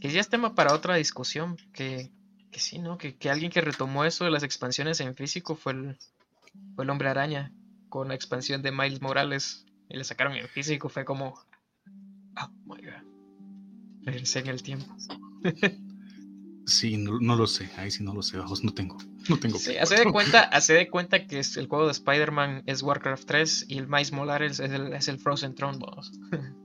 Que 0.04 0.10
ya 0.12 0.20
es 0.20 0.28
tema 0.28 0.54
para 0.54 0.74
otra 0.74 0.96
discusión. 0.96 1.56
Que, 1.72 2.12
que 2.52 2.60
sí, 2.60 2.78
¿no? 2.78 2.98
Que, 2.98 3.16
que 3.16 3.30
alguien 3.30 3.50
que 3.52 3.62
retomó 3.62 4.04
eso 4.04 4.26
de 4.26 4.32
las 4.32 4.44
expansiones 4.44 5.00
en 5.00 5.16
físico 5.16 5.56
fue 5.56 5.72
el, 5.72 5.98
fue 6.76 6.84
el 6.84 6.90
Hombre 6.90 7.08
Araña. 7.08 7.54
Con 7.88 8.10
la 8.10 8.16
expansión 8.16 8.62
de 8.62 8.74
Miles 8.74 9.02
Morales. 9.02 9.66
Y 9.88 9.96
le 9.96 10.04
sacaron 10.04 10.34
en 10.36 10.50
físico. 10.50 10.90
Fue 10.90 11.06
como. 11.06 11.36
Oh 12.36 12.50
my 12.66 12.82
god. 12.84 13.08
Regresé 14.02 14.40
en 14.40 14.48
el 14.48 14.62
tiempo. 14.62 14.94
Sí, 16.66 16.96
no, 16.96 17.20
no 17.20 17.36
lo 17.36 17.46
sé, 17.46 17.70
ahí 17.76 17.92
sí 17.92 18.06
no 18.06 18.14
lo 18.14 18.22
sé, 18.22 18.38
bajos, 18.38 18.64
no 18.64 18.74
tengo, 18.74 18.98
no 19.28 19.38
tengo. 19.38 19.60
Sí, 19.60 19.76
hace 19.76 19.98
de 19.98 20.06
cuenta, 20.14 20.44
hace 20.44 20.72
de 20.74 20.90
cuenta 20.90 21.28
que 21.28 21.40
es- 21.40 21.58
el 21.58 21.68
juego 21.68 21.88
de 21.88 21.92
Spider-Man 21.92 22.64
es 22.68 22.82
Warcraft 22.82 23.26
3 23.26 23.66
y 23.68 23.80
el 23.80 23.90
Miles 23.90 24.14
Morales 24.14 24.62
es 24.62 24.72
el, 24.72 24.94
es 24.94 25.10
el 25.10 25.20
Frozen 25.20 25.56
Throne. 25.56 25.78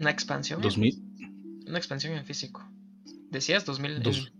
Una 0.00 0.10
expansión. 0.10 0.58
en- 0.58 0.62
2000, 0.62 1.02
Una 1.68 1.78
expansión 1.78 2.14
en 2.14 2.24
físico. 2.24 2.66
Decías 3.30 3.64
2000 3.64 3.92
en 3.98 4.02
Dos- 4.02 4.32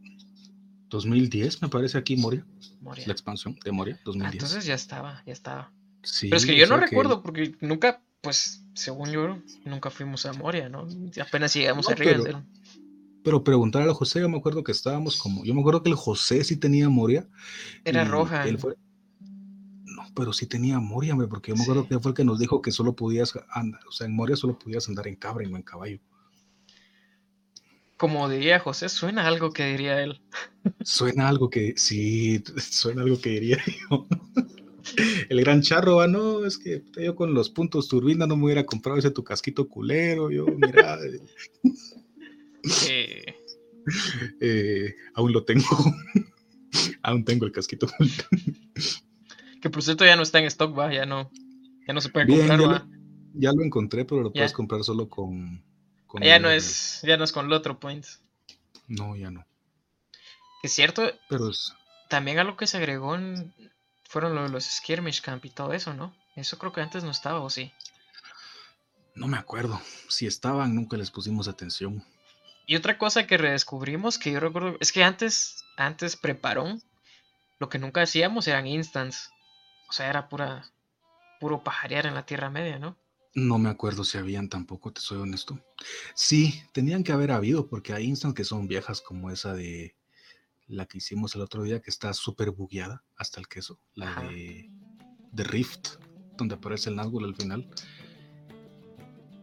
2010 0.88 1.62
me 1.62 1.68
parece 1.68 1.96
aquí 1.98 2.16
Moria, 2.16 2.44
Moria. 2.80 3.06
la 3.06 3.12
expansión 3.12 3.56
de 3.64 3.70
Moria, 3.70 3.94
Ah, 3.98 4.02
2010. 4.04 4.34
entonces 4.42 4.64
ya 4.64 4.74
estaba, 4.74 5.22
ya 5.26 5.32
estaba. 5.32 5.72
Sí, 6.02 6.26
Pero 6.28 6.36
es 6.38 6.46
que 6.46 6.56
yo 6.56 6.66
no 6.66 6.76
recuerdo 6.78 7.22
porque 7.22 7.54
nunca, 7.60 8.02
pues, 8.22 8.64
según 8.74 9.10
yo, 9.10 9.38
nunca 9.64 9.90
fuimos 9.90 10.26
a 10.26 10.32
Moria, 10.32 10.68
¿no? 10.68 10.88
Apenas 11.22 11.54
llegamos 11.54 11.86
No, 11.86 11.92
a 11.92 11.96
pero- 11.96 12.10
Rivendell. 12.10 12.42
Pero 13.22 13.44
preguntar 13.44 13.86
a 13.86 13.92
José, 13.92 14.20
yo 14.20 14.28
me 14.30 14.38
acuerdo 14.38 14.64
que 14.64 14.72
estábamos 14.72 15.18
como, 15.18 15.44
yo 15.44 15.52
me 15.54 15.60
acuerdo 15.60 15.82
que 15.82 15.90
el 15.90 15.94
José 15.94 16.42
sí 16.42 16.56
tenía 16.56 16.88
Moria. 16.88 17.28
Era 17.84 18.04
roja. 18.06 18.48
él 18.48 18.58
fue- 18.58 18.76
pero 20.14 20.32
sí 20.32 20.46
tenía 20.46 20.78
Moria, 20.80 21.12
hombre, 21.12 21.28
porque 21.28 21.50
yo 21.50 21.56
me 21.56 21.62
acuerdo 21.62 21.82
Sí. 21.82 21.88
que 21.90 22.00
fue 22.00 22.10
el 22.10 22.16
que 22.16 22.24
nos 22.24 22.38
dijo 22.38 22.60
que 22.62 22.72
solo 22.72 22.94
podías 22.94 23.32
andar, 23.50 23.80
o 23.88 23.92
sea, 23.92 24.06
en 24.06 24.14
Moria 24.14 24.36
solo 24.36 24.58
podías 24.58 24.88
andar 24.88 25.06
en 25.08 25.16
cabra 25.16 25.44
y 25.44 25.50
no 25.50 25.56
en 25.56 25.62
caballo. 25.62 25.98
Como 27.96 28.28
diría 28.30 28.58
José, 28.60 28.88
suena 28.88 29.26
algo 29.26 29.52
que 29.52 29.66
diría 29.66 30.02
él. 30.02 30.20
Suena 30.82 31.28
algo 31.28 31.50
que, 31.50 31.74
sí, 31.76 32.42
suena 32.58 33.02
algo 33.02 33.20
que 33.20 33.30
diría 33.30 33.58
yo. 33.90 34.06
El 35.28 35.40
gran 35.40 35.60
charro, 35.62 36.00
ah, 36.00 36.08
no, 36.08 36.44
es 36.46 36.56
que 36.58 36.82
yo 36.96 37.14
con 37.14 37.34
los 37.34 37.50
puntos 37.50 37.86
turbina 37.86 38.26
no 38.26 38.36
me 38.36 38.46
hubiera 38.46 38.64
comprado 38.64 38.98
ese 38.98 39.10
tu 39.10 39.22
casquito 39.22 39.68
culero, 39.68 40.30
yo, 40.30 40.46
mira, 40.46 40.98
eh, 41.04 41.20
Eh, 42.88 43.24
eh, 44.40 44.94
aún 45.14 45.32
lo 45.32 45.44
tengo, 45.44 45.66
aún 47.02 47.24
tengo 47.24 47.44
el 47.46 47.52
casquito. 47.52 47.86
Que 49.60 49.70
por 49.70 49.82
cierto 49.82 50.04
ya 50.04 50.16
no 50.16 50.22
está 50.22 50.38
en 50.38 50.46
stock, 50.46 50.76
va, 50.78 50.92
ya 50.92 51.06
no, 51.06 51.30
ya 51.86 51.92
no 51.94 52.00
se 52.00 52.08
puede 52.08 52.26
Bien, 52.26 52.48
comprar, 52.48 52.60
ya, 52.60 52.66
va. 52.66 52.78
lo, 52.78 53.40
ya 53.40 53.52
lo 53.52 53.62
encontré, 53.64 54.04
pero 54.04 54.22
lo 54.22 54.30
Ya. 54.30 54.40
puedes 54.40 54.52
comprar 54.52 54.82
solo 54.84 55.08
con... 55.08 55.62
con 56.06 56.22
Ya 56.22 56.36
el- 56.36 56.42
no 56.42 56.50
es, 56.50 57.00
ya 57.02 57.16
no 57.16 57.24
es 57.24 57.32
con 57.32 57.46
el 57.46 57.52
otro 57.52 57.78
point. 57.78 58.04
No, 58.88 59.16
ya 59.16 59.30
no. 59.30 59.44
Que 60.60 60.66
es 60.68 60.72
cierto, 60.72 61.10
Pero 61.28 61.48
es, 61.48 61.72
también 62.08 62.38
algo 62.38 62.56
que 62.56 62.66
se 62.66 62.76
agregó 62.76 63.14
en- 63.14 63.54
fueron 64.04 64.34
lo 64.34 64.42
de 64.42 64.48
los 64.48 64.64
skirmish 64.64 65.20
camp 65.22 65.44
y 65.44 65.50
todo 65.50 65.72
eso, 65.72 65.94
¿no? 65.94 66.14
Eso 66.36 66.58
creo 66.58 66.72
que 66.72 66.80
antes 66.80 67.04
no 67.04 67.10
estaba, 67.10 67.40
¿o 67.40 67.50
sí? 67.50 67.72
no 69.14 69.26
me 69.28 69.36
acuerdo. 69.36 69.80
Si 70.08 70.26
estaban, 70.26 70.74
nunca 70.74 70.96
les 70.96 71.10
pusimos 71.10 71.48
atención. 71.48 72.02
Y 72.66 72.76
otra 72.76 72.98
cosa 72.98 73.26
que 73.26 73.36
redescubrimos 73.36 74.18
que 74.18 74.32
yo 74.32 74.40
recuerdo 74.40 74.76
es 74.80 74.92
que 74.92 75.02
antes, 75.04 75.64
antes 75.76 76.16
preparó, 76.16 76.78
lo 77.58 77.68
que 77.68 77.78
nunca 77.78 78.02
hacíamos 78.02 78.46
eran 78.48 78.66
instants. 78.66 79.30
O 79.90 79.92
sea, 79.92 80.08
era 80.08 80.28
pura, 80.28 80.70
puro 81.40 81.64
pajarear 81.64 82.06
en 82.06 82.14
la 82.14 82.24
Tierra 82.24 82.48
Media, 82.48 82.78
¿no? 82.78 82.96
No 83.34 83.58
me 83.58 83.68
acuerdo 83.68 84.04
si 84.04 84.18
habían 84.18 84.48
tampoco, 84.48 84.92
te 84.92 85.00
soy 85.00 85.18
honesto. 85.18 85.58
Sí, 86.14 86.62
tenían 86.72 87.02
que 87.02 87.10
haber 87.10 87.32
habido, 87.32 87.66
porque 87.66 87.92
hay 87.92 88.04
instants 88.04 88.36
que 88.36 88.44
son 88.44 88.68
viejas, 88.68 89.00
como 89.00 89.32
esa 89.32 89.52
de 89.52 89.96
la 90.68 90.86
que 90.86 90.98
hicimos 90.98 91.34
el 91.34 91.40
otro 91.40 91.64
día, 91.64 91.80
que 91.80 91.90
está 91.90 92.12
súper 92.14 92.52
bugueada 92.52 93.02
hasta 93.16 93.40
el 93.40 93.48
queso. 93.48 93.80
La 93.94 94.06
Ajá. 94.06 94.22
de, 94.22 94.70
de 95.32 95.44
Rift, 95.44 95.96
donde 96.36 96.54
aparece 96.54 96.88
el 96.88 96.96
Nazgûl 96.96 97.24
al 97.24 97.34
final. 97.34 97.68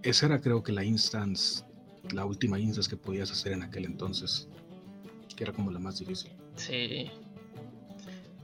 Esa 0.01 0.27
era, 0.27 0.39
creo 0.39 0.63
que, 0.63 0.71
la 0.71 0.85
instance, 0.85 1.65
la 2.13 2.23
última 2.23 2.57
instance 2.57 2.89
que 2.89 2.95
podías 2.95 3.31
hacer 3.31 3.51
en 3.51 3.63
aquel 3.63 3.83
entonces, 3.83 4.47
que 5.35 5.43
era 5.43 5.51
como 5.51 5.71
la 5.71 5.79
más 5.79 5.99
difícil. 5.99 6.31
Sí. 6.55 7.11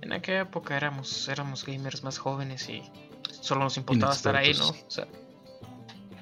En 0.03 0.11
aquella 0.11 0.41
época 0.41 0.75
éramos, 0.75 1.29
éramos 1.29 1.65
gamers 1.65 2.03
más 2.03 2.17
jóvenes 2.17 2.67
y 2.67 2.81
solo 3.31 3.61
nos 3.63 3.77
importaba 3.77 4.11
estar 4.11 4.35
ahí, 4.35 4.53
¿no? 4.53 4.67
O 4.67 4.75
sea, 4.89 5.07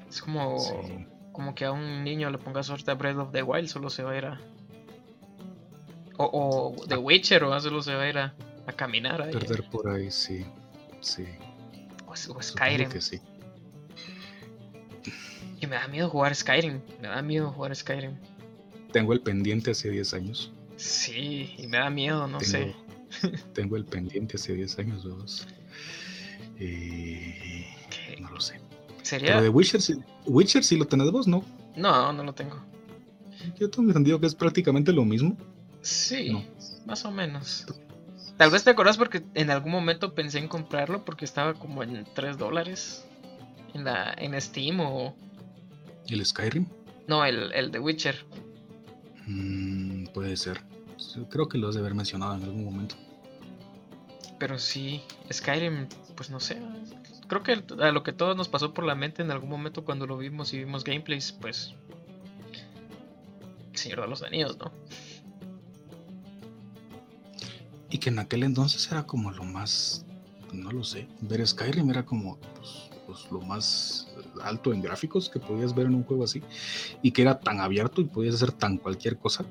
es 0.07 0.21
como, 0.21 0.59
Sí. 0.59 1.07
como 1.31 1.55
que 1.55 1.65
a 1.65 1.71
un 1.71 2.03
niño 2.03 2.29
le 2.29 2.37
ponga 2.37 2.61
suerte 2.61 2.91
a 2.91 2.93
Breath 2.93 3.17
of 3.17 3.31
the 3.31 3.41
Wild, 3.41 3.67
solo 3.67 3.89
se 3.89 4.03
va 4.03 4.11
a 4.11 4.17
ir 4.17 4.25
a. 4.25 4.41
O, 6.17 6.75
o 6.77 6.87
The 6.87 6.97
Witcher, 6.97 7.43
o 7.43 7.59
solo 7.59 7.81
se 7.81 7.95
va 7.95 8.03
a 8.03 8.09
ir 8.09 8.17
a, 8.19 8.35
a 8.67 8.71
caminar 8.73 9.19
ahí. 9.19 9.31
Perder 9.33 9.67
por 9.71 9.89
ahí, 9.89 10.11
sí, 10.11 10.45
sí. 10.99 11.25
O, 12.05 12.15
Skyrim. 12.15 12.87
que 12.87 13.01
sí. 13.01 13.19
Y 15.59 15.65
me 15.65 15.75
da 15.77 15.87
miedo 15.87 16.07
jugar 16.07 16.35
Skyrim. 16.35 16.81
Me 17.01 17.07
da 17.07 17.21
miedo 17.23 17.51
jugar 17.51 17.75
Skyrim. 17.75 18.15
Tengo 18.91 19.13
el 19.13 19.21
pendiente 19.21 19.71
hace 19.71 19.89
10 19.89 20.13
años. 20.13 20.51
Sí, 20.75 21.55
y 21.57 21.65
me 21.65 21.77
da 21.77 21.89
miedo, 21.89 22.27
no 22.27 22.39
sé. 22.41 22.75
Tengo, 23.53 23.75
el 23.77 23.85
pendiente 23.85 24.37
hace 24.37 24.53
10 24.53 24.79
años, 24.79 25.03
vos. 25.07 25.47
Eh, 26.59 27.65
¿Qué? 27.89 28.19
no 28.21 28.29
lo 28.31 28.39
sé. 28.39 28.59
¿Sería? 29.01 29.29
Pero 29.31 29.43
de 29.43 29.49
Witcher, 29.49 29.81
sí- 29.81 29.95
Witcher 30.25 30.63
sí 30.63 30.77
lo 30.77 30.85
tenés 30.85 31.11
vos, 31.11 31.27
¿no? 31.27 31.43
No, 31.75 32.13
no 32.13 32.23
lo 32.23 32.33
tengo. 32.33 32.63
Yo 33.59 33.69
tengo 33.69 33.89
entendido 33.89 34.19
que 34.19 34.27
es 34.27 34.35
prácticamente 34.35 34.91
lo 34.91 35.03
mismo. 35.03 35.35
Sí, 35.81 36.31
No. 36.31 36.43
más 36.85 37.03
o 37.05 37.11
menos. 37.11 37.65
Tal 38.37 38.51
vez 38.51 38.63
te 38.63 38.69
acordás 38.69 38.97
porque 38.97 39.23
en 39.33 39.49
algún 39.49 39.71
momento 39.71 40.13
pensé 40.13 40.37
en 40.39 40.47
comprarlo 40.47 41.03
porque 41.05 41.25
estaba 41.25 41.53
como 41.55 41.81
en 41.83 42.05
3 42.13 42.37
dólares 42.37 43.03
en, 43.73 43.83
la, 43.83 44.13
en 44.17 44.39
Steam 44.39 44.79
o... 44.81 45.15
¿El 46.07 46.23
Skyrim? 46.25 46.65
No, 47.07 47.25
el, 47.25 47.51
el 47.53 47.71
de 47.71 47.79
Witcher. 47.79 48.23
Mm, 49.27 50.05
puede 50.13 50.37
ser. 50.37 50.61
Creo 51.29 51.47
que 51.47 51.57
lo 51.57 51.67
has 51.67 51.75
de 51.75 51.81
haber 51.81 51.95
mencionado 51.95 52.35
en 52.35 52.43
algún 52.43 52.65
momento. 52.65 52.95
Pero 54.39 54.57
sí, 54.57 55.01
Skyrim, 55.31 55.87
pues 56.15 56.29
no 56.29 56.39
sé. 56.39 56.61
Creo 57.27 57.43
que 57.43 57.63
a 57.79 57.91
lo 57.91 58.03
que 58.03 58.11
todos 58.11 58.35
nos 58.35 58.49
pasó 58.49 58.73
por 58.73 58.85
la 58.85 58.95
mente 58.95 59.21
en 59.21 59.31
algún 59.31 59.49
momento 59.49 59.85
cuando 59.85 60.07
lo 60.07 60.17
vimos 60.17 60.53
y 60.53 60.59
vimos 60.59 60.83
gameplays, 60.83 61.31
pues... 61.31 61.75
El 63.71 63.77
Señor 63.77 64.01
de 64.01 64.07
los 64.07 64.21
Anillos, 64.23 64.57
¿no? 64.57 64.71
Y 67.89 67.97
que 67.99 68.09
en 68.09 68.19
aquel 68.19 68.43
entonces 68.43 68.89
era 68.91 69.03
como 69.03 69.31
lo 69.31 69.43
más, 69.43 70.05
no 70.51 70.71
lo 70.71 70.83
sé, 70.83 71.07
ver 71.21 71.45
Skyrim 71.45 71.89
era 71.89 72.05
como 72.05 72.37
pues, 72.55 72.89
pues, 73.05 73.31
lo 73.31 73.41
más 73.41 74.07
alto 74.41 74.73
en 74.73 74.81
gráficos 74.81 75.29
que 75.29 75.39
podías 75.39 75.75
ver 75.75 75.87
en 75.87 75.95
un 75.95 76.03
juego 76.03 76.23
así. 76.23 76.41
Y 77.01 77.11
que 77.11 77.21
era 77.21 77.39
tan 77.39 77.59
abierto 77.59 78.01
y 78.01 78.05
podías 78.05 78.35
hacer 78.35 78.51
tan 78.51 78.77
cualquier 78.77 79.17
cosa. 79.17 79.45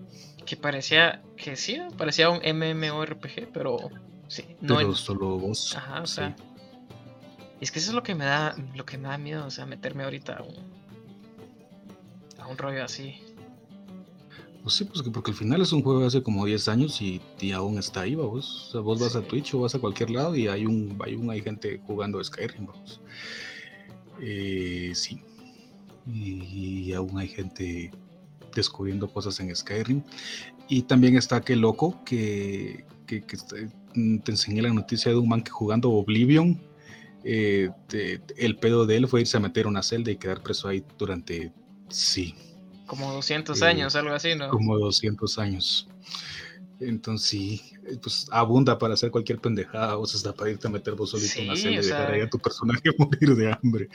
Que 0.50 0.56
parecía, 0.56 1.22
que 1.36 1.54
sí, 1.54 1.78
parecía 1.96 2.28
un 2.28 2.40
MMORPG, 2.40 3.52
pero 3.52 3.78
sí, 4.26 4.42
no 4.60 4.78
pero 4.78 4.88
en- 4.88 4.96
solo 4.96 5.38
vos. 5.38 5.76
Ajá, 5.76 6.02
o 6.02 6.06
sí. 6.08 6.16
sea. 6.16 6.34
y 7.60 7.62
Es 7.64 7.70
que 7.70 7.78
eso 7.78 7.90
es 7.90 7.94
lo 7.94 8.02
que 8.02 8.16
me 8.16 8.24
da, 8.24 8.56
lo 8.74 8.84
que 8.84 8.98
me 8.98 9.06
da 9.06 9.16
miedo, 9.16 9.46
o 9.46 9.50
sea, 9.52 9.64
meterme 9.64 10.02
ahorita 10.02 10.38
a 10.38 10.42
un, 10.42 10.56
a 12.40 12.48
un 12.48 12.58
rollo 12.58 12.82
así. 12.82 13.14
Pues 14.64 14.74
sí, 14.74 14.86
pues 14.86 15.02
que 15.02 15.10
porque 15.12 15.30
al 15.30 15.36
final 15.36 15.62
es 15.62 15.72
un 15.72 15.84
juego 15.84 16.00
de 16.00 16.08
hace 16.08 16.20
como 16.20 16.44
10 16.44 16.66
años 16.66 17.00
y, 17.00 17.20
y 17.40 17.52
aún 17.52 17.78
está 17.78 18.00
ahí, 18.00 18.16
vos. 18.16 18.66
O 18.66 18.70
sea, 18.72 18.80
vos 18.80 18.98
vas 18.98 19.14
a. 19.14 19.22
Twitch 19.22 19.54
o 19.54 19.60
vas 19.60 19.76
a 19.76 19.78
cualquier 19.78 20.10
lado 20.10 20.34
y 20.34 20.48
hay 20.48 20.66
un, 20.66 20.98
hay 21.06 21.14
un, 21.14 21.30
hay 21.30 21.42
gente 21.42 21.80
jugando 21.86 22.22
Skyrim, 22.24 22.66
vamos. 22.66 23.00
Eh, 24.20 24.90
sí. 24.96 25.22
Y, 26.12 26.92
aún 26.92 27.16
hay 27.20 27.28
gente 27.28 27.92
descubriendo 28.54 29.08
cosas 29.12 29.38
en 29.40 29.54
Skyrim. 29.54 30.02
Y 30.68 30.82
también 30.82 31.16
está 31.16 31.36
aquel 31.36 31.60
loco 31.60 32.02
que, 32.04 32.84
que, 33.06 33.24
mm, 33.94 34.18
te 34.20 34.32
enseñé 34.32 34.62
la 34.62 34.72
noticia 34.72 35.12
de 35.12 35.18
un 35.18 35.28
man 35.28 35.42
que 35.42 35.50
jugando 35.50 35.90
Oblivion. 35.92 36.60
eh, 37.24 37.70
te- 37.88 38.22
el 38.38 38.56
pedo 38.58 38.86
de 38.86 38.96
él 38.96 39.08
fue 39.08 39.20
irse 39.22 39.36
a 39.36 39.40
meter 39.40 39.66
a 39.66 39.68
una 39.68 39.82
celda 39.82 40.10
y 40.10 40.16
quedar 40.16 40.42
preso 40.42 40.68
ahí 40.68 40.84
durante, 40.98 41.52
sí, 41.88 42.34
Como 42.84 43.10
200 43.14 43.62
Eh, 43.62 43.62
años, 43.62 43.96
algo 43.96 44.12
así, 44.14 44.34
¿no? 44.34 44.50
como 44.50 44.78
200 44.78 45.38
años. 45.38 45.88
Entonces 46.80 47.28
sí, 47.28 47.62
pues 48.02 48.26
abunda 48.32 48.78
para 48.78 48.94
hacer 48.94 49.10
cualquier 49.10 49.40
pendejada, 49.40 49.98
o 49.98 50.06
sea, 50.06 50.18
hasta 50.18 50.34
para 50.34 50.50
irte 50.50 50.66
a 50.68 50.70
meter 50.70 50.94
vos 50.94 51.10
solito 51.10 51.40
en 51.40 51.46
una 51.46 51.56
Sí, 51.56 51.62
celda 51.62 51.82
y 51.82 51.86
dejar 51.86 52.10
ahí 52.10 52.20
a 52.22 52.30
tu 52.30 52.38
personaje 52.40 52.82
morir 52.98 53.34
de 53.36 53.52
hambre. 53.52 53.88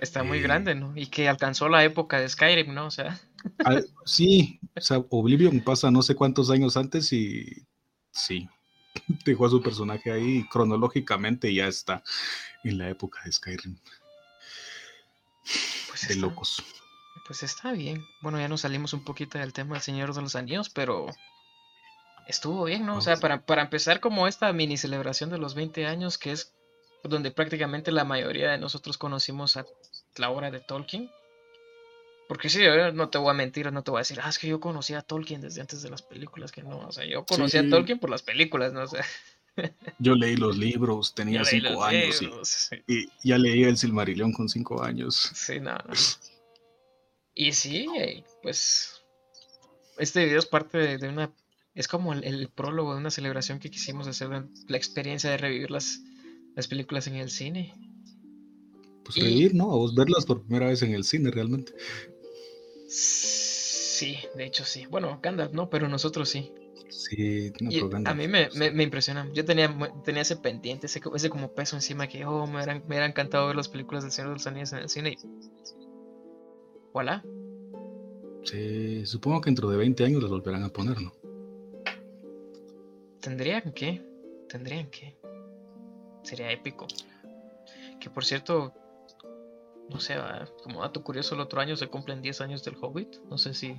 Está 0.00 0.22
muy 0.24 0.40
eh, 0.40 0.42
grande, 0.42 0.74
¿no? 0.74 0.92
Y 0.96 1.06
que 1.06 1.28
alcanzó 1.28 1.68
la 1.68 1.84
época 1.84 2.20
de 2.20 2.28
Skyrim, 2.28 2.74
¿no? 2.74 2.86
O 2.86 2.90
sea, 2.90 3.20
Al- 3.64 3.88
sí, 4.04 4.60
o 4.76 4.80
sea, 4.80 4.98
Oblivion 5.10 5.62
pasa 5.62 5.90
no 5.90 6.02
sé 6.02 6.14
cuántos 6.14 6.50
años 6.50 6.76
antes 6.76 7.12
y 7.12 7.66
sí, 8.12 8.48
dejó 9.24 9.46
a 9.46 9.50
su 9.50 9.62
personaje 9.62 10.10
ahí 10.12 10.38
y 10.38 10.48
cronológicamente 10.48 11.52
ya 11.54 11.66
está 11.66 12.02
en 12.64 12.78
la 12.78 12.88
época 12.90 13.20
de 13.24 13.32
Skyrim, 13.32 13.78
pues 15.86 16.06
de 16.06 16.14
está, 16.14 16.26
locos. 16.26 16.62
pues 17.24 17.42
está 17.42 17.72
bien. 17.72 18.04
Bueno, 18.20 18.38
ya 18.38 18.48
nos 18.48 18.60
salimos 18.62 18.92
un 18.92 19.04
poquito 19.04 19.38
del 19.38 19.52
tema 19.52 19.74
del 19.74 19.82
Señor 19.82 20.14
de 20.14 20.22
los 20.22 20.36
Anillos, 20.36 20.70
pero 20.70 21.06
estuvo 22.26 22.64
bien, 22.64 22.86
¿no? 22.86 22.96
O 22.96 23.00
sea, 23.00 23.16
para, 23.20 23.44
para 23.44 23.62
empezar 23.62 24.00
como 24.00 24.26
esta 24.26 24.52
mini 24.52 24.76
celebración 24.76 25.30
de 25.30 25.38
los 25.38 25.54
20 25.54 25.86
años, 25.86 26.18
que 26.18 26.32
es 26.32 26.52
donde 27.04 27.30
prácticamente 27.30 27.90
la 27.92 28.04
mayoría 28.04 28.50
de 28.50 28.58
nosotros 28.58 28.98
conocimos 28.98 29.56
a 29.56 29.66
la 30.16 30.30
obra 30.30 30.50
de 30.50 30.60
Tolkien. 30.60 31.10
Porque 32.32 32.48
sí, 32.48 32.60
no 32.94 33.10
te 33.10 33.18
voy 33.18 33.28
a 33.28 33.34
mentir, 33.34 33.70
no 33.70 33.82
te 33.82 33.90
voy 33.90 33.98
a 33.98 34.00
decir, 34.00 34.18
ah, 34.22 34.30
es 34.30 34.38
que 34.38 34.48
yo 34.48 34.58
conocí 34.58 34.94
a 34.94 35.02
Tolkien 35.02 35.42
desde 35.42 35.60
antes 35.60 35.82
de 35.82 35.90
las 35.90 36.00
películas, 36.00 36.50
que 36.50 36.62
no, 36.62 36.78
o 36.78 36.90
sea, 36.90 37.04
yo 37.04 37.26
conocí 37.26 37.58
Sí. 37.58 37.66
a 37.66 37.68
Tolkien 37.68 37.98
por 37.98 38.08
las 38.08 38.22
películas, 38.22 38.72
¿no? 38.72 38.84
O 38.84 38.86
sea, 38.86 39.04
Yo 39.98 40.14
leí 40.14 40.36
los 40.36 40.56
libros, 40.56 41.14
tenía 41.14 41.44
cinco 41.44 41.84
años 41.84 42.22
y- 42.22 42.30
sí. 42.42 42.76
y, 42.88 43.28
ya 43.28 43.36
leí 43.36 43.64
el 43.64 43.76
Silmarillion 43.76 44.32
con 44.32 44.48
cinco 44.48 44.82
años. 44.82 45.14
Sí, 45.34 45.60
no, 45.60 45.72
no. 45.74 45.82
Y 47.34 47.52
sí, 47.52 47.86
pues 48.42 49.02
este 49.98 50.24
video 50.24 50.38
es 50.38 50.46
parte 50.46 50.96
de, 50.96 51.06
una, 51.08 51.30
es 51.74 51.86
como 51.86 52.14
el, 52.14 52.24
el 52.24 52.48
prólogo 52.48 52.94
de 52.94 53.00
una 53.00 53.10
celebración 53.10 53.58
que 53.58 53.70
quisimos 53.70 54.06
hacer, 54.06 54.30
la 54.30 54.76
experiencia 54.78 55.28
de 55.30 55.36
revivir 55.36 55.70
las, 55.70 56.00
las 56.56 56.66
películas 56.66 57.06
en 57.08 57.16
el 57.16 57.28
cine. 57.30 57.74
Pues 59.04 59.18
Y- 59.18 59.20
revivir, 59.20 59.54
¿no? 59.54 59.64
A 59.72 59.76
vos 59.76 59.94
verlas 59.94 60.24
por 60.24 60.42
primera 60.44 60.68
vez 60.68 60.80
en 60.82 60.94
el 60.94 61.04
cine 61.04 61.30
realmente. 61.30 61.74
Sí, 62.94 64.18
de 64.34 64.44
hecho 64.44 64.64
sí. 64.64 64.84
Bueno, 64.86 65.18
Gandalf 65.22 65.52
no, 65.52 65.70
pero 65.70 65.88
nosotros 65.88 66.28
sí. 66.28 66.52
Sí, 66.90 67.50
no, 67.60 67.70
a 68.10 68.14
mí 68.14 68.28
me, 68.28 68.50
me, 68.54 68.70
me 68.70 68.82
impresiona. 68.82 69.30
Yo 69.32 69.44
tenía, 69.46 69.74
tenía 70.04 70.22
ese 70.22 70.36
pendiente, 70.36 70.86
ese, 70.86 71.00
co- 71.00 71.16
ese 71.16 71.30
como 71.30 71.52
peso 71.54 71.74
encima 71.74 72.06
que 72.06 72.24
oh, 72.26 72.46
me 72.46 72.56
hubiera, 72.56 72.82
me 72.86 73.04
encantado 73.04 73.46
ver 73.46 73.56
las 73.56 73.68
películas 73.68 74.02
del 74.04 74.12
Señor 74.12 74.28
de 74.30 74.34
los 74.34 74.46
Anillos 74.46 74.72
en 74.74 74.78
el 74.80 74.88
cine. 74.90 75.12
Y... 75.12 75.16
Voilà. 76.92 77.24
Sí, 78.44 79.06
supongo 79.06 79.40
que 79.40 79.48
dentro 79.48 79.70
de 79.70 79.78
20 79.78 80.04
años 80.04 80.22
las 80.22 80.30
volverán 80.30 80.64
a 80.64 80.68
poner, 80.68 81.00
¿no? 81.00 81.14
Tendrían 83.20 83.72
que. 83.72 84.02
Tendrían 84.48 84.90
que. 84.90 85.16
Sería 86.24 86.50
épico. 86.52 86.86
Que 88.00 88.10
por 88.10 88.24
cierto, 88.24 88.74
no 89.90 90.00
sé, 90.00 90.14
ah, 90.14 90.48
como 90.62 90.80
dato 90.82 91.02
curioso, 91.02 91.34
el 91.34 91.40
otro 91.42 91.60
año 91.60 91.76
se 91.76 91.88
cumplen 91.88 92.22
10 92.22 92.40
años 92.40 92.64
del 92.64 92.76
Hobbit. 92.80 93.16
No 93.28 93.38
sé 93.38 93.54
si 93.54 93.76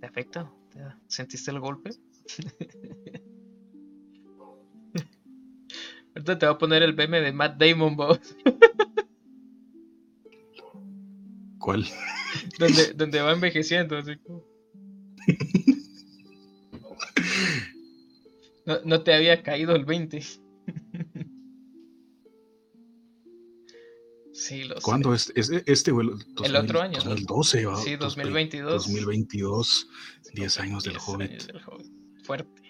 te 0.00 0.06
afecta. 0.06 0.50
¿Te 0.70 0.80
da- 0.80 0.98
¿Sentiste 1.08 1.50
el 1.50 1.60
golpe? 1.60 1.90
Ahorita 6.14 6.38
te 6.38 6.46
voy 6.46 6.54
a 6.54 6.58
poner 6.58 6.82
el 6.82 6.94
meme 6.94 7.20
de 7.20 7.32
Matt 7.32 7.56
Damon, 7.58 7.96
vos, 7.96 8.18
¿Cuál? 11.58 11.86
donde, 12.58 12.92
donde 12.94 13.20
va 13.22 13.32
envejeciendo. 13.32 13.96
Así 13.96 14.16
como- 14.18 14.44
No, 18.64 18.78
no 18.84 19.02
te 19.02 19.12
había 19.12 19.42
caído 19.42 19.74
el 19.74 19.84
20. 19.84 20.22
Sí, 24.42 24.64
lo 24.64 24.74
sé. 24.76 24.82
¿Cuándo 24.82 25.14
es, 25.14 25.32
es 25.36 25.50
este 25.66 25.92
o 25.92 26.00
el, 26.00 26.10
El 26.44 26.56
otro 26.56 26.80
año, 26.82 26.98
2012, 26.98 27.66
¿va? 27.66 27.76
Sí, 27.76 27.96
2000, 27.96 27.98
2022. 27.98 28.86
2022. 28.86 29.88
10 30.34 30.60
años 30.60 30.82
del 30.84 30.94
10 30.94 31.08
Hobbit. 31.08 31.30
años 31.30 31.46
del 31.46 31.60
Hobbit. 31.66 31.92
Fuerte. 32.24 32.62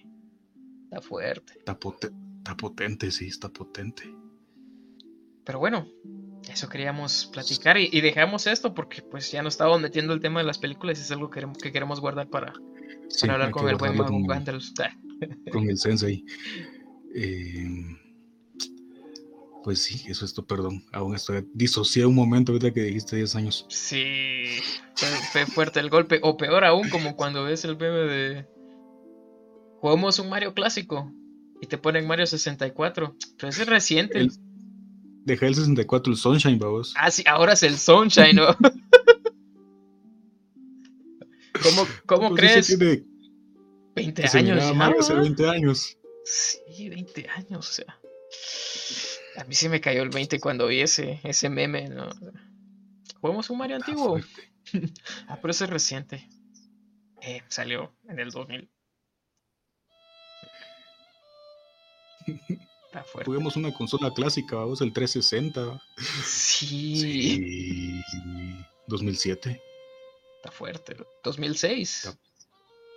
Está 0.84 1.00
fuerte. 1.00 1.52
Está, 1.58 1.78
pote- 1.78 2.12
está 2.38 2.56
potente, 2.56 3.10
sí, 3.10 3.26
está 3.28 3.48
potente. 3.48 4.14
Pero 5.44 5.58
bueno, 5.58 5.88
eso 6.48 6.68
queríamos 6.68 7.30
platicar 7.32 7.78
y, 7.78 7.88
y 7.90 8.00
dejamos 8.00 8.46
esto 8.46 8.74
porque 8.74 9.00
pues 9.02 9.30
ya 9.32 9.42
nos 9.42 9.54
estábamos 9.54 9.80
metiendo 9.80 10.12
el 10.12 10.20
tema 10.20 10.40
de 10.40 10.46
las 10.46 10.58
películas 10.58 10.98
y 10.98 11.02
es 11.02 11.10
algo 11.10 11.30
que 11.30 11.36
queremos, 11.36 11.58
que 11.58 11.72
queremos 11.72 12.00
guardar 12.00 12.28
para, 12.28 12.52
Sí, 13.08 13.22
para 13.22 13.34
hablar 13.34 13.50
con 13.50 13.68
el 13.68 13.76
buen 13.76 13.96
mago 13.96 14.20
con 15.50 15.68
el 15.68 15.78
sensei. 15.78 16.24
Eh, 17.14 17.64
pues 19.64 19.82
sí, 19.82 20.02
eso 20.08 20.24
es 20.24 20.34
todo, 20.34 20.46
perdón. 20.46 20.84
Aún 20.92 21.14
estoy 21.14 21.46
disocié 21.54 22.04
un 22.06 22.14
momento 22.14 22.52
ahorita 22.52 22.72
que 22.72 22.82
dijiste 22.82 23.16
10 23.16 23.36
años. 23.36 23.66
Sí, 23.68 24.44
fue, 24.96 25.08
fue 25.32 25.46
fuerte 25.46 25.80
el 25.80 25.90
golpe. 25.90 26.20
O 26.22 26.36
peor 26.36 26.64
aún, 26.64 26.88
como 26.90 27.16
cuando 27.16 27.44
ves 27.44 27.64
el 27.64 27.76
meme 27.76 27.98
de... 28.00 28.46
Jugamos 29.80 30.18
un 30.18 30.28
Mario 30.28 30.54
clásico 30.54 31.10
y 31.60 31.66
te 31.66 31.78
ponen 31.78 32.06
Mario 32.06 32.26
64. 32.26 33.16
Pero 33.36 33.48
ese 33.48 33.62
es 33.62 33.68
reciente. 33.68 34.18
El- 34.18 34.32
Dejé 35.24 35.46
el 35.46 35.54
64, 35.54 36.12
el 36.12 36.18
Sunshine, 36.18 36.58
vamos. 36.58 36.94
Ah, 36.96 37.10
sí, 37.10 37.22
ahora 37.26 37.52
es 37.52 37.62
el 37.62 37.78
Sunshine, 37.78 38.34
¿no? 38.34 38.48
¿Cómo, 41.62 41.86
cómo 42.06 42.28
Pues 42.30 42.40
crees? 42.40 42.66
tiene- 42.66 43.04
20 43.94 44.22
que 44.22 44.28
se 44.28 44.38
años. 44.38 44.58
ya, 44.64 44.72
Mario 44.72 45.00
hace 45.00 45.14
¿va? 45.14 45.20
20 45.20 45.48
años. 45.48 45.96
Sí, 46.24 46.88
20 46.88 47.28
años, 47.28 47.68
o 47.68 47.72
sea. 47.72 47.98
A 49.36 49.44
mí 49.44 49.54
sí 49.54 49.68
me 49.68 49.80
cayó 49.80 50.02
el 50.02 50.10
20 50.10 50.40
cuando 50.40 50.66
vi 50.66 50.80
ese, 50.80 51.20
ese 51.24 51.48
meme, 51.48 51.88
¿no? 51.88 52.08
¿Jugamos 53.20 53.48
un 53.50 53.58
Mario 53.58 53.76
Está 53.78 53.90
antiguo? 53.90 54.18
Ah, 55.28 55.38
pero 55.40 55.50
ese 55.50 55.64
es 55.64 55.70
reciente. 55.70 56.28
Eh, 57.20 57.42
salió 57.48 57.92
en 58.08 58.18
el 58.20 58.30
2000. 58.30 58.70
Está 62.86 63.02
fuerte. 63.04 63.26
Juguemos 63.26 63.56
una 63.56 63.72
consola 63.72 64.12
clásica, 64.14 64.56
vamos, 64.56 64.80
el 64.80 64.92
360. 64.92 65.82
Sí, 66.24 66.96
Sí. 67.00 68.02
2007. 68.86 69.60
está 70.36 70.50
fuerte. 70.52 70.96
2006. 71.24 72.04
Está- 72.04 72.18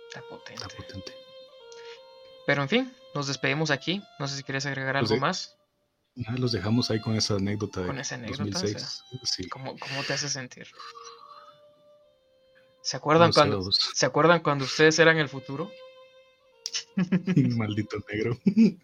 Está 0.08 0.22
potente. 0.28 0.62
Está 0.62 0.68
potente. 0.76 1.12
Pero 2.46 2.62
en 2.62 2.68
fin, 2.68 2.92
nos 3.14 3.26
despedimos 3.26 3.70
aquí. 3.70 4.00
No 4.20 4.28
sé 4.28 4.36
si 4.36 4.44
quieres 4.44 4.64
agregar 4.66 4.94
Pues 4.94 5.10
algo 5.10 5.14
sí. 5.16 5.20
más. 5.20 5.56
Los 6.38 6.52
dejamos 6.52 6.90
ahí 6.90 7.00
con 7.00 7.14
esa 7.14 7.34
anécdota 7.34 7.82
de 7.82 7.86
Con 7.88 7.98
esa 7.98 8.14
anécdota, 8.14 8.42
o 8.42 8.46
2006. 8.46 9.02
Sí. 9.24 9.48
¿Cómo, 9.48 9.76
cómo 9.78 10.02
te 10.02 10.14
hace 10.14 10.30
sentir? 10.30 10.66
¿Se 12.80 12.96
acuerdan, 12.96 13.32
cuando. 13.32 13.70
¿Se 13.70 14.06
acuerdan 14.06 14.40
cuando 14.40 14.64
ustedes 14.64 14.98
eran 14.98 15.18
el 15.18 15.28
futuro? 15.28 15.70
Maldito 17.56 17.98
negro. 18.10 18.38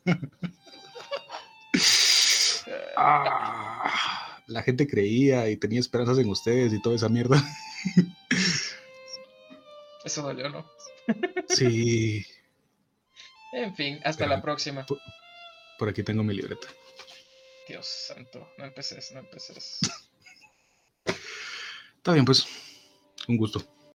Ah, 2.97 4.41
la 4.47 4.63
gente 4.63 4.87
creía 4.87 5.49
y 5.51 5.57
tenía 5.57 5.81
esperanzas 5.81 6.19
en 6.19 6.29
ustedes 6.31 6.73
y 6.73 6.81
toda 6.81 6.97
esa 6.97 7.09
mierda. 7.09 7.43
Eso 10.05 10.23
dolió, 10.23 10.49
¿no? 10.49 10.67
Sí. 11.49 12.25
En 13.53 13.75
fin, 13.75 14.01
hasta 14.05 14.25
Pero- 14.25 14.37
la 14.37 14.43
próxima. 14.43 14.87
Por 15.79 15.89
aquí 15.89 16.03
tengo 16.03 16.23
mi 16.23 16.35
libreta. 16.35 16.69
Dios 17.67 17.87
santo, 17.87 18.49
no 18.59 18.65
empeces, 18.65 19.13
no 19.13 19.21
empeces. 19.21 19.81
Está 21.97 22.13
bien, 22.13 22.25
pues. 22.25 22.47
Un 23.29 23.37
gusto. 23.37 23.65